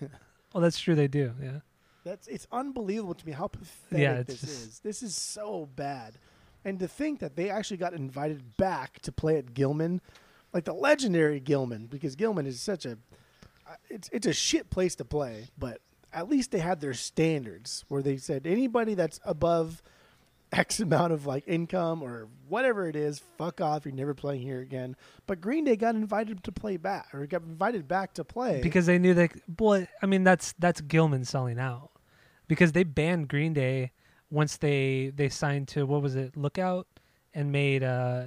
Well, 0.52 0.62
that's 0.62 0.80
true. 0.80 0.94
They 0.94 1.08
do. 1.08 1.32
Yeah. 1.42 1.60
That's 2.04 2.26
it's 2.26 2.46
unbelievable 2.50 3.14
to 3.14 3.26
me 3.26 3.32
how 3.32 3.46
pathetic 3.46 4.02
Yeah, 4.02 4.22
this 4.22 4.42
is. 4.42 4.80
This 4.80 5.02
is 5.02 5.14
so 5.14 5.68
bad, 5.76 6.18
and 6.64 6.78
to 6.80 6.88
think 6.88 7.20
that 7.20 7.36
they 7.36 7.48
actually 7.48 7.76
got 7.76 7.94
invited 7.94 8.56
back 8.56 9.00
to 9.02 9.12
play 9.12 9.36
at 9.36 9.54
Gilman, 9.54 10.00
like 10.52 10.64
the 10.64 10.72
legendary 10.72 11.38
Gilman, 11.38 11.86
because 11.86 12.16
Gilman 12.16 12.46
is 12.46 12.60
such 12.60 12.86
a, 12.86 12.92
uh, 13.68 13.74
it's 13.88 14.08
it's 14.12 14.26
a 14.26 14.32
shit 14.32 14.68
place 14.68 14.96
to 14.96 15.04
play, 15.04 15.48
but 15.56 15.80
at 16.12 16.28
least 16.28 16.50
they 16.50 16.58
had 16.58 16.80
their 16.80 16.94
standards 16.94 17.84
where 17.88 18.02
they 18.02 18.16
said 18.16 18.46
anybody 18.46 18.94
that's 18.94 19.20
above 19.24 19.80
X 20.52 20.80
amount 20.80 21.12
of 21.12 21.26
like 21.26 21.44
income 21.46 22.02
or 22.02 22.28
whatever 22.48 22.88
it 22.88 22.96
is, 22.96 23.20
fuck 23.38 23.60
off. 23.60 23.84
You're 23.84 23.94
never 23.94 24.14
playing 24.14 24.42
here 24.42 24.60
again. 24.60 24.96
But 25.26 25.40
Green 25.40 25.64
Day 25.64 25.76
got 25.76 25.94
invited 25.94 26.44
to 26.44 26.52
play 26.52 26.76
back, 26.76 27.08
or 27.14 27.26
got 27.26 27.42
invited 27.42 27.88
back 27.88 28.14
to 28.14 28.24
play 28.24 28.60
because 28.62 28.86
they 28.86 28.98
knew 28.98 29.14
they. 29.14 29.30
Boy, 29.48 29.88
I 30.02 30.06
mean, 30.06 30.24
that's 30.24 30.54
that's 30.58 30.80
Gilman 30.80 31.24
selling 31.24 31.58
out 31.58 31.90
because 32.48 32.72
they 32.72 32.84
banned 32.84 33.28
Green 33.28 33.52
Day 33.52 33.92
once 34.30 34.56
they 34.56 35.12
they 35.14 35.28
signed 35.28 35.68
to 35.68 35.86
what 35.86 36.02
was 36.02 36.16
it 36.16 36.36
Lookout 36.36 36.86
and 37.34 37.52
made 37.52 37.82
uh 37.82 38.24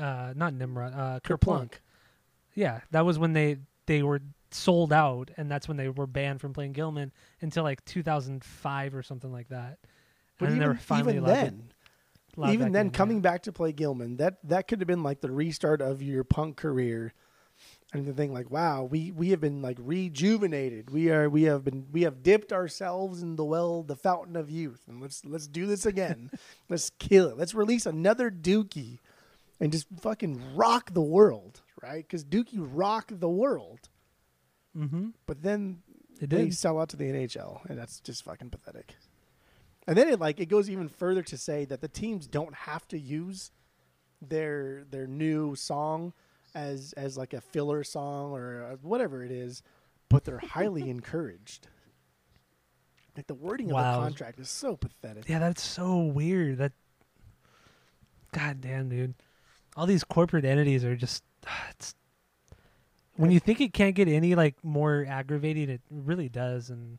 uh 0.00 0.32
not 0.34 0.54
Nimrod 0.54 0.94
uh 0.94 1.20
Kerplunk. 1.20 1.74
Yeah, 2.54 2.80
that 2.92 3.04
was 3.04 3.18
when 3.18 3.32
they 3.32 3.58
they 3.86 4.02
were 4.02 4.20
sold 4.50 4.92
out, 4.92 5.30
and 5.36 5.50
that's 5.50 5.66
when 5.66 5.76
they 5.76 5.88
were 5.88 6.06
banned 6.06 6.40
from 6.40 6.52
playing 6.52 6.72
Gilman 6.72 7.12
until 7.40 7.64
like 7.64 7.84
2005 7.84 8.94
or 8.94 9.02
something 9.02 9.32
like 9.32 9.48
that. 9.48 9.78
But 10.38 10.48
and 10.50 10.56
even, 10.62 10.76
finally 10.78 11.14
even 11.16 11.24
then, 11.24 11.70
even 12.48 12.72
then 12.72 12.90
coming 12.90 13.20
back 13.20 13.42
to 13.44 13.52
play 13.52 13.72
Gilman, 13.72 14.16
that 14.16 14.38
that 14.44 14.66
could 14.68 14.80
have 14.80 14.88
been 14.88 15.02
like 15.02 15.20
the 15.20 15.30
restart 15.30 15.80
of 15.80 16.02
your 16.02 16.24
punk 16.24 16.56
career. 16.56 17.12
And 17.92 18.04
the 18.06 18.12
thing 18.12 18.32
like, 18.32 18.50
wow, 18.50 18.82
we 18.82 19.12
we 19.12 19.30
have 19.30 19.40
been 19.40 19.62
like 19.62 19.76
rejuvenated. 19.80 20.90
We 20.90 21.10
are 21.12 21.30
we 21.30 21.44
have 21.44 21.62
been 21.64 21.86
we 21.92 22.02
have 22.02 22.24
dipped 22.24 22.52
ourselves 22.52 23.22
in 23.22 23.36
the 23.36 23.44
well, 23.44 23.84
the 23.84 23.94
fountain 23.94 24.34
of 24.34 24.50
youth, 24.50 24.82
and 24.88 25.00
let's 25.00 25.24
let's 25.24 25.46
do 25.46 25.66
this 25.66 25.86
again. 25.86 26.32
let's 26.68 26.90
kill 26.98 27.28
it. 27.28 27.38
Let's 27.38 27.54
release 27.54 27.86
another 27.86 28.32
Dookie, 28.32 28.98
and 29.60 29.70
just 29.70 29.86
fucking 30.00 30.56
rock 30.56 30.92
the 30.92 31.00
world, 31.00 31.60
right? 31.80 32.04
Because 32.04 32.24
Dookie 32.24 32.58
rocked 32.58 33.20
the 33.20 33.28
world. 33.28 33.88
Mhm. 34.76 35.12
But 35.26 35.42
then 35.42 35.82
They 36.18 36.26
they 36.26 36.44
did. 36.46 36.56
sell 36.56 36.80
out 36.80 36.88
to 36.88 36.96
the 36.96 37.04
NHL, 37.04 37.60
and 37.68 37.78
that's 37.78 38.00
just 38.00 38.24
fucking 38.24 38.50
pathetic. 38.50 38.96
And 39.86 39.96
then 39.96 40.08
it 40.08 40.18
like 40.18 40.40
it 40.40 40.46
goes 40.46 40.70
even 40.70 40.88
further 40.88 41.22
to 41.22 41.36
say 41.36 41.64
that 41.66 41.80
the 41.80 41.88
teams 41.88 42.26
don't 42.26 42.54
have 42.54 42.88
to 42.88 42.98
use 42.98 43.50
their 44.22 44.84
their 44.90 45.06
new 45.06 45.54
song 45.54 46.12
as 46.54 46.94
as 46.96 47.18
like 47.18 47.34
a 47.34 47.40
filler 47.40 47.84
song 47.84 48.32
or 48.32 48.64
uh, 48.72 48.76
whatever 48.82 49.22
it 49.22 49.30
is, 49.30 49.62
but 50.08 50.24
they're 50.24 50.38
highly 50.38 50.88
encouraged. 50.90 51.68
Like 53.16 53.26
the 53.26 53.34
wording 53.34 53.70
of 53.70 53.76
the 53.76 54.00
contract 54.00 54.40
is 54.40 54.48
so 54.48 54.76
pathetic. 54.76 55.28
Yeah, 55.28 55.38
that's 55.38 55.62
so 55.62 55.98
weird. 55.98 56.58
That 56.58 56.72
God 58.32 58.60
damn, 58.60 58.88
dude. 58.88 59.14
All 59.76 59.86
these 59.86 60.02
corporate 60.02 60.44
entities 60.44 60.84
are 60.84 60.96
just 60.96 61.22
it's 61.70 61.94
when 63.16 63.30
you 63.30 63.38
think 63.38 63.60
it 63.60 63.72
can't 63.72 63.94
get 63.94 64.08
any 64.08 64.34
like 64.34 64.56
more 64.64 65.04
aggravating, 65.08 65.68
it 65.68 65.82
really 65.90 66.28
does 66.28 66.70
and 66.70 66.98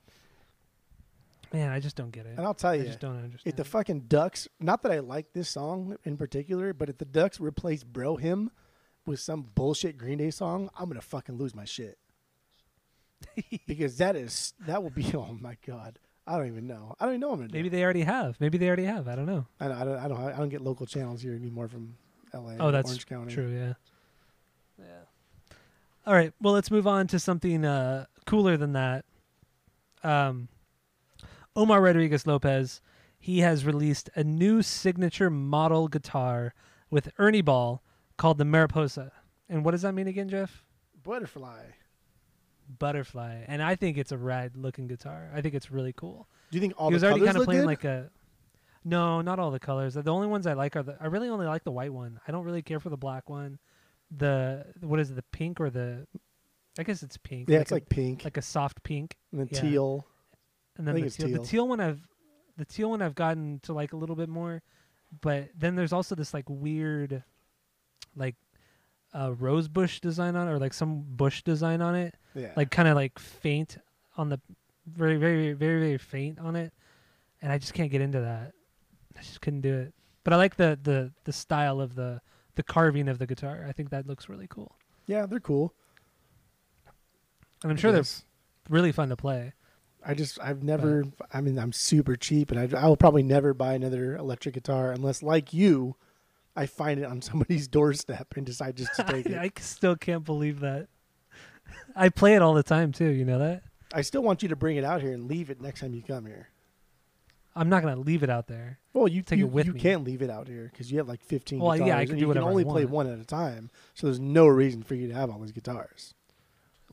man, 1.55 1.71
I 1.71 1.79
just 1.79 1.95
don't 1.95 2.11
get 2.11 2.25
it. 2.25 2.37
And 2.37 2.45
I'll 2.45 2.53
tell 2.53 2.75
you, 2.75 2.83
I 2.83 2.85
just 2.85 2.99
don't 2.99 3.15
understand. 3.15 3.41
if 3.45 3.55
the 3.55 3.63
fucking 3.63 4.01
Ducks, 4.01 4.47
not 4.59 4.83
that 4.83 4.91
I 4.91 4.99
like 4.99 5.31
this 5.33 5.49
song 5.49 5.95
in 6.03 6.17
particular, 6.17 6.73
but 6.73 6.89
if 6.89 6.97
the 6.97 7.05
Ducks 7.05 7.39
replace 7.39 7.83
Bro 7.83 8.17
Hymn 8.17 8.51
with 9.05 9.19
some 9.19 9.43
bullshit 9.55 9.97
Green 9.97 10.17
Day 10.17 10.31
song, 10.31 10.69
I'm 10.77 10.89
gonna 10.89 11.01
fucking 11.01 11.37
lose 11.37 11.55
my 11.55 11.65
shit. 11.65 11.97
because 13.67 13.97
that 13.97 14.15
is 14.15 14.53
that 14.67 14.83
will 14.83 14.89
be 14.89 15.09
oh 15.15 15.37
my 15.39 15.57
god. 15.65 15.97
I 16.27 16.37
don't 16.37 16.47
even 16.47 16.67
know. 16.67 16.95
I 16.99 17.05
don't 17.05 17.13
even 17.13 17.21
know 17.21 17.27
what 17.27 17.33
I'm 17.35 17.39
gonna 17.41 17.49
do. 17.49 17.57
Maybe 17.57 17.69
they 17.69 17.83
already 17.83 18.01
have. 18.01 18.35
Maybe 18.41 18.57
they 18.57 18.67
already 18.67 18.85
have. 18.85 19.07
I 19.07 19.15
don't 19.15 19.27
know. 19.27 19.45
I 19.59 19.67
don't, 19.67 19.77
I 19.77 19.85
don't. 19.85 19.97
I 19.97 20.07
don't. 20.07 20.19
I 20.19 20.37
don't 20.37 20.49
get 20.49 20.61
local 20.61 20.85
channels 20.87 21.21
here 21.21 21.35
anymore 21.35 21.67
from 21.67 21.95
L.A. 22.33 22.57
Oh, 22.59 22.71
that's 22.71 22.89
Orange 22.89 23.05
County. 23.05 23.33
true. 23.33 23.47
Yeah. 23.47 23.73
Yeah. 24.79 24.85
All 26.07 26.13
right. 26.13 26.33
Well, 26.41 26.53
let's 26.53 26.71
move 26.71 26.87
on 26.87 27.07
to 27.07 27.19
something 27.19 27.63
uh, 27.63 28.05
cooler 28.25 28.57
than 28.57 28.73
that. 28.73 29.05
Um, 30.03 30.49
Omar 31.55 31.81
Rodriguez 31.81 32.27
Lopez. 32.27 32.81
He 33.17 33.39
has 33.39 33.65
released 33.65 34.09
a 34.15 34.23
new 34.23 34.61
signature 34.61 35.29
model 35.29 35.87
guitar 35.87 36.53
with 36.89 37.11
Ernie 37.17 37.41
Ball 37.41 37.81
called 38.17 38.37
the 38.37 38.45
Mariposa. 38.45 39.11
And 39.49 39.63
what 39.63 39.71
does 39.71 39.81
that 39.83 39.93
mean 39.93 40.07
again, 40.07 40.29
Jeff? 40.29 40.65
Butterfly. 41.01 41.63
Butterfly. 42.79 43.45
And 43.47 43.63
I 43.63 43.75
think 43.75 43.97
it's 43.97 44.11
a 44.11 44.17
rad 44.17 44.57
looking 44.57 44.87
guitar. 44.87 45.31
I 45.33 45.41
think 45.41 45.55
it's 45.55 45.71
really 45.71 45.93
cool. 45.93 46.27
Do 46.51 46.57
you 46.57 46.61
think 46.61 46.73
all 46.77 46.89
he 46.89 46.93
was 46.93 47.01
the 47.01 47.09
already 47.09 47.25
kind 47.25 47.37
of 47.37 47.45
playing 47.45 47.61
good? 47.61 47.67
like 47.67 47.83
a. 47.83 48.09
No, 48.83 49.21
not 49.21 49.39
all 49.39 49.49
the 49.49 49.59
colors. 49.59 49.95
The 49.95 50.11
only 50.11 50.27
ones 50.27 50.45
I 50.45 50.53
like 50.53 50.75
are 50.75 50.83
the. 50.83 50.97
I 50.99 51.07
really 51.07 51.29
only 51.29 51.47
like 51.47 51.63
the 51.63 51.71
white 51.71 51.93
one. 51.93 52.19
I 52.27 52.31
don't 52.31 52.43
really 52.43 52.61
care 52.61 52.79
for 52.79 52.89
the 52.89 52.97
black 52.97 53.29
one. 53.29 53.59
The 54.15 54.65
what 54.81 54.99
is 54.99 55.09
it? 55.09 55.15
The 55.15 55.23
pink 55.31 55.59
or 55.59 55.69
the? 55.69 56.05
I 56.77 56.83
guess 56.83 57.01
it's 57.01 57.17
pink. 57.17 57.49
yeah, 57.49 57.59
it's 57.59 57.71
a, 57.71 57.75
like 57.75 57.89
pink 57.89 58.23
like 58.23 58.37
a 58.37 58.41
soft 58.41 58.83
pink, 58.83 59.15
and 59.31 59.39
then 59.41 59.49
yeah. 59.51 59.61
teal. 59.61 60.07
And 60.77 60.87
then 60.87 60.95
the 60.95 61.09
teal. 61.09 61.27
teal. 61.27 61.41
The 61.41 61.47
teal 61.47 61.67
one 61.67 61.79
I've, 61.79 62.01
the 62.57 62.65
teal 62.65 62.89
one 62.89 63.01
I've 63.01 63.15
gotten 63.15 63.59
to 63.63 63.73
like 63.73 63.93
a 63.93 63.95
little 63.97 64.15
bit 64.15 64.29
more, 64.29 64.61
but 65.21 65.49
then 65.57 65.75
there's 65.75 65.93
also 65.93 66.15
this 66.15 66.33
like 66.33 66.45
weird, 66.49 67.23
like, 68.15 68.35
uh, 69.13 69.33
rose 69.33 69.67
bush 69.67 69.99
design 70.01 70.35
on 70.35 70.47
it, 70.47 70.51
or 70.51 70.59
like 70.59 70.73
some 70.73 71.03
bush 71.07 71.41
design 71.43 71.81
on 71.81 71.95
it 71.95 72.15
Yeah. 72.33 72.51
like 72.57 72.69
kind 72.71 72.87
of 72.89 72.95
like 72.95 73.17
faint 73.17 73.77
on 74.17 74.27
the 74.29 74.39
very 74.87 75.15
very 75.17 75.53
very 75.53 75.79
very 75.79 75.97
faint 75.97 76.37
on 76.39 76.55
it 76.55 76.71
and 77.41 77.51
I 77.51 77.57
just 77.57 77.73
can't 77.73 77.89
get 77.89 78.01
into 78.01 78.19
that. 78.19 78.51
I 79.17 79.21
just 79.21 79.39
couldn't 79.41 79.61
do 79.61 79.73
it. 79.73 79.93
But 80.25 80.33
I 80.33 80.35
like 80.35 80.57
the 80.57 80.77
the 80.83 81.11
the 81.23 81.31
style 81.31 81.79
of 81.79 81.95
the 81.95 82.19
the 82.55 82.63
carving 82.63 83.07
of 83.07 83.17
the 83.19 83.25
guitar. 83.25 83.65
I 83.67 83.71
think 83.71 83.89
that 83.91 84.05
looks 84.07 84.27
really 84.27 84.47
cool, 84.49 84.75
Yeah, 85.07 85.25
they're 85.25 85.39
cool. 85.39 85.73
and 87.63 87.71
I'm 87.71 87.77
sure 87.77 87.91
they're 87.91 88.03
really 88.69 88.91
fun 88.91 89.09
to 89.09 89.15
play. 89.15 89.53
I 90.07 90.13
just 90.13 90.39
I've 90.41 90.61
never. 90.63 91.03
I 91.33 91.41
mean, 91.41 91.57
I'm 91.57 91.73
super 91.73 92.15
cheap, 92.15 92.51
and 92.51 92.59
I, 92.59 92.79
I 92.79 92.87
will 92.87 92.97
probably 92.97 93.23
never 93.23 93.53
buy 93.53 93.73
another 93.73 94.15
electric 94.15 94.53
guitar 94.53 94.91
unless, 94.91 95.23
like 95.23 95.51
you, 95.53 95.95
I 96.55 96.67
find 96.67 96.99
it 96.99 97.05
on 97.05 97.21
somebody's 97.23 97.67
doorstep 97.67 98.33
and 98.35 98.45
decide 98.45 98.77
just 98.77 98.95
to 98.95 99.03
take 99.03 99.25
it. 99.25 99.37
I 99.39 99.51
still 99.59 99.95
can't 99.95 100.23
believe 100.23 100.59
that. 100.59 100.87
I 101.95 102.09
play 102.09 102.35
it 102.35 102.41
all 102.41 102.53
the 102.53 102.63
time 102.63 102.91
too. 102.91 103.09
You 103.09 103.25
know 103.25 103.39
that. 103.39 103.63
I 103.93 104.01
still 104.01 104.21
want 104.21 104.43
you 104.43 104.49
to 104.49 104.55
bring 104.55 104.77
it 104.77 104.83
out 104.83 105.01
here 105.01 105.13
and 105.13 105.27
leave 105.27 105.49
it 105.49 105.59
next 105.61 105.79
time 105.81 105.93
you 105.93 106.03
come 106.03 106.25
here. 106.25 106.49
I'm 107.55 107.69
not 107.69 107.81
gonna 107.81 107.95
leave 107.95 108.21
it 108.21 108.29
out 108.29 108.47
there. 108.47 108.79
Well, 108.93 109.07
you 109.07 109.21
Take 109.21 109.37
it 109.37 109.39
you, 109.39 109.47
with 109.47 109.65
you 109.65 109.73
me. 109.73 109.79
can't 109.79 110.03
leave 110.03 110.21
it 110.21 110.29
out 110.29 110.47
here 110.47 110.69
because 110.71 110.91
you 110.91 110.97
have 110.97 111.07
like 111.07 111.21
15 111.21 111.59
Well, 111.59 111.71
guitars. 111.73 111.87
yeah, 111.87 111.97
I 111.97 112.01
and 112.01 112.09
can 112.09 112.17
you 112.19 112.23
do 112.25 112.27
whatever 112.27 112.45
I 112.45 112.49
can 112.49 112.51
only 112.51 112.65
play 112.65 112.85
one 112.85 113.07
at 113.11 113.17
a 113.17 113.23
time, 113.23 113.69
so 113.93 114.07
there's 114.07 114.19
no 114.19 114.45
reason 114.45 114.83
for 114.83 114.93
you 114.95 115.07
to 115.07 115.13
have 115.13 115.29
all 115.29 115.39
these 115.39 115.53
guitars. 115.53 116.13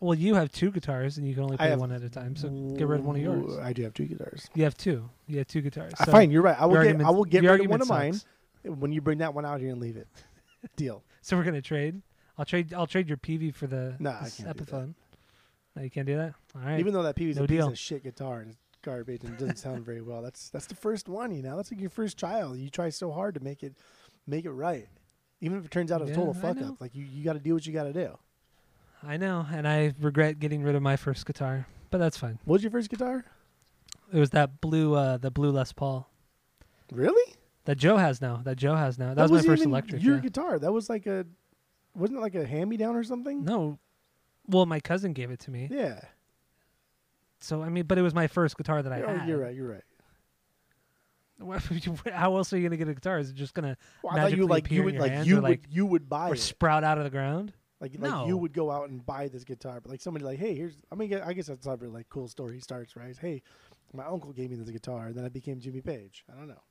Well, 0.02 0.18
you 0.18 0.34
have 0.34 0.50
two 0.50 0.72
guitars 0.72 1.16
and 1.18 1.28
you 1.28 1.34
can 1.34 1.44
only 1.44 1.56
play 1.56 1.68
have- 1.70 1.78
one 1.78 1.92
at 1.92 2.02
a 2.02 2.10
time. 2.10 2.34
So 2.34 2.48
get 2.76 2.88
rid 2.88 2.98
of 3.00 3.06
one 3.06 3.14
of 3.14 3.22
yours. 3.22 3.56
I 3.58 3.72
do 3.72 3.82
have 3.84 3.94
two 3.94 4.06
guitars. 4.06 4.50
You 4.52 4.64
have 4.64 4.76
two. 4.76 5.08
You 5.28 5.38
have 5.38 5.46
two 5.46 5.60
guitars. 5.60 5.92
Uh, 6.00 6.06
So 6.06 6.10
Fine, 6.12 6.32
you're 6.32 6.42
right. 6.42 6.60
I 6.60 6.66
will 6.66 6.82
get 6.82 7.00
I 7.00 7.10
will 7.10 7.24
get 7.24 7.44
rid 7.44 7.60
of 7.60 7.70
one 7.70 7.80
of 7.80 7.88
mine 7.88 8.20
when 8.64 8.92
you 8.92 9.00
bring 9.00 9.18
that 9.18 9.32
one 9.32 9.46
out 9.46 9.60
here 9.60 9.70
and 9.70 9.80
leave 9.80 9.96
it. 9.96 10.08
Deal. 10.76 11.04
So 11.20 11.36
we're 11.36 11.44
gonna 11.44 11.62
trade. 11.62 12.02
I'll 12.36 12.44
trade. 12.44 12.74
I'll 12.74 12.86
trade 12.88 13.08
your 13.08 13.16
Peavey 13.16 13.54
for 13.54 13.68
the 13.68 13.94
Nah, 14.00 14.16
I 14.22 14.28
can't. 14.30 14.56
Epiphone. 14.56 14.94
No, 15.76 15.82
you 15.82 15.90
can't 15.90 16.06
do 16.06 16.16
that. 16.16 16.34
All 16.56 16.62
right. 16.62 16.80
Even 16.80 16.92
though 16.92 17.04
that 17.04 17.14
Peavey's 17.14 17.36
No 17.36 17.44
a 17.44 17.46
piece 17.46 17.62
of 17.64 17.78
shit 17.78 18.02
guitar 18.02 18.40
and 18.40 18.50
it's 18.50 18.58
garbage 18.82 19.22
and 19.22 19.38
doesn't 19.38 19.58
sound 19.58 19.84
very 19.84 20.02
well, 20.02 20.20
that's 20.20 20.50
that's 20.50 20.66
the 20.66 20.74
first 20.74 21.08
one. 21.08 21.30
You 21.30 21.42
know, 21.42 21.56
that's 21.56 21.70
like 21.70 21.80
your 21.80 21.90
first 21.90 22.18
child. 22.18 22.58
You 22.58 22.68
try 22.70 22.90
so 22.90 23.12
hard 23.12 23.34
to 23.34 23.40
make 23.40 23.62
it 23.62 23.74
make 24.26 24.44
it 24.46 24.50
right, 24.50 24.88
even 25.40 25.58
if 25.58 25.64
it 25.64 25.70
turns 25.70 25.92
out 25.92 26.02
a 26.02 26.06
Yeah, 26.06 26.14
total 26.14 26.34
fuck 26.34 26.60
up. 26.60 26.80
Like 26.80 26.94
you, 26.96 27.04
you 27.04 27.22
got 27.24 27.34
to 27.34 27.38
do 27.38 27.54
what 27.54 27.64
you 27.66 27.72
got 27.72 27.84
to 27.84 27.92
do. 27.92 28.18
I 29.04 29.16
know, 29.16 29.46
and 29.52 29.66
I 29.66 29.92
regret 30.00 30.38
getting 30.38 30.62
rid 30.62 30.74
of 30.74 30.82
my 30.82 30.96
first 30.96 31.26
guitar, 31.26 31.66
but 31.90 31.98
that's 31.98 32.16
fine. 32.16 32.38
What 32.44 32.54
was 32.54 32.62
your 32.62 32.70
first 32.70 32.88
guitar? 32.90 33.24
It 34.12 34.18
was 34.18 34.30
that 34.30 34.60
blue, 34.60 34.94
uh, 34.94 35.16
the 35.16 35.30
blue 35.30 35.50
Les 35.50 35.72
Paul 35.72 36.08
Really? 36.92 37.34
that 37.64 37.76
Joe 37.76 37.96
has 37.96 38.20
now. 38.20 38.42
That 38.44 38.56
Joe 38.56 38.74
has 38.74 38.98
now. 38.98 39.14
That, 39.14 39.30
was 39.30 39.42
my 39.42 39.54
first 39.54 39.64
electric. 39.64 40.02
Your 40.02 40.16
yeah. 40.16 40.20
guitar. 40.20 40.58
That 40.58 40.72
was 40.72 40.88
like 40.88 41.06
a, 41.06 41.26
wasn't 41.94 42.18
it 42.18 42.22
like 42.22 42.34
a 42.34 42.46
hand 42.46 42.70
me 42.70 42.76
down 42.76 42.94
or 42.94 43.02
something? 43.02 43.44
No, 43.44 43.78
well, 44.46 44.66
my 44.66 44.80
cousin 44.80 45.12
gave 45.12 45.30
it 45.30 45.40
to 45.40 45.50
me. 45.50 45.68
Yeah. 45.70 46.00
So 47.40 47.62
I 47.62 47.68
mean, 47.68 47.86
but 47.86 47.98
it 47.98 48.02
was 48.02 48.14
my 48.14 48.28
first 48.28 48.56
guitar 48.56 48.82
that 48.82 48.92
I 48.92 48.96
had. 48.96 49.04
Oh, 49.04 49.16
had. 49.18 49.28
you're 49.28 49.38
right. 49.38 49.54
You're 49.54 49.68
right. 49.68 49.82
How 52.12 52.36
else 52.36 52.52
are 52.52 52.56
you 52.56 52.62
gonna 52.62 52.76
get 52.76 52.88
a 52.88 52.94
guitar? 52.94 53.18
Is 53.18 53.30
it 53.30 53.34
just 53.34 53.52
gonna 53.52 53.76
Well, 54.02 54.14
I 54.14 54.20
thought 54.20 54.36
you 54.36 54.46
like 54.46 54.66
appear 54.66 54.76
you 54.76 54.80
in 54.82 54.84
would 54.84 54.94
your 54.94 55.02
like 55.02 55.12
hands 55.12 55.26
you 55.26 55.38
or, 55.38 55.40
would 55.40 55.48
like- 55.48 55.64
you 55.70 55.86
would 55.86 56.08
buy 56.08 56.28
or 56.28 56.34
it. 56.34 56.38
sprout 56.38 56.84
out 56.84 56.98
of 56.98 57.04
the 57.04 57.10
ground? 57.10 57.52
Like 57.82 57.94
like 57.98 58.28
you 58.28 58.36
would 58.36 58.52
go 58.52 58.70
out 58.70 58.90
and 58.90 59.04
buy 59.04 59.26
this 59.26 59.42
guitar, 59.42 59.80
but 59.80 59.90
like 59.90 60.00
somebody 60.00 60.24
like, 60.24 60.38
hey, 60.38 60.54
here's. 60.54 60.76
I 60.92 60.94
mean, 60.94 61.12
I 61.14 61.32
guess 61.32 61.48
that's 61.48 61.66
really 61.66 61.88
like 61.88 62.08
cool 62.08 62.28
story. 62.28 62.54
He 62.54 62.60
starts 62.60 62.94
right. 62.94 63.16
Hey, 63.20 63.42
my 63.92 64.06
uncle 64.06 64.32
gave 64.32 64.50
me 64.50 64.56
this 64.56 64.70
guitar, 64.70 65.08
and 65.08 65.16
then 65.16 65.24
I 65.24 65.28
became 65.28 65.58
Jimmy 65.58 65.80
Page. 65.80 66.24
I 66.32 66.36
don't 66.38 66.46
know. 66.46 66.62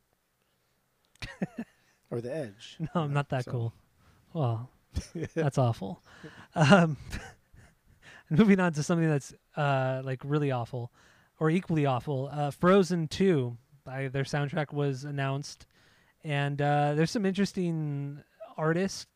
or 2.12 2.22
the 2.22 2.34
Edge. 2.34 2.78
No, 2.80 3.02
I'm 3.02 3.12
not 3.12 3.28
that 3.28 3.44
So- 3.44 3.52
cool. 3.52 3.74
Well, 4.34 4.70
that's 5.36 5.58
awful. 5.58 6.02
Um, 6.56 6.96
moving 8.30 8.62
on 8.62 8.72
to 8.74 8.82
something 8.82 9.10
that's 9.10 9.34
uh, 9.58 10.02
like 10.06 10.22
really 10.24 10.52
awful, 10.52 10.94
or 11.42 11.50
equally 11.50 11.86
awful. 11.86 12.30
Uh, 12.32 12.52
Frozen 12.52 13.10
Two, 13.10 13.58
by 13.84 14.08
their 14.08 14.24
soundtrack 14.24 14.72
was 14.72 15.04
announced, 15.04 15.66
and 16.24 16.62
uh, 16.62 16.94
there's 16.94 17.12
some 17.12 17.26
interesting 17.26 18.24
artists. 18.56 19.08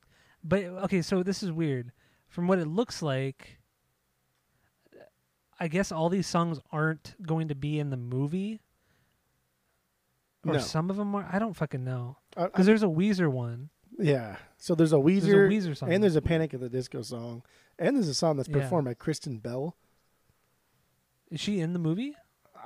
But 0.47 0.63
okay, 0.63 1.01
so 1.01 1.23
this 1.23 1.41
is 1.41 1.51
weird. 1.51 1.91
From 2.27 2.47
what 2.47 2.59
it 2.59 2.67
looks 2.67 3.01
like, 3.01 3.57
I 5.59 5.67
guess 5.67 5.91
all 5.91 6.09
these 6.09 6.27
songs 6.27 6.59
aren't 6.71 7.15
going 7.25 7.47
to 7.47 7.55
be 7.55 7.79
in 7.79 7.89
the 7.89 7.97
movie, 7.97 8.61
or 10.45 10.53
No. 10.53 10.59
some 10.59 10.89
of 10.89 10.97
them 10.97 11.15
are. 11.15 11.27
I 11.31 11.39
don't 11.39 11.55
fucking 11.55 11.83
know 11.83 12.17
because 12.35 12.65
there's 12.65 12.83
a 12.83 12.87
Weezer 12.87 13.29
one. 13.31 13.69
yeah. 13.97 14.35
So 14.57 14.75
there's 14.75 14.93
a 14.93 14.97
Weezer, 14.97 15.21
There's 15.21 15.65
a 15.65 15.69
Weezer 15.69 15.77
song. 15.77 15.91
and 15.93 16.03
there's 16.03 16.15
a 16.15 16.21
Panic 16.21 16.53
at 16.53 16.59
the 16.59 16.69
Disco 16.69 17.01
song, 17.01 17.43
and 17.79 17.95
there's 17.95 18.07
a 18.09 18.13
song 18.13 18.37
that's 18.37 18.49
Yeah. 18.49 18.55
performed 18.61 18.85
by 18.85 18.93
Kristen 18.93 19.37
Bell. 19.39 19.75
Is 21.31 21.39
she 21.39 21.59
in 21.59 21.73
the 21.73 21.79
movie? 21.79 22.15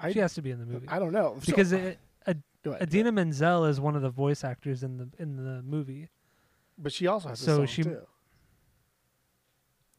I 0.01 0.11
she 0.11 0.19
has 0.19 0.33
to 0.35 0.41
be 0.41 0.51
in 0.51 0.59
the 0.59 0.65
movie 0.65 0.87
I 0.87 0.97
don't 0.99 1.11
know 1.13 1.37
So- 1.41 1.45
because 1.45 1.71
it, 1.73 1.99
Ad- 2.25 2.41
ahead. 2.65 2.81
Idina 2.83 3.11
Menzel 3.11 3.65
is 3.65 3.79
one 3.79 3.95
of 3.95 4.01
the 4.01 4.09
voice 4.09 4.43
actors 4.43 4.81
in 4.83 4.97
the 4.97 5.09
in 5.19 5.35
the 5.37 5.61
movie. 5.61 6.09
But 6.81 6.91
she 6.91 7.07
also 7.07 7.29
has 7.29 7.41
a 7.41 7.45
so 7.45 7.57
song 7.57 7.65
she- 7.67 7.83
too. 7.83 8.01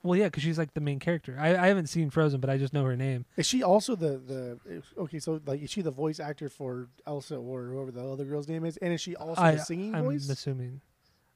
Well, 0.03 0.19
yeah, 0.19 0.27
because 0.27 0.43
she's 0.43 0.57
like 0.57 0.73
the 0.73 0.81
main 0.81 0.99
character. 0.99 1.37
I, 1.39 1.51
I 1.51 1.67
haven't 1.67 1.89
seen 1.89 2.09
Frozen, 2.09 2.41
but 2.41 2.49
I 2.49 2.57
just 2.57 2.73
know 2.73 2.85
her 2.85 2.97
name. 2.97 3.27
Is 3.37 3.45
she 3.45 3.63
also 3.63 3.95
the 3.95 4.17
the 4.17 4.83
okay? 4.97 5.19
So 5.19 5.41
like, 5.45 5.61
is 5.61 5.71
she 5.71 5.83
the 5.83 5.91
voice 5.91 6.19
actor 6.19 6.49
for 6.49 6.89
Elsa 7.07 7.37
or 7.37 7.65
whoever 7.65 7.91
the 7.91 8.03
other 8.03 8.25
girl's 8.25 8.49
name 8.49 8.65
is? 8.65 8.79
And 8.79 8.95
is 8.95 9.01
she 9.03 9.15
also 9.15 9.43
I, 9.43 9.53
the 9.57 9.59
singing 9.59 9.95
I'm 9.95 10.05
voice? 10.05 10.29
assuming 10.31 10.81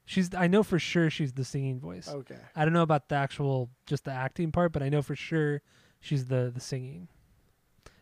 she's. 0.06 0.34
I 0.34 0.46
know 0.46 0.62
for 0.62 0.78
sure 0.78 1.10
she's 1.10 1.34
the 1.34 1.44
singing 1.44 1.78
voice. 1.78 2.08
Okay. 2.08 2.38
I 2.56 2.64
don't 2.64 2.72
know 2.72 2.82
about 2.82 3.10
the 3.10 3.16
actual 3.16 3.68
just 3.84 4.04
the 4.04 4.12
acting 4.12 4.50
part, 4.50 4.72
but 4.72 4.82
I 4.82 4.88
know 4.88 5.02
for 5.02 5.14
sure 5.14 5.60
she's 6.00 6.24
the 6.26 6.50
the 6.54 6.60
singing. 6.60 7.08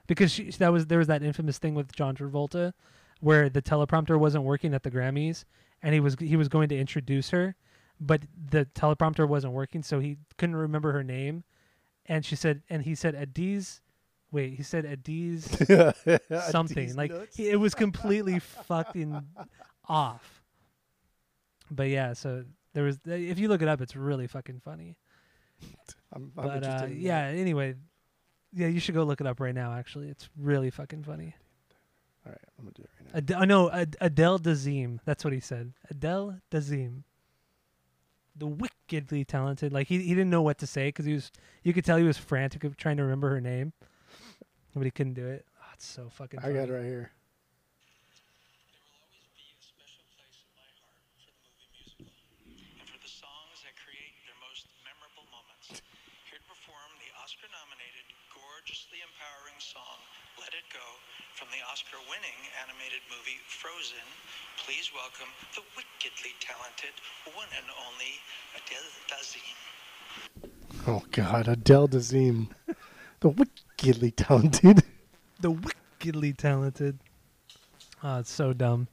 Because 0.07 0.31
she 0.31 0.51
that 0.53 0.73
was 0.73 0.87
there 0.87 0.99
was 0.99 1.09
that 1.09 1.25
infamous 1.25 1.59
thing 1.59 1.75
with 1.75 1.93
John 1.93 2.15
Travolta 2.15 2.73
where 3.19 3.49
the 3.49 3.63
teleprompter 3.63 4.19
wasn't 4.19 4.45
working 4.45 4.75
at 4.75 4.85
the 4.85 4.91
Grammys 4.93 5.45
and 5.83 5.95
he 5.95 6.01
was 6.01 6.17
he 6.19 6.37
was 6.37 6.49
going 6.49 6.69
to 6.69 6.79
introduce 6.79 7.31
her, 7.31 7.55
but 8.01 8.23
the 8.51 8.67
teleprompter 8.75 9.27
wasn't 9.27 9.53
working 9.53 9.83
so 9.83 10.01
he 10.01 10.17
couldn't 10.39 10.57
remember 10.57 10.93
her 10.93 11.03
name 11.05 11.45
and 12.07 12.25
she 12.25 12.37
said 12.37 12.63
and 12.69 12.83
he 12.83 12.95
said 12.95 13.15
Adiz 13.15 13.81
wait, 14.31 14.55
he 14.55 14.63
said 14.63 14.85
Adiz 14.85 15.43
something. 16.51 16.87
These 16.87 16.97
like 16.97 17.13
he, 17.33 17.51
it 17.51 17.57
was 17.57 17.75
completely 17.75 18.39
fucking 18.39 19.23
off. 19.89 20.43
But 21.71 21.89
yeah, 21.89 22.15
so 22.15 22.45
there 22.75 22.85
was 22.85 22.99
if 23.05 23.39
you 23.39 23.49
look 23.49 23.63
it 23.63 23.69
up 23.69 23.81
it's 23.81 23.95
really 23.95 24.27
fucking 24.27 24.61
funny. 24.61 24.97
I'm, 26.13 26.33
I'm 26.37 26.47
But 26.47 26.65
uh, 26.65 26.87
yeah, 26.91 27.27
anyway, 27.27 27.75
yeah, 28.53 28.67
you 28.67 28.81
should 28.81 28.95
go 28.95 29.05
look 29.05 29.21
it 29.21 29.27
up 29.27 29.41
right 29.41 29.55
now. 29.55 29.73
Actually, 29.73 30.09
it's 30.09 30.29
really 30.37 30.71
fucking 30.71 31.05
funny. 31.05 31.35
All 32.25 32.31
right, 32.33 32.39
I'm 32.59 32.65
gonna 32.65 32.75
do 32.75 32.83
it 32.83 32.91
right 32.99 33.13
now. 33.13 33.19
Ad- 33.37 33.43
uh, 33.43 33.45
no, 33.45 33.71
Ad- 33.71 33.97
Adele 34.01 34.39
Dazeem. 34.39 35.01
That's 35.05 35.25
what 35.25 35.33
he 35.33 35.41
said. 35.41 35.73
Adele 35.91 36.39
Dazeem. 36.51 37.03
The 38.37 38.47
wickedly 38.47 39.25
talented. 39.25 39.73
Like 39.73 39.89
he 39.89 39.99
he 40.03 40.15
didn't 40.15 40.31
know 40.31 40.43
what 40.43 40.59
to 40.59 40.67
say 40.67 40.89
because 40.89 41.05
he 41.05 41.15
was. 41.15 41.31
You 41.63 41.73
could 41.75 41.85
tell 41.85 41.99
he 41.99 42.05
was 42.05 42.19
frantic 42.19 42.65
of 42.65 42.77
trying 42.77 42.97
to 42.97 43.03
remember 43.03 43.29
her 43.31 43.41
name, 43.41 43.73
but 44.75 44.85
he 44.85 44.91
couldn't 44.91 45.15
do 45.15 45.27
it. 45.27 45.45
Oh, 45.61 45.67
it's 45.75 45.87
so 45.87 46.09
fucking. 46.09 46.41
I 46.41 46.53
got 46.53 46.71
it 46.71 46.73
right 46.73 46.85
here. 46.87 47.11
There 48.71 48.81
will 48.81 49.03
always 49.03 49.29
be 49.37 49.45
a 49.53 49.61
special 49.61 50.05
place 50.17 50.39
in 50.47 50.53
my 50.57 50.71
heart 50.81 50.97
for 51.13 51.27
the 51.29 51.35
movie 51.43 51.67
musical 51.77 52.09
and 52.81 52.89
for 52.89 53.01
the 53.03 53.11
songs 53.13 53.59
that 53.67 53.75
create 53.83 54.15
their 54.25 54.39
most 54.47 54.71
memorable 54.87 55.27
moments. 55.29 55.83
Here 56.31 56.41
to 56.41 56.47
perform 56.49 56.89
the 57.03 57.11
Oscar 57.21 57.51
nominated, 57.53 58.07
gorgeously 58.33 59.03
empowering 59.05 59.59
song 59.61 60.01
Let 60.41 60.57
It 60.57 60.65
Go 60.73 60.87
from 61.37 61.53
the 61.53 61.62
Oscar 61.73 61.97
winning 62.11 62.37
animated 62.63 63.01
movie 63.09 63.41
Frozen, 63.47 64.05
please 64.67 64.91
welcome 64.95 65.29
the 65.55 65.63
wickedly 65.75 66.33
talented 66.39 66.93
one 67.35 67.47
and 67.57 67.65
only 67.89 68.21
Adele 68.59 68.93
Dazeem. 69.09 69.57
Oh 70.87 71.03
God, 71.13 71.49
Adele 71.49 71.89
Dazeem, 71.89 72.49
the 73.21 73.31
wickedly 73.31 74.11
talented. 74.11 74.83
The 75.41 75.51
wickedly 75.51 76.35
talented. 76.35 76.99
Oh, 78.05 78.19
it's 78.19 78.31
so 78.31 78.53
dumb. 78.53 78.89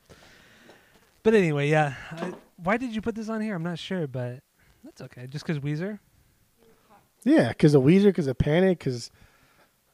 But 1.21 1.33
anyway, 1.33 1.67
yeah. 1.67 1.95
I, 2.11 2.31
why 2.63 2.77
did 2.77 2.95
you 2.95 3.01
put 3.01 3.13
this 3.13 3.27
on 3.27 3.41
here? 3.41 3.55
I'm 3.55 3.63
not 3.63 3.77
sure, 3.77 4.07
but 4.07 4.39
that's 4.85 5.01
okay. 5.01 5.27
Just 5.27 5.45
because 5.45 5.61
Weezer. 5.61 5.99
Yeah, 7.25 7.49
because 7.49 7.75
of 7.75 7.83
Weezer, 7.83 8.05
because 8.05 8.27
of 8.27 8.37
Panic, 8.37 8.79
because 8.79 9.11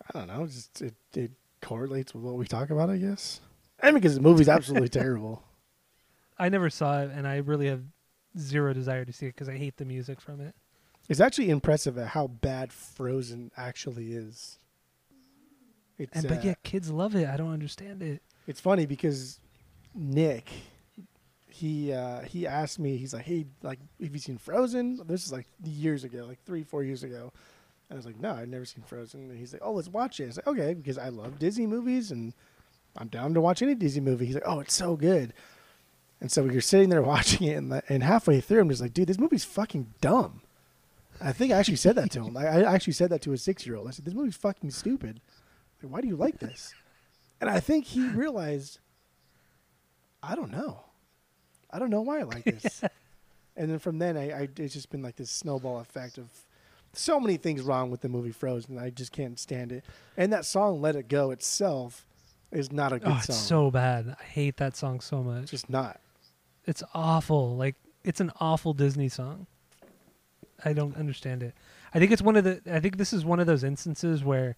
I 0.07 0.19
don't 0.19 0.27
know, 0.27 0.45
just 0.45 0.83
it, 0.83 0.93
it 1.15 1.31
correlates 1.65 2.13
with 2.13 2.23
what 2.23 2.35
we 2.35 2.45
talk 2.45 2.69
about, 2.69 2.89
I 2.89 2.97
guess. 2.97 3.41
And 3.79 3.95
because 3.95 4.15
the 4.15 4.21
movie's 4.21 4.47
absolutely 4.47 4.89
terrible. 5.01 5.43
I 6.37 6.49
never 6.49 6.69
saw 6.69 7.01
it, 7.01 7.11
and 7.13 7.27
I 7.27 7.37
really 7.37 7.67
have 7.67 7.81
zero 8.37 8.73
desire 8.73 9.05
to 9.05 9.11
see 9.11 9.25
it 9.27 9.35
because 9.35 9.49
I 9.49 9.57
hate 9.57 9.77
the 9.77 9.85
music 9.85 10.21
from 10.21 10.41
it. 10.41 10.55
It's 11.09 11.19
actually 11.19 11.49
impressive 11.49 11.97
at 11.97 12.09
how 12.09 12.27
bad 12.27 12.71
Frozen 12.71 13.51
actually 13.57 14.13
is. 14.13 14.57
It's 15.97 16.15
And 16.15 16.25
uh, 16.25 16.35
but 16.35 16.43
yet 16.43 16.63
kids 16.63 16.89
love 16.89 17.15
it. 17.15 17.27
I 17.27 17.37
don't 17.37 17.53
understand 17.53 18.01
it. 18.01 18.21
it's 18.47 18.59
funny 18.59 18.85
because 18.85 19.39
Nick, 19.93 20.49
he 21.47 21.93
uh, 21.93 22.21
he 22.21 22.45
asked 22.45 22.79
me, 22.79 22.97
he's 22.97 23.13
like, 23.13 23.25
"Hey, 23.25 23.45
like, 23.63 23.79
have 24.01 24.13
you 24.13 24.19
seen 24.19 24.37
Frozen?" 24.37 25.01
This 25.05 25.25
is 25.25 25.31
like 25.31 25.47
years 25.63 26.03
ago, 26.03 26.25
like 26.27 26.43
three, 26.43 26.63
four 26.63 26.83
years 26.83 27.03
ago. 27.03 27.31
And 27.89 27.95
I 27.95 27.97
was 27.97 28.05
like, 28.05 28.19
"No, 28.19 28.31
I've 28.31 28.47
never 28.47 28.65
seen 28.65 28.83
Frozen." 28.83 29.29
And 29.29 29.37
he's 29.39 29.53
like, 29.53 29.61
"Oh, 29.63 29.73
let's 29.73 29.87
watch 29.87 30.19
it." 30.19 30.23
I 30.23 30.27
was 30.27 30.37
like, 30.37 30.47
"Okay," 30.47 30.73
because 30.73 30.97
I 30.97 31.09
love 31.09 31.39
Disney 31.39 31.67
movies, 31.67 32.11
and 32.11 32.33
I'm 32.97 33.07
down 33.07 33.33
to 33.33 33.41
watch 33.41 33.61
any 33.61 33.75
Disney 33.75 34.01
movie. 34.01 34.25
He's 34.25 34.35
like, 34.35 34.47
"Oh, 34.47 34.59
it's 34.59 34.73
so 34.73 34.95
good." 34.95 35.33
And 36.21 36.31
so 36.31 36.45
you're 36.45 36.61
sitting 36.61 36.89
there 36.89 37.01
watching 37.03 37.47
it, 37.47 37.55
and, 37.55 37.71
the, 37.71 37.83
and 37.89 38.01
halfway 38.01 38.41
through, 38.41 38.61
I'm 38.61 38.69
just 38.69 38.81
like, 38.81 38.93
"Dude, 38.93 39.07
this 39.07 39.19
movie's 39.19 39.45
fucking 39.45 39.93
dumb." 40.01 40.41
I 41.21 41.31
think 41.31 41.51
I 41.51 41.57
actually 41.57 41.77
said 41.77 41.95
that 41.95 42.11
to 42.11 42.23
him. 42.23 42.35
I, 42.35 42.45
I 42.47 42.73
actually 42.73 42.93
said 42.93 43.09
that 43.11 43.21
to 43.21 43.33
a 43.33 43.37
six 43.37 43.65
year 43.65 43.75
old. 43.75 43.87
I 43.87 43.91
said, 43.91 44.05
"This 44.05 44.13
movie's 44.13 44.35
fucking 44.35 44.71
stupid. 44.71 45.21
Like, 45.81 45.91
why 45.91 46.01
do 46.01 46.07
you 46.07 46.15
like 46.15 46.39
this?" 46.39 46.73
And 47.39 47.49
I 47.49 47.59
think 47.59 47.85
he 47.85 48.07
realized, 48.07 48.79
I 50.23 50.35
don't 50.35 50.51
know. 50.51 50.79
I 51.71 51.79
don't 51.79 51.89
know 51.89 52.01
why 52.01 52.19
I 52.19 52.23
like 52.23 52.45
this. 52.45 52.81
and 53.57 53.69
then 53.69 53.79
from 53.79 53.99
then, 53.99 54.17
I, 54.17 54.31
I 54.31 54.49
it's 54.57 54.73
just 54.73 54.89
been 54.89 55.03
like 55.03 55.17
this 55.17 55.29
snowball 55.29 55.79
effect 55.79 56.17
of 56.17 56.29
so 56.97 57.19
many 57.19 57.37
things 57.37 57.61
wrong 57.61 57.89
with 57.91 58.01
the 58.01 58.09
movie 58.09 58.31
Frozen. 58.31 58.77
I 58.77 58.89
just 58.89 59.11
can't 59.11 59.39
stand 59.39 59.71
it. 59.71 59.83
And 60.17 60.31
that 60.33 60.45
song 60.45 60.81
"Let 60.81 60.95
It 60.95 61.07
Go" 61.07 61.31
itself 61.31 62.05
is 62.51 62.71
not 62.71 62.93
a 62.93 62.99
good 62.99 63.11
Oh, 63.11 63.19
song. 63.21 63.35
so 63.35 63.71
bad. 63.71 64.15
I 64.19 64.23
hate 64.23 64.57
that 64.57 64.75
song 64.77 64.99
so 65.01 65.21
much. 65.23 65.43
It's 65.43 65.51
just 65.51 65.69
not. 65.69 65.99
It's 66.65 66.83
awful. 66.93 67.55
Like 67.55 67.75
it's 68.03 68.19
an 68.19 68.31
awful 68.39 68.73
Disney 68.73 69.09
song. 69.09 69.47
I 70.63 70.73
don't 70.73 70.95
understand 70.95 71.43
it. 71.43 71.53
I 71.93 71.99
think 71.99 72.11
it's 72.11 72.21
one 72.21 72.35
of 72.35 72.43
the 72.43 72.61
I 72.71 72.79
think 72.79 72.97
this 72.97 73.13
is 73.13 73.25
one 73.25 73.39
of 73.39 73.47
those 73.47 73.63
instances 73.63 74.23
where 74.23 74.55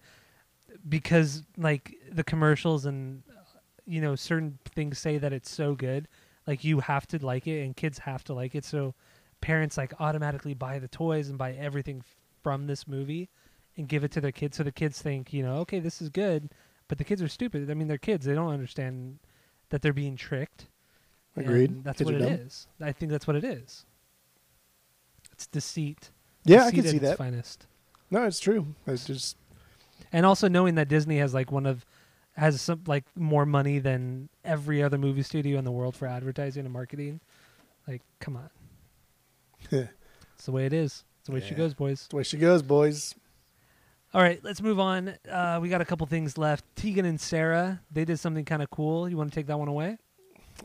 because 0.88 1.42
like 1.56 1.94
the 2.10 2.24
commercials 2.24 2.84
and 2.86 3.22
uh, 3.30 3.58
you 3.86 4.00
know 4.00 4.14
certain 4.14 4.58
things 4.74 4.98
say 4.98 5.18
that 5.18 5.32
it's 5.32 5.50
so 5.50 5.74
good, 5.74 6.08
like 6.46 6.64
you 6.64 6.80
have 6.80 7.06
to 7.08 7.24
like 7.24 7.46
it 7.46 7.64
and 7.64 7.76
kids 7.76 7.98
have 8.00 8.24
to 8.24 8.34
like 8.34 8.54
it 8.54 8.64
so 8.64 8.94
parents 9.40 9.76
like 9.76 9.92
automatically 10.00 10.52
buy 10.54 10.78
the 10.78 10.88
toys 10.88 11.28
and 11.28 11.38
buy 11.38 11.52
everything 11.52 12.02
from 12.48 12.66
this 12.66 12.88
movie 12.88 13.28
and 13.76 13.86
give 13.88 14.04
it 14.04 14.10
to 14.10 14.22
their 14.22 14.32
kids 14.32 14.56
so 14.56 14.62
the 14.62 14.72
kids 14.72 15.02
think, 15.02 15.34
you 15.34 15.42
know, 15.42 15.56
okay, 15.56 15.80
this 15.80 16.00
is 16.00 16.08
good, 16.08 16.48
but 16.88 16.96
the 16.96 17.04
kids 17.04 17.20
are 17.20 17.28
stupid. 17.28 17.70
I 17.70 17.74
mean, 17.74 17.88
they're 17.88 17.98
kids. 17.98 18.24
They 18.24 18.34
don't 18.34 18.48
understand 18.48 19.18
that 19.68 19.82
they're 19.82 19.92
being 19.92 20.16
tricked. 20.16 20.66
Agreed. 21.36 21.84
That's 21.84 21.98
Kids 21.98 22.10
what 22.10 22.14
it 22.14 22.24
dumb. 22.24 22.32
is. 22.32 22.66
I 22.80 22.92
think 22.92 23.12
that's 23.12 23.26
what 23.26 23.36
it 23.36 23.44
is. 23.44 23.84
It's 25.32 25.46
deceit. 25.46 26.10
Yeah, 26.46 26.62
I 26.64 26.70
Deceit 26.70 26.82
can 26.84 26.90
see 26.92 26.98
that. 27.00 27.18
Finest. 27.18 27.66
No, 28.10 28.24
it's 28.24 28.40
true. 28.40 28.68
It's 28.86 29.04
just 29.04 29.36
And 30.10 30.24
also 30.24 30.48
knowing 30.48 30.76
that 30.76 30.88
Disney 30.88 31.18
has 31.18 31.34
like 31.34 31.52
one 31.52 31.66
of 31.66 31.84
has 32.32 32.62
some 32.62 32.82
like 32.86 33.04
more 33.14 33.44
money 33.44 33.78
than 33.78 34.30
every 34.42 34.82
other 34.82 34.96
movie 34.96 35.22
studio 35.22 35.58
in 35.58 35.66
the 35.66 35.70
world 35.70 35.94
for 35.94 36.06
advertising 36.06 36.64
and 36.64 36.72
marketing. 36.72 37.20
Like, 37.86 38.00
come 38.20 38.36
on. 38.38 38.48
it's 39.70 40.46
the 40.46 40.52
way 40.52 40.64
it 40.64 40.72
is. 40.72 41.04
The 41.28 41.34
way 41.34 41.40
she 41.46 41.54
goes, 41.54 41.74
boys. 41.74 42.06
the 42.08 42.16
way 42.16 42.22
she 42.22 42.38
goes, 42.38 42.62
boys. 42.62 43.14
All 44.14 44.22
right, 44.22 44.42
let's 44.42 44.62
move 44.62 44.80
on. 44.80 45.14
Uh, 45.30 45.58
we 45.60 45.68
got 45.68 45.82
a 45.82 45.84
couple 45.84 46.06
things 46.06 46.38
left. 46.38 46.64
Tegan 46.74 47.04
and 47.04 47.20
Sara, 47.20 47.80
they 47.92 48.06
did 48.06 48.18
something 48.18 48.44
kind 48.46 48.62
of 48.62 48.70
cool. 48.70 49.06
You 49.08 49.18
want 49.18 49.30
to 49.30 49.34
take 49.38 49.46
that 49.48 49.58
one 49.58 49.68
away? 49.68 49.98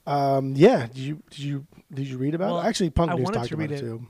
Um, 0.08 0.54
yeah. 0.56 0.88
Did 0.88 0.98
you 0.98 1.24
did 1.30 1.40
you 1.40 1.68
did 1.94 2.08
you 2.08 2.18
read 2.18 2.34
about 2.36 2.52
Well, 2.54 2.62
it? 2.62 2.66
Actually, 2.66 2.90
Punk 2.92 3.12
I 3.12 3.16
News 3.16 3.26
wanted 3.26 3.38
talked 3.40 3.50
to 3.50 3.56
about 3.56 3.62
read 3.62 3.72
it 3.72 3.78
it. 3.78 3.82
too. 3.82 4.08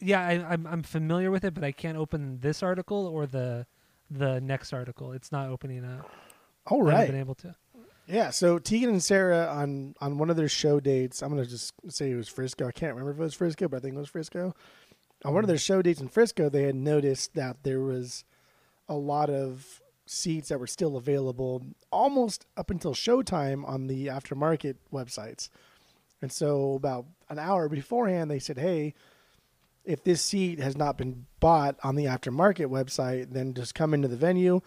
Yeah, 0.00 0.26
I, 0.26 0.32
I'm 0.52 0.66
I'm 0.66 0.82
familiar 0.82 1.30
with 1.30 1.44
it, 1.44 1.52
but 1.54 1.62
I 1.62 1.72
can't 1.72 1.98
open 1.98 2.40
this 2.40 2.62
article 2.62 3.06
or 3.06 3.26
the 3.26 3.66
the 4.10 4.40
next 4.40 4.72
article. 4.72 5.12
It's 5.12 5.30
not 5.30 5.48
opening 5.48 5.84
up. 5.84 6.10
All 6.66 6.88
I 6.88 6.92
haven't 6.92 6.98
right. 7.00 7.10
been 7.10 7.20
able 7.20 7.34
to. 7.36 7.54
Yeah, 8.08 8.30
so 8.30 8.58
Tegan 8.58 8.88
and 8.88 9.02
Sara 9.02 9.46
on 9.46 9.94
on 10.00 10.18
one 10.18 10.30
of 10.30 10.36
their 10.36 10.48
show 10.48 10.80
dates. 10.80 11.22
I'm 11.22 11.28
gonna 11.28 11.44
just 11.46 11.74
say 11.88 12.10
it 12.10 12.16
was 12.16 12.28
Frisco. 12.28 12.66
I 12.66 12.72
can't 12.72 12.94
remember 12.94 13.12
if 13.12 13.18
it 13.18 13.22
was 13.22 13.34
Frisco, 13.34 13.68
but 13.68 13.76
I 13.76 13.80
think 13.80 13.94
it 13.94 13.98
was 13.98 14.08
Frisco. 14.08 14.54
On 15.24 15.34
one 15.34 15.44
of 15.44 15.48
their 15.48 15.58
show 15.58 15.82
dates 15.82 16.00
in 16.00 16.08
Frisco, 16.08 16.48
they 16.48 16.64
had 16.64 16.74
noticed 16.74 17.34
that 17.34 17.62
there 17.62 17.80
was 17.80 18.24
a 18.88 18.94
lot 18.94 19.30
of 19.30 19.80
seats 20.04 20.48
that 20.48 20.58
were 20.58 20.66
still 20.66 20.96
available, 20.96 21.62
almost 21.90 22.46
up 22.56 22.70
until 22.70 22.94
showtime 22.94 23.66
on 23.66 23.86
the 23.86 24.08
aftermarket 24.08 24.76
websites. 24.92 25.48
And 26.20 26.32
so, 26.32 26.74
about 26.74 27.06
an 27.28 27.38
hour 27.38 27.68
beforehand, 27.68 28.30
they 28.30 28.38
said, 28.38 28.58
"Hey, 28.58 28.94
if 29.84 30.02
this 30.04 30.22
seat 30.22 30.58
has 30.58 30.76
not 30.76 30.98
been 30.98 31.26
bought 31.40 31.76
on 31.82 31.96
the 31.96 32.04
aftermarket 32.04 32.66
website, 32.66 33.32
then 33.32 33.54
just 33.54 33.74
come 33.74 33.94
into 33.94 34.08
the 34.08 34.16
venue, 34.16 34.60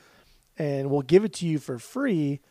and 0.58 0.89
we'll 0.89 1.01
give 1.01 1.24
it 1.24 1.34
to 1.34 1.45
you 1.45 1.60
for 1.60 1.80
free." 1.80 2.41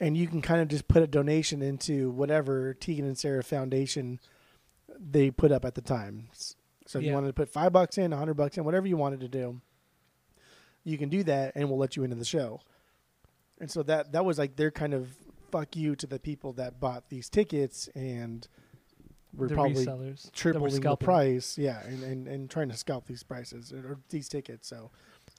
and 0.00 0.16
you 0.16 0.26
can 0.26 0.42
kind 0.42 0.60
of 0.60 0.68
just 0.68 0.88
put 0.88 1.02
a 1.02 1.06
donation 1.06 1.62
into 1.62 2.10
whatever 2.10 2.74
Tegan 2.74 3.04
and 3.04 3.18
Sara 3.18 3.42
Foundation 3.42 4.20
they 4.98 5.30
put 5.30 5.52
up 5.52 5.64
at 5.64 5.74
the 5.74 5.80
time. 5.80 6.28
So 6.88 6.98
if 6.98 7.04
you 7.04 7.12
wanted 7.12 7.26
to 7.26 7.34
put 7.34 7.50
five 7.50 7.70
bucks 7.70 7.98
in, 7.98 8.14
a 8.14 8.16
hundred 8.16 8.34
bucks 8.34 8.56
in, 8.56 8.64
whatever 8.64 8.86
you 8.86 8.96
wanted 8.96 9.20
to 9.20 9.28
do, 9.28 9.60
you 10.84 10.96
can 10.96 11.10
do 11.10 11.22
that, 11.24 11.52
and 11.54 11.68
we'll 11.68 11.78
let 11.78 11.96
you 11.96 12.02
into 12.02 12.16
the 12.16 12.24
show. 12.24 12.62
And 13.60 13.70
so 13.70 13.82
that 13.82 14.12
that 14.12 14.24
was 14.24 14.38
like 14.38 14.56
their 14.56 14.70
kind 14.70 14.94
of 14.94 15.14
fuck 15.50 15.76
you 15.76 15.94
to 15.96 16.06
the 16.06 16.18
people 16.18 16.54
that 16.54 16.80
bought 16.80 17.10
these 17.10 17.28
tickets 17.28 17.90
and 17.94 18.48
were 19.34 19.48
the 19.48 19.54
probably 19.54 19.84
resellers 19.84 20.32
tripling 20.32 20.80
the 20.80 20.96
price, 20.96 21.58
yeah, 21.58 21.82
and, 21.84 22.02
and, 22.02 22.26
and 22.26 22.50
trying 22.50 22.70
to 22.70 22.76
scalp 22.76 23.06
these 23.06 23.22
prices 23.22 23.70
or, 23.70 23.98
these 24.08 24.26
tickets. 24.26 24.66
So 24.66 24.90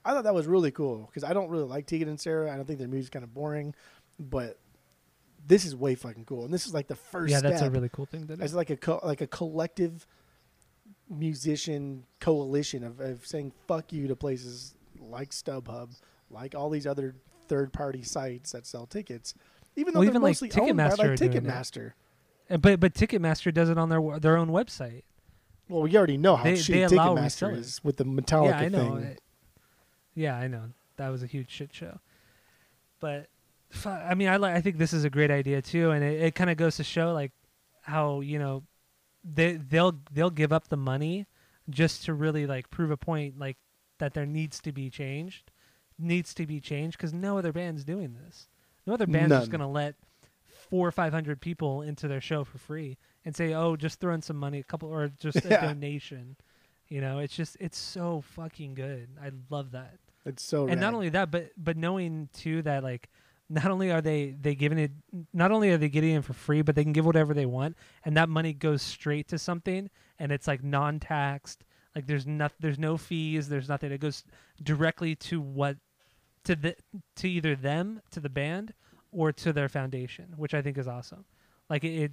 I 0.06 0.12
thought 0.12 0.26
that 0.26 0.36
was 0.36 0.46
really 0.46 0.70
cool 0.70 1.08
because 1.08 1.24
I 1.24 1.34
don't 1.34 1.50
really 1.50 1.64
like 1.64 1.88
Tegan 1.88 2.10
and 2.10 2.20
Sara. 2.20 2.54
I 2.54 2.58
don't 2.58 2.66
think 2.66 2.78
their 2.78 2.88
music's 2.88 3.10
kind 3.10 3.24
of 3.24 3.34
boring, 3.34 3.74
but 4.20 4.60
this 5.48 5.66
is 5.66 5.76
way 5.76 5.96
fucking 5.96 6.26
cool. 6.26 6.46
And 6.46 6.54
this 6.54 6.68
is 6.68 6.76
like 6.76 6.88
the 6.88 6.96
first 6.96 7.32
Yeah, 7.32 7.42
that's 7.42 7.64
a 7.64 7.72
really 7.72 7.90
cool 7.90 8.06
thing 8.06 8.30
as 8.40 8.54
like 8.54 8.70
a 8.70 8.78
co- 8.78 9.02
like 9.04 9.22
a 9.22 9.28
collective 9.28 10.06
musician 11.10 12.06
coalition 12.20 12.84
of, 12.84 13.00
of 13.00 13.26
saying 13.26 13.52
fuck 13.68 13.92
you 13.92 14.08
to 14.08 14.16
places 14.16 14.76
like 15.00 15.32
StubHub, 15.32 15.90
like 16.30 16.56
all 16.56 16.70
these 16.70 16.86
other 16.88 17.16
third 17.48 17.74
party 17.74 18.04
sites 18.04 18.52
that 18.52 18.66
sell 18.68 18.86
tickets. 18.86 19.34
Even 19.76 19.94
though 19.94 20.00
Well, 20.00 20.06
they're 20.06 20.12
even, 20.12 20.22
like, 20.22 20.30
mostly 20.42 20.52
owned 20.62 20.78
by 20.78 20.90
Ticketmaster 20.90 20.98
like 20.98 21.22
it. 21.22 21.32
Ticketmaster. 21.32 21.92
Uh, 22.50 22.58
But 22.58 22.80
but 22.80 22.94
Ticketmaster 22.94 23.54
does 23.54 23.70
it 23.70 23.78
on 23.78 23.90
their 23.90 24.20
their 24.20 24.38
own 24.38 24.50
website. 24.50 25.04
Well, 25.68 25.84
we 25.84 25.96
already 25.96 26.18
know 26.18 26.36
how 26.36 26.44
They- 26.46 26.54
shitty 26.54 26.90
they 26.90 26.96
Ticketmaster 26.96 27.56
is 27.56 27.84
with 27.84 27.98
the 27.98 28.06
Metallica 28.06 28.50
yeah, 28.50 28.58
I 28.60 28.68
know. 28.70 28.96
thing. 28.96 29.04
it- 29.06 29.22
Yeah, 30.16 30.36
I 30.36 30.48
know. 30.48 30.72
That 30.98 31.10
was 31.10 31.24
a 31.24 31.28
huge 31.28 31.50
shit 31.50 31.74
show. 31.74 32.00
But 33.00 33.28
I 33.86 34.16
mean, 34.16 34.28
I 34.28 34.38
li- 34.38 34.50
I 34.52 34.62
think 34.62 34.78
this 34.78 34.94
is 34.94 35.04
a 35.04 35.10
great 35.10 35.32
idea 35.32 35.62
too, 35.62 35.92
and 35.92 36.04
it, 36.04 36.22
it 36.22 36.36
kind 36.36 36.50
of 36.50 36.58
goes 36.58 36.76
to 36.78 36.84
show 36.84 37.14
like 37.14 37.32
how 37.82 38.20
you 38.22 38.38
know 38.40 38.64
they 39.24 39.54
they'll 39.54 40.00
they'll 40.12 40.30
give 40.30 40.54
up 40.54 40.70
the 40.70 40.78
money 40.78 41.26
just 41.70 42.06
to 42.06 42.14
really 42.14 42.46
like 42.46 42.70
prove 42.70 42.92
a 42.92 42.98
point 42.98 43.38
like 43.38 43.58
that 44.00 44.14
there 44.14 44.26
needs 44.26 44.60
to 44.62 44.72
be 44.72 44.90
changed 44.90 45.52
needs 46.00 46.34
to 46.34 46.46
be 46.46 46.60
changed 46.60 46.98
because 46.98 47.14
no 47.14 47.38
other 47.38 47.52
band's 47.52 47.84
doing 47.84 48.16
this. 48.26 48.48
No 48.88 48.94
other 48.94 49.06
band's 49.06 49.36
just 49.36 49.52
gonna 49.52 49.70
let 49.70 49.96
four 50.70 50.88
or 50.88 50.92
five 50.92 51.14
hundred 51.14 51.42
people 51.42 51.82
into 51.82 52.08
their 52.08 52.22
show 52.22 52.44
for 52.44 52.58
free 52.58 52.98
and 53.26 53.36
say 53.36 53.54
oh 53.54 53.76
just 53.76 54.00
throw 54.00 54.14
in 54.14 54.22
some 54.22 54.38
money 54.38 54.60
a 54.60 54.64
couple 54.64 54.90
or 54.90 55.10
just 55.10 55.38
a 55.38 55.50
donation. 55.62 56.38
You 56.88 57.02
know 57.02 57.20
it's 57.20 57.36
just 57.36 57.58
it's 57.60 57.78
so 57.78 58.22
fucking 58.22 58.74
good. 58.74 59.10
I 59.22 59.32
love 59.50 59.72
that. 59.72 59.98
It's 60.26 60.44
so 60.44 60.68
and 60.68 60.80
not 60.80 60.94
only 60.94 61.10
that 61.10 61.30
but 61.30 61.52
but 61.58 61.78
knowing 61.78 62.30
too 62.34 62.62
that 62.64 62.84
like 62.84 63.10
not 63.50 63.66
only 63.66 63.92
are 63.92 64.02
they 64.02 64.36
they 64.40 64.54
giving 64.54 64.78
it 64.78 64.92
not 65.34 65.52
only 65.52 65.72
are 65.72 65.78
they 65.78 65.90
getting 65.90 66.16
it 66.16 66.24
for 66.24 66.34
free 66.34 66.62
but 66.62 66.76
they 66.76 66.84
can 66.84 66.94
give 66.94 67.06
whatever 67.06 67.34
they 67.34 67.46
want 67.46 67.76
and 68.06 68.16
that 68.16 68.30
money 68.30 68.54
goes 68.54 68.82
straight 68.82 69.28
to 69.28 69.40
something 69.40 69.90
and 70.20 70.32
it's 70.32 70.48
like 70.48 70.64
non-taxed. 70.64 71.64
Like 71.96 72.06
there's 72.06 72.28
not 72.28 72.54
there's 72.60 72.78
no 72.78 72.98
fees 72.98 73.50
there's 73.50 73.68
nothing. 73.68 73.92
It 73.92 74.00
goes 74.00 74.24
directly 74.62 75.16
to 75.16 75.42
what 75.42 75.78
to 76.44 76.56
the 76.56 76.76
to 77.18 77.30
either 77.30 77.56
them 77.56 78.02
to 78.12 78.20
the 78.20 78.30
band 78.30 78.74
or 79.12 79.32
to 79.32 79.52
their 79.52 79.68
foundation 79.68 80.34
which 80.38 80.54
i 80.54 80.62
think 80.62 80.78
is 80.78 80.88
awesome. 80.88 81.26
Like 81.70 81.84
it, 81.84 82.04
it 82.04 82.12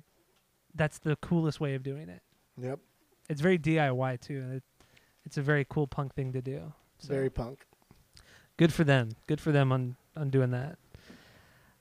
that's 0.74 0.98
the 0.98 1.16
coolest 1.16 1.60
way 1.60 1.74
of 1.74 1.82
doing 1.82 2.08
it. 2.08 2.22
Yep. 2.58 2.80
it's 3.28 3.42
very 3.42 3.58
diy 3.58 4.20
too 4.20 4.38
and 4.38 4.54
it, 4.54 4.62
it's 5.26 5.36
a 5.36 5.42
very 5.42 5.66
cool 5.68 5.86
punk 5.86 6.14
thing 6.14 6.32
to 6.32 6.40
do 6.40 6.72
so. 6.98 7.08
Very 7.08 7.28
punk. 7.28 7.66
good 8.56 8.72
for 8.72 8.84
them. 8.84 9.10
Good 9.26 9.40
for 9.42 9.52
them 9.52 9.70
on 9.70 9.96
on 10.16 10.30
doing 10.30 10.50
that 10.52 10.78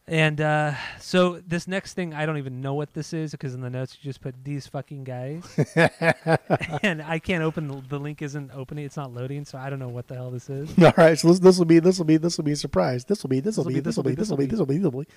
and 0.07 0.39
uh 0.39 0.71
so 0.99 1.41
this 1.47 1.67
next 1.67 1.93
thing 1.93 2.13
i 2.13 2.25
don't 2.27 2.37
even 2.37 2.61
know 2.61 2.75
what 2.75 2.93
this 2.93 3.11
is 3.11 3.31
because 3.31 3.55
in 3.55 3.61
the 3.61 3.69
notes 3.69 3.97
you 3.99 4.07
just 4.07 4.21
put 4.21 4.35
these 4.43 4.67
fucking 4.67 5.03
guys 5.03 5.43
and 6.83 7.01
i 7.01 7.17
can't 7.17 7.43
open 7.43 7.67
the, 7.67 7.81
the 7.89 7.99
link 7.99 8.21
isn't 8.21 8.51
opening 8.53 8.85
it's 8.85 8.97
not 8.97 9.11
loading 9.11 9.43
so 9.43 9.57
i 9.57 9.67
don't 9.67 9.79
know 9.79 9.87
what 9.87 10.07
the 10.07 10.13
hell 10.13 10.29
this 10.29 10.47
is 10.47 10.69
All 10.83 10.93
right, 10.95 11.17
so 11.17 11.29
this 11.29 11.39
this 11.39 11.57
will 11.57 11.65
be 11.65 11.79
this 11.79 11.97
will 11.97 12.05
be 12.05 12.17
this 12.17 12.37
will 12.37 12.43
be 12.45 12.51
a 12.51 12.55
surprise. 12.55 13.05
This 13.05 13.23
will 13.23 13.29
be 13.29 13.39
this 13.39 13.57
will 13.57 13.65
be 13.65 13.79
this 13.79 13.97
will 13.97 14.03
be 14.03 14.13
this 14.15 14.29
will 14.29 14.37
be 14.37 14.45
this 14.45 14.59
will 14.59 14.65
be 14.67 14.77
this 14.77 14.91
will 14.91 15.01
be. 15.01 15.07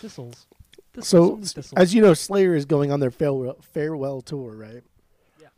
thistles 0.00 0.46
So, 1.00 1.40
as 1.76 1.94
you 1.94 2.02
know, 2.02 2.14
Slayer 2.14 2.54
is 2.54 2.64
going 2.64 2.92
on 2.92 3.00
their 3.00 3.10
farewell 3.10 3.56
farewell 3.60 4.20
tour, 4.20 4.54
right? 4.54 4.82
Yeah. 5.40 5.48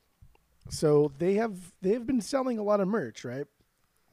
So 0.70 1.12
they 1.18 1.34
have 1.34 1.72
they 1.82 1.92
have 1.92 2.06
been 2.06 2.20
selling 2.20 2.58
a 2.58 2.62
lot 2.62 2.80
of 2.80 2.88
merch, 2.88 3.24
right? 3.24 3.46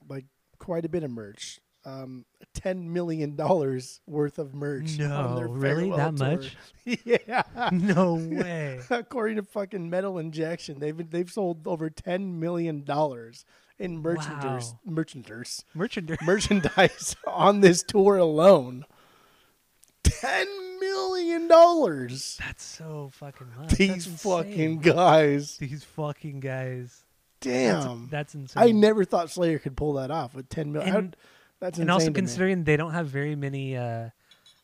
Like 0.09 0.25
quite 0.59 0.83
a 0.85 0.89
bit 0.89 1.03
of 1.03 1.11
merch. 1.11 1.59
Um, 1.87 2.25
ten 2.53 2.91
million 2.91 3.37
dollars 3.37 4.01
worth 4.07 4.39
of 4.39 4.53
merch. 4.53 4.97
no 4.97 5.39
really 5.47 5.89
that 5.91 6.17
tour. 6.17 6.27
much 6.37 6.57
yeah. 7.05 7.43
no 7.71 8.15
way 8.15 8.81
According 8.89 9.37
to 9.37 9.43
fucking 9.43 9.89
Metal 9.89 10.17
Injection, 10.17 10.79
they've 10.79 11.09
they've 11.09 11.31
sold 11.31 11.65
over 11.65 11.89
ten 11.89 12.41
million 12.41 12.83
dollars 12.83 13.45
in 13.79 13.99
merchandise 14.01 14.73
Wow. 14.73 14.79
merchandise 14.91 15.63
merchandise 15.73 16.17
merchandise 16.25 17.15
on 17.25 17.61
this 17.61 17.83
tour 17.83 18.17
alone. 18.17 18.83
Ten 20.03 20.47
million 20.79 21.47
dollars. 21.47 22.37
That's 22.39 22.63
so 22.63 23.11
fucking 23.13 23.47
much. 23.57 23.69
These 23.71 24.07
fucking 24.07 24.79
guys. 24.79 25.57
These 25.57 25.83
fucking 25.83 26.39
guys. 26.41 27.03
That's, 27.39 27.85
Damn. 27.85 28.07
that's 28.09 28.33
insane. 28.35 28.63
I 28.63 28.71
never 28.71 29.05
thought 29.05 29.29
Slayer 29.29 29.59
could 29.59 29.77
pull 29.77 29.93
that 29.93 30.11
off 30.11 30.33
with 30.33 30.49
ten 30.49 30.71
million. 30.71 30.95
And- 30.95 31.15
That's 31.59 31.79
and 31.79 31.89
also 31.89 32.11
considering 32.11 32.63
they 32.63 32.77
don't 32.77 32.91
have 32.93 33.07
very 33.07 33.35
many 33.35 33.75
uh, 33.75 34.09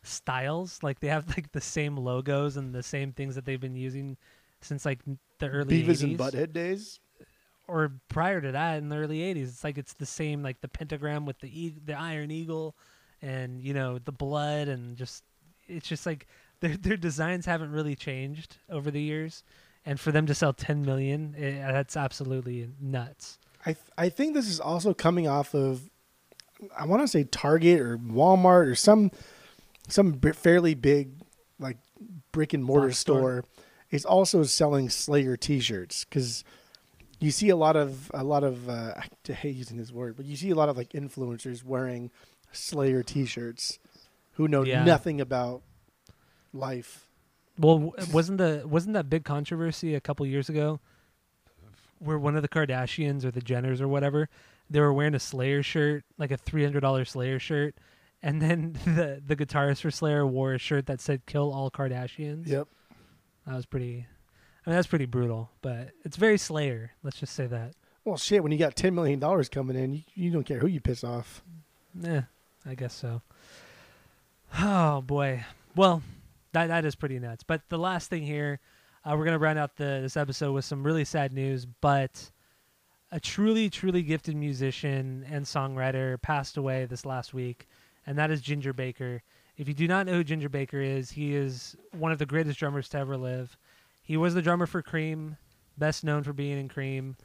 styles, 0.04 0.82
like 0.84 1.00
they 1.00 1.08
have 1.08 1.28
like 1.30 1.52
the 1.52 1.62
same 1.62 1.98
logos 1.98 2.58
and 2.58 2.74
the 2.74 2.84
same 2.84 3.12
things 3.14 3.36
that 3.36 3.46
they've 3.46 3.60
been 3.60 3.76
using 3.76 4.18
since 4.62 4.86
like 4.86 5.00
the 5.40 5.50
early 5.50 5.84
Beavis 5.84 6.02
80s. 6.02 6.04
and 6.04 6.18
Butthead 6.20 6.54
days. 6.54 7.00
or 7.68 7.92
prior 8.10 8.40
to 8.42 8.52
that 8.52 8.78
in 8.78 8.90
the 8.90 8.96
early 8.96 9.20
80s 9.20 9.44
it's 9.48 9.64
like 9.64 9.78
it's 9.78 9.94
the 9.94 10.06
same 10.06 10.42
like 10.44 10.62
the 10.62 10.68
pentagram 10.70 11.26
with 11.26 11.40
the 11.40 11.48
e- 11.48 11.76
the 11.86 11.94
iron 11.94 12.32
eagle 12.32 12.76
and 13.22 13.62
you 13.62 13.74
know 13.74 14.00
the 14.00 14.12
blood 14.12 14.68
and 14.70 14.96
just 14.96 15.24
it's 15.68 15.88
just 15.88 16.06
like 16.06 16.28
their 16.62 16.78
their 16.78 16.96
designs 16.98 17.46
haven't 17.46 17.72
really 17.72 17.96
changed 17.96 18.58
over 18.70 18.90
the 18.92 19.02
years 19.02 19.44
and 19.86 20.00
for 20.00 20.12
them 20.14 20.26
to 20.26 20.34
sell 20.34 20.54
10 20.54 20.84
million 20.86 21.36
eh, 21.38 21.72
that's 21.72 21.98
absolutely 21.98 22.70
nuts 22.80 23.38
I 23.66 23.74
th- 23.74 23.86
I 23.98 24.08
think 24.10 24.34
this 24.34 24.48
is 24.50 24.60
also 24.62 24.94
coming 24.94 25.28
off 25.28 25.54
of 25.54 25.90
I 26.78 26.86
want 26.86 27.02
to 27.02 27.08
say 27.08 27.24
Target 27.24 27.80
or 27.80 27.98
Walmart 27.98 28.68
or 28.68 28.76
some 28.76 29.12
some 29.88 30.12
b- 30.14 30.32
fairly 30.32 30.74
big 30.76 31.12
like 31.60 31.78
brick 32.32 32.54
and 32.54 32.64
mortar 32.64 32.92
store. 32.92 33.18
store 33.20 33.46
is 33.92 34.06
also 34.06 34.44
selling 34.44 34.90
Slayer 34.90 35.38
T-shirts 35.38 36.04
because 36.06 36.44
you 37.20 37.32
see 37.32 37.50
a 37.50 37.56
lot 37.56 37.76
of 37.76 38.10
a 38.14 38.24
lot 38.24 38.44
of 38.44 38.68
uh, 38.70 38.94
I 39.30 39.32
hate 39.34 39.56
using 39.56 39.78
this 39.78 39.92
word, 39.92 40.16
but 40.18 40.26
you 40.26 40.36
see 40.36 40.50
a 40.50 40.56
lot 40.56 40.70
of 40.70 40.78
like 40.78 40.90
influencers 40.90 41.64
wearing 41.64 42.12
Slayer 42.52 43.04
T-shirts 43.04 43.80
who 44.34 44.48
know 44.48 44.64
Yeah. 44.64 44.84
nothing 44.84 45.22
about 45.22 45.62
life. 46.54 47.08
well 47.58 47.94
wasn't 48.12 48.38
the 48.40 48.64
wasn't 48.66 48.94
that 48.94 49.10
big 49.10 49.24
controversy 49.24 49.94
a 49.96 50.02
couple 50.02 50.26
years 50.26 50.50
ago 50.50 50.80
where 52.00 52.18
one 52.18 52.36
of 52.36 52.42
the 52.42 52.50
Kardashians 52.50 53.24
or 53.24 53.32
the 53.32 53.42
Jenners 53.42 53.80
or 53.80 53.88
whatever 53.88 54.28
they 54.74 54.80
were 54.80 54.92
wearing 54.92 55.14
a 55.14 55.20
Slayer 55.20 55.62
shirt, 55.62 56.04
like 56.18 56.32
a 56.32 56.38
three 56.38 56.64
hundred 56.64 56.82
dollar 56.82 57.06
Slayer 57.06 57.40
shirt, 57.40 57.76
and 58.22 58.42
then 58.42 58.74
the 58.86 59.22
the 59.26 59.36
guitarist 59.36 59.82
for 59.82 59.92
Slayer 59.92 60.26
wore 60.26 60.54
a 60.54 60.58
shirt 60.58 60.88
that 60.88 61.00
said 61.00 61.26
"Kill 61.26 61.54
all 61.54 61.72
Kardashians." 61.72 62.48
Yep. 62.48 62.68
That 63.46 63.56
was 63.56 63.66
pretty. 63.66 64.08
I 64.66 64.70
mean, 64.70 64.76
that's 64.76 64.88
pretty 64.88 65.06
brutal, 65.06 65.52
but 65.62 65.92
it's 66.04 66.18
very 66.18 66.38
Slayer. 66.38 66.92
Let's 67.04 67.20
just 67.20 67.34
say 67.34 67.48
that. 67.48 67.74
Well, 68.04 68.18
shit. 68.18 68.42
When 68.42 68.52
you 68.52 68.58
got 68.58 68.76
ten 68.76 68.96
million 68.96 69.20
dollars 69.20 69.48
coming 69.48 69.78
in, 69.78 69.94
you, 69.94 70.02
you 70.16 70.32
don't 70.32 70.46
care 70.46 70.60
who 70.60 70.68
you 70.68 70.82
piss 70.82 71.04
off. 71.04 71.44
Yeah, 72.02 72.24
I 72.66 72.74
guess 72.76 72.94
so. 72.94 73.22
Oh 74.60 75.02
boy. 75.02 75.46
Well, 75.76 76.02
that 76.54 76.68
that 76.68 76.84
is 76.84 76.96
pretty 76.96 77.20
nuts. 77.20 77.44
But 77.44 77.62
the 77.70 77.78
last 77.78 78.10
thing 78.10 78.24
here, 78.24 78.60
uh, 79.06 79.16
we're 79.16 79.26
gonna 79.26 79.38
round 79.38 79.60
out 79.60 79.76
the 79.78 80.00
this 80.02 80.18
episode 80.18 80.54
with 80.54 80.66
some 80.66 80.84
really 80.84 81.06
sad 81.06 81.32
news. 81.32 81.66
But 81.66 82.32
a 83.14 83.20
truly, 83.20 83.70
truly 83.70 84.02
gifted 84.02 84.36
musician 84.36 85.24
and 85.30 85.46
songwriter 85.46 86.20
passed 86.24 86.58
away 86.58 86.86
this 86.86 87.06
last 87.06 87.32
week, 87.32 87.68
and 88.08 88.18
that 88.18 88.32
is 88.32 88.42
Ginger 88.42 88.74
Baker. 88.74 89.22
If 89.56 89.68
you 89.68 89.76
do 89.76 89.88
not 89.88 90.08
know 90.08 90.14
who 90.14 90.24
Ginger 90.24 90.50
Baker 90.50 90.82
is, 90.82 91.12
he 91.12 91.36
is 91.36 91.76
one 91.92 92.12
of 92.12 92.18
the 92.18 92.26
greatest 92.26 92.58
drummers 92.58 92.90
to 92.90 92.98
ever 92.98 93.16
live. 93.16 93.56
He 94.02 94.18
was 94.18 94.34
the 94.34 94.42
drummer 94.42 94.66
for 94.66 94.82
Cream, 94.82 95.38
best 95.78 96.04
known 96.04 96.24
for 96.24 96.34
being 96.34 96.60
in 96.60 96.68
Cream, 96.68 97.16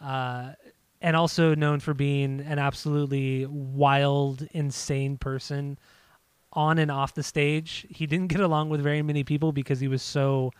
uh, 0.00 0.54
and 1.00 1.14
also 1.14 1.54
known 1.54 1.78
for 1.78 1.94
being 1.94 2.40
an 2.40 2.58
absolutely 2.58 3.46
wild, 3.46 4.48
insane 4.50 5.16
person 5.16 5.78
on 6.52 6.78
and 6.78 6.90
off 6.90 7.14
the 7.14 7.22
stage. 7.22 7.86
He 7.88 8.06
didn't 8.06 8.28
get 8.28 8.40
along 8.40 8.70
with 8.70 8.80
very 8.80 9.02
many 9.02 9.22
people 9.22 9.52
because 9.52 9.78
he 9.78 9.86
was 9.86 10.02
so 10.02 10.50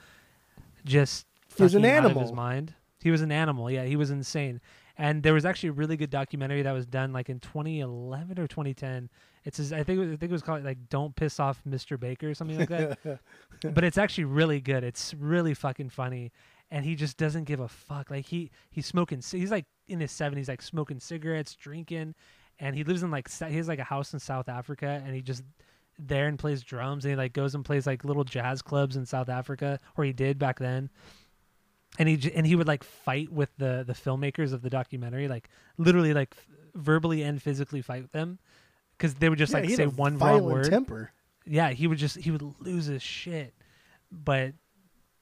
just 0.84 1.26
He 1.56 1.64
was 1.64 1.74
an 1.74 1.84
of 1.84 1.90
his 1.90 2.04
animal. 2.06 2.34
mind. 2.34 2.74
He 3.02 3.10
was 3.10 3.22
an 3.22 3.32
animal. 3.32 3.70
Yeah, 3.70 3.84
he 3.84 3.96
was 3.96 4.10
insane. 4.10 4.60
And 4.98 5.22
there 5.22 5.34
was 5.34 5.44
actually 5.44 5.70
a 5.70 5.72
really 5.72 5.96
good 5.96 6.10
documentary 6.10 6.62
that 6.62 6.72
was 6.72 6.86
done 6.86 7.12
like 7.12 7.28
in 7.28 7.38
2011 7.40 8.38
or 8.38 8.46
2010. 8.46 9.10
It's 9.44 9.58
his, 9.58 9.72
I 9.72 9.82
think 9.82 9.98
it 9.98 10.00
was, 10.00 10.08
I 10.08 10.16
think 10.16 10.30
it 10.30 10.32
was 10.32 10.42
called 10.42 10.64
like 10.64 10.88
"Don't 10.88 11.14
Piss 11.14 11.38
Off 11.38 11.60
Mr. 11.68 12.00
Baker" 12.00 12.30
or 12.30 12.34
something 12.34 12.58
like 12.58 12.70
that. 12.70 13.20
but 13.74 13.84
it's 13.84 13.98
actually 13.98 14.24
really 14.24 14.60
good. 14.60 14.82
It's 14.82 15.14
really 15.14 15.54
fucking 15.54 15.90
funny, 15.90 16.32
and 16.70 16.84
he 16.84 16.94
just 16.94 17.18
doesn't 17.18 17.44
give 17.44 17.60
a 17.60 17.68
fuck. 17.68 18.10
Like 18.10 18.26
he 18.26 18.50
he's 18.70 18.86
smoking. 18.86 19.22
He's 19.30 19.50
like 19.50 19.66
in 19.86 20.00
his 20.00 20.10
70s, 20.10 20.48
like 20.48 20.62
smoking 20.62 20.98
cigarettes, 20.98 21.54
drinking, 21.54 22.14
and 22.58 22.74
he 22.74 22.82
lives 22.82 23.02
in 23.02 23.10
like 23.10 23.30
he 23.30 23.56
has 23.56 23.68
like 23.68 23.78
a 23.78 23.84
house 23.84 24.14
in 24.14 24.18
South 24.18 24.48
Africa, 24.48 25.02
and 25.04 25.14
he 25.14 25.20
just 25.20 25.44
there 25.98 26.26
and 26.26 26.38
plays 26.38 26.62
drums, 26.62 27.04
and 27.04 27.12
he 27.12 27.16
like 27.16 27.34
goes 27.34 27.54
and 27.54 27.64
plays 27.64 27.86
like 27.86 28.04
little 28.04 28.24
jazz 28.24 28.62
clubs 28.62 28.96
in 28.96 29.04
South 29.04 29.28
Africa, 29.28 29.78
or 29.96 30.04
he 30.04 30.12
did 30.12 30.38
back 30.38 30.58
then 30.58 30.90
and 31.98 32.08
he 32.08 32.32
and 32.32 32.46
he 32.46 32.54
would 32.56 32.66
like 32.66 32.84
fight 32.84 33.30
with 33.32 33.50
the 33.58 33.84
the 33.86 33.92
filmmakers 33.94 34.52
of 34.52 34.62
the 34.62 34.70
documentary, 34.70 35.28
like 35.28 35.48
literally 35.78 36.12
like 36.14 36.34
f- 36.36 36.46
verbally 36.74 37.22
and 37.22 37.40
physically 37.42 37.82
fight 37.82 38.02
with 38.02 38.12
them 38.12 38.38
because 38.96 39.14
they 39.14 39.28
would 39.28 39.38
just 39.38 39.52
Yeah, 39.52 39.60
like 39.60 39.70
say 39.70 39.86
one 39.86 40.18
wrong 40.18 40.44
word. 40.44 40.70
temper. 40.70 41.10
Yeah, 41.44 41.70
he 41.70 41.86
would 41.86 41.98
just 41.98 42.16
he 42.16 42.30
would 42.30 42.42
lose 42.60 42.86
his 42.86 43.02
shit. 43.02 43.54
But 44.10 44.54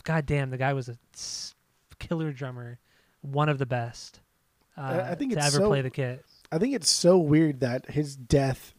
goddamn, 0.04 0.50
the 0.50 0.58
guy 0.58 0.72
was 0.72 0.88
a 0.88 0.96
killer 1.98 2.32
drummer, 2.32 2.78
one 3.22 3.48
of 3.48 3.58
the 3.58 3.66
best. 3.66 4.20
Uh, 4.76 4.80
I- 4.80 5.10
I 5.12 5.14
think 5.14 5.32
to 5.32 5.38
it's 5.38 5.46
ever 5.46 5.58
so- 5.64 5.68
play 5.68 5.80
the 5.82 5.90
kit. 5.90 6.24
I 6.52 6.58
think 6.58 6.74
it's 6.74 6.90
so 6.90 7.18
weird 7.18 7.60
that 7.60 7.90
his 7.90 8.14
death, 8.14 8.74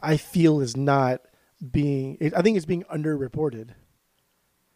I 0.00 0.16
feel, 0.16 0.60
is 0.60 0.76
not 0.76 1.20
being. 1.70 2.18
I 2.34 2.42
think 2.42 2.56
it's 2.56 2.66
being 2.66 2.82
underreported. 2.84 3.70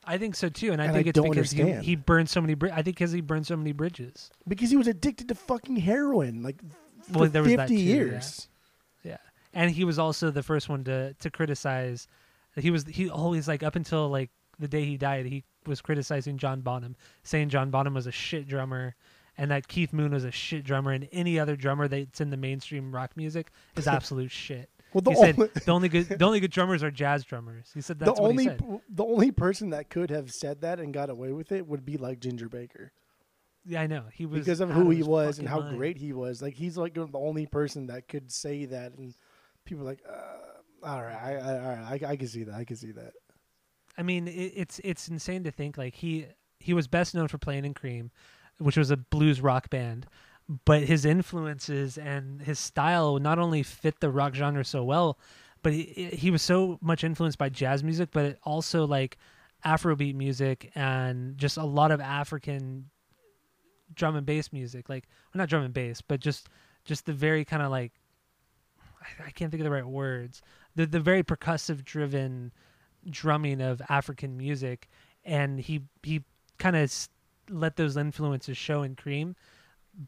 I 0.04 0.18
think 0.18 0.34
so 0.34 0.48
too, 0.48 0.72
and 0.72 0.82
I 0.82 0.86
And 0.86 0.94
think 0.94 1.06
I 1.06 1.10
it's 1.10 1.20
because 1.20 1.50
he, 1.52 1.72
he 1.74 1.96
burned 1.96 2.28
so 2.28 2.40
many. 2.40 2.54
Bri- 2.54 2.70
I 2.72 2.82
think 2.82 2.96
because 2.96 3.12
he 3.12 3.20
burned 3.20 3.46
so 3.46 3.56
many 3.56 3.72
bridges. 3.72 4.30
because 4.48 4.70
he 4.70 4.76
was 4.76 4.88
addicted 4.88 5.28
to 5.28 5.34
fucking 5.34 5.76
heroin 5.76 6.42
like 6.42 6.60
for 7.12 7.20
Well, 7.20 7.28
there 7.30 7.42
was 7.42 7.50
50 7.52 7.56
that 7.56 7.68
too, 7.68 7.74
yeah. 7.74 7.94
years. 7.94 8.48
Yeah, 9.04 9.16
and 9.54 9.70
he 9.70 9.84
was 9.84 9.98
also 9.98 10.30
the 10.30 10.42
first 10.42 10.68
one 10.68 10.84
to 10.84 11.14
to 11.14 11.30
criticize. 11.30 12.08
He 12.56 12.70
was 12.70 12.84
he 12.84 13.08
always 13.08 13.46
like 13.48 13.62
up 13.62 13.76
until 13.76 14.08
like 14.08 14.30
the 14.58 14.68
day 14.68 14.84
he 14.84 14.96
died, 14.96 15.26
he 15.26 15.44
was 15.66 15.80
criticizing 15.80 16.36
John 16.38 16.60
Bonham, 16.60 16.96
saying 17.22 17.48
John 17.50 17.70
Bonham 17.70 17.94
was 17.94 18.06
a 18.06 18.12
shit 18.12 18.46
drummer, 18.48 18.94
and 19.38 19.50
that 19.50 19.68
Keith 19.68 19.92
Moon 19.92 20.12
was 20.12 20.24
a 20.24 20.30
shit 20.30 20.64
drummer, 20.64 20.90
and 20.92 21.08
any 21.12 21.38
other 21.38 21.56
drummer 21.56 21.86
that's 21.88 22.20
in 22.20 22.30
the 22.30 22.36
mainstream 22.36 22.92
rock 22.94 23.16
music 23.16 23.50
is 23.76 23.86
absolute 23.98 24.30
shit. 24.32 24.68
Well, 24.94 25.00
the 25.02 25.10
he 25.10 25.16
said 25.16 25.34
only- 25.38 25.50
the 25.64 25.72
only 25.72 25.88
good 25.88 26.08
the 26.08 26.24
only 26.24 26.40
good 26.40 26.50
drummers 26.50 26.82
are 26.82 26.90
jazz 26.90 27.24
drummers. 27.24 27.70
He 27.74 27.80
said 27.80 27.98
that's 27.98 28.16
the 28.16 28.22
what 28.22 28.28
only 28.30 28.44
he 28.44 28.48
said. 28.50 28.80
the 28.88 29.04
only 29.04 29.30
person 29.30 29.70
that 29.70 29.88
could 29.90 30.10
have 30.10 30.30
said 30.30 30.60
that 30.62 30.80
and 30.80 30.92
got 30.92 31.10
away 31.10 31.32
with 31.32 31.52
it 31.52 31.66
would 31.66 31.84
be 31.84 31.96
like 31.96 32.20
Ginger 32.20 32.48
Baker 32.48 32.92
Yeah, 33.64 33.80
I 33.82 33.86
know 33.86 34.04
he 34.12 34.26
was 34.26 34.40
because 34.40 34.60
of 34.60 34.70
who 34.70 34.90
he 34.90 35.02
was 35.02 35.38
and 35.38 35.48
how 35.48 35.60
mind. 35.60 35.76
great 35.78 35.96
he 35.96 36.12
was. 36.12 36.42
Like 36.42 36.54
he's 36.54 36.76
like 36.76 36.94
the 36.94 37.08
only 37.14 37.46
person 37.46 37.86
that 37.86 38.08
could 38.08 38.30
say 38.32 38.64
that, 38.66 38.92
and 38.94 39.14
people 39.64 39.84
are 39.84 39.86
like, 39.90 40.02
uh, 40.08 40.86
all 40.86 41.02
right, 41.02 41.14
I, 41.14 41.34
I, 41.36 41.58
all 41.58 41.76
right, 41.76 42.02
I, 42.02 42.10
I 42.12 42.16
can 42.16 42.26
see 42.28 42.42
that. 42.44 42.54
I 42.54 42.64
can 42.64 42.76
see 42.76 42.92
that. 42.92 43.12
I 43.96 44.02
mean, 44.02 44.26
it, 44.28 44.52
it's 44.56 44.80
it's 44.84 45.08
insane 45.08 45.44
to 45.44 45.50
think 45.50 45.78
like 45.78 45.94
he 45.94 46.26
he 46.58 46.74
was 46.74 46.86
best 46.88 47.14
known 47.14 47.28
for 47.28 47.38
playing 47.38 47.64
in 47.64 47.74
Cream, 47.74 48.10
which 48.58 48.76
was 48.76 48.90
a 48.90 48.96
blues 48.96 49.40
rock 49.40 49.70
band, 49.70 50.06
but 50.64 50.82
his 50.82 51.04
influences 51.04 51.96
and 51.98 52.42
his 52.42 52.58
style 52.58 53.18
not 53.18 53.38
only 53.38 53.62
fit 53.62 54.00
the 54.00 54.10
rock 54.10 54.34
genre 54.34 54.64
so 54.64 54.84
well, 54.84 55.18
but 55.62 55.72
he, 55.72 56.10
he 56.12 56.30
was 56.30 56.42
so 56.42 56.78
much 56.80 57.04
influenced 57.04 57.38
by 57.38 57.48
jazz 57.48 57.82
music, 57.82 58.10
but 58.12 58.38
also 58.42 58.86
like 58.86 59.16
Afrobeat 59.64 60.14
music 60.14 60.70
and 60.74 61.38
just 61.38 61.56
a 61.56 61.64
lot 61.64 61.90
of 61.90 62.00
African 62.00 62.90
drum 63.94 64.16
and 64.16 64.26
bass 64.26 64.52
music, 64.52 64.88
like 64.88 65.04
well, 65.32 65.40
not 65.40 65.48
drum 65.48 65.62
and 65.62 65.74
bass, 65.74 66.00
but 66.00 66.20
just 66.20 66.48
just 66.84 67.06
the 67.06 67.12
very 67.12 67.44
kind 67.44 67.62
of 67.62 67.70
like 67.70 67.92
I, 69.00 69.26
I 69.26 69.30
can't 69.30 69.50
think 69.50 69.60
of 69.60 69.64
the 69.64 69.70
right 69.70 69.86
words, 69.86 70.42
the 70.74 70.86
the 70.86 71.00
very 71.00 71.22
percussive 71.22 71.84
driven 71.84 72.52
drumming 73.08 73.60
of 73.60 73.80
African 73.88 74.36
music, 74.36 74.88
and 75.24 75.60
he 75.60 75.82
he 76.02 76.22
kind 76.58 76.76
of 76.76 76.92
let 77.48 77.76
those 77.76 77.96
influences 77.96 78.56
show 78.56 78.82
in 78.82 78.94
Cream, 78.96 79.36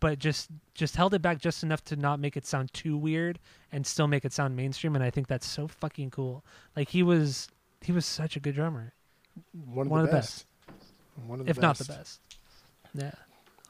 but 0.01 0.19
just 0.19 0.51
just 0.75 0.97
held 0.97 1.15
it 1.15 1.23
back 1.23 1.39
just 1.39 1.63
enough 1.63 1.85
to 1.85 1.97
not 1.97 2.19
make 2.21 2.37
it 2.37 2.47
sound 2.47 2.73
too 2.73 2.97
weird 2.97 3.39
and 3.73 3.87
still 3.87 4.07
make 4.07 4.25
it 4.25 4.33
sound 4.33 4.57
mainstream. 4.57 4.95
And 4.95 5.05
I 5.05 5.11
think 5.11 5.27
that's 5.27 5.47
so 5.47 5.69
fucking 5.69 6.11
cool. 6.11 6.45
Like 6.77 6.89
he 6.89 7.03
was 7.03 7.49
he 7.83 7.93
was 7.93 8.07
such 8.07 8.37
a 8.37 8.41
good 8.41 8.55
drummer, 8.55 8.95
One 9.53 9.87
of, 9.87 9.91
One 9.91 9.99
the, 10.01 10.05
of 10.05 10.11
the 10.11 10.17
best. 10.17 10.47
One 11.27 11.41
of 11.41 11.47
the 11.47 11.51
if 11.51 11.61
not 11.61 11.77
the 11.79 11.85
best. 11.85 11.99
best. 11.99 12.21
Yeah. 12.95 13.13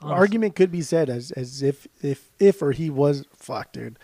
Argument 0.02 0.54
could 0.54 0.70
be 0.70 0.82
said 0.82 1.08
as 1.08 1.30
as 1.32 1.62
if 1.62 1.86
if 2.02 2.30
if 2.38 2.60
or 2.62 2.72
he 2.72 2.90
was 2.90 3.24
fuck, 3.36 3.72
dude. 3.72 3.98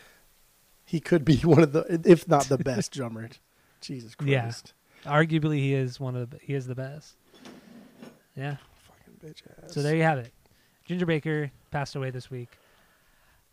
He 0.85 0.99
could 0.99 1.25
be 1.25 1.37
one 1.45 1.63
of 1.63 1.73
the 1.73 2.01
if 2.05 2.27
not 2.27 2.45
the 2.45 2.59
best 2.59 2.93
drummer. 2.97 3.29
Jesus 3.81 4.15
Christ. 4.15 4.73
Yeah. 5.05 5.11
Arguably, 5.11 5.57
he 5.59 5.75
is 5.75 5.99
one 6.01 6.17
of 6.17 6.31
the 6.31 6.39
he 6.43 6.55
is 6.55 6.67
the 6.67 6.75
best. 6.75 7.17
Yeah. 8.37 8.57
Fucking 8.87 9.15
bitch 9.31 9.43
ass. 9.65 9.73
So 9.75 9.83
there 9.83 9.97
you 9.97 10.03
have 10.03 10.19
it. 10.19 10.33
Ginger 10.87 11.07
Baker 11.07 11.51
passed 11.71 11.97
away 11.97 12.11
this 12.11 12.31
week. 12.31 12.49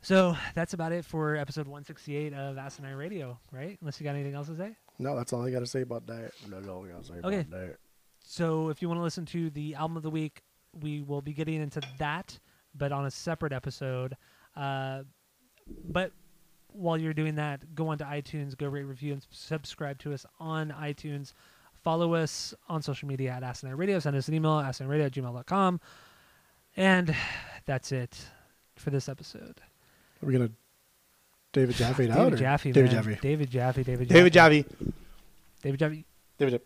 So 0.01 0.35
that's 0.53 0.73
about 0.73 0.91
it 0.91 1.05
for 1.05 1.35
episode 1.35 1.67
168 1.67 2.33
of 2.33 2.57
Asinine 2.57 2.95
Radio, 2.95 3.37
right? 3.51 3.77
Unless 3.81 3.99
you 3.99 4.03
got 4.03 4.15
anything 4.15 4.35
else 4.35 4.47
to 4.47 4.55
say? 4.55 4.75
No, 4.99 5.15
that's 5.15 5.33
all 5.33 5.45
I 5.45 5.51
got 5.51 5.59
to 5.59 5.65
say 5.65 5.81
about 5.81 6.05
that. 6.07 6.31
That's 6.47 6.67
all 6.67 6.85
I 6.85 6.89
got 6.89 7.01
to 7.01 7.07
say 7.07 7.13
Okay. 7.23 7.39
about 7.41 7.49
that. 7.51 7.75
So 8.23 8.69
if 8.69 8.81
you 8.81 8.87
want 8.89 8.99
to 8.99 9.03
listen 9.03 9.25
to 9.27 9.49
the 9.49 9.75
album 9.75 9.97
of 9.97 10.03
the 10.03 10.09
week, 10.09 10.41
we 10.81 11.01
will 11.01 11.21
be 11.21 11.33
getting 11.33 11.61
into 11.61 11.81
that, 11.97 12.37
but 12.75 12.91
on 12.91 13.05
a 13.05 13.11
separate 13.11 13.53
episode. 13.53 14.15
Uh, 14.55 15.03
but 15.89 16.11
while 16.67 16.97
you're 16.97 17.13
doing 17.13 17.35
that, 17.35 17.73
go 17.73 17.87
on 17.87 17.97
to 17.97 18.03
iTunes, 18.03 18.55
go 18.55 18.67
rate, 18.67 18.83
review, 18.83 19.13
and 19.13 19.25
subscribe 19.31 19.97
to 19.99 20.13
us 20.13 20.25
on 20.39 20.69
iTunes. 20.79 21.33
Follow 21.83 22.13
us 22.13 22.53
on 22.69 22.81
social 22.81 23.07
media 23.07 23.31
at 23.31 23.43
Asinine 23.43 23.75
Radio. 23.75 23.97
Send 23.99 24.15
us 24.15 24.27
an 24.27 24.33
email, 24.33 24.51
asinineradio 24.59 25.05
at 25.05 25.11
gmail.com. 25.13 25.79
And 26.77 27.13
that's 27.65 27.91
it 27.91 28.17
for 28.75 28.91
this 28.91 29.09
episode. 29.09 29.59
Are 30.23 30.25
we 30.25 30.33
gonna 30.33 30.49
David 31.53 31.75
Jaffe 31.75 32.05
it 32.05 32.11
out? 32.11 32.17
David 32.17 32.33
or- 32.33 32.37
Jaffe, 32.37 32.71
David. 32.71 32.91
Jaffe. 32.91 33.17
David 33.21 33.49
Jaffe. 33.49 33.83
David 33.83 34.07
Jaffe. 34.09 34.23
David 34.23 34.33
Jaffe. 34.33 34.65
David 35.61 35.79
Jaffe. 35.79 36.05
David 36.37 36.51
Jaffe. 36.51 36.63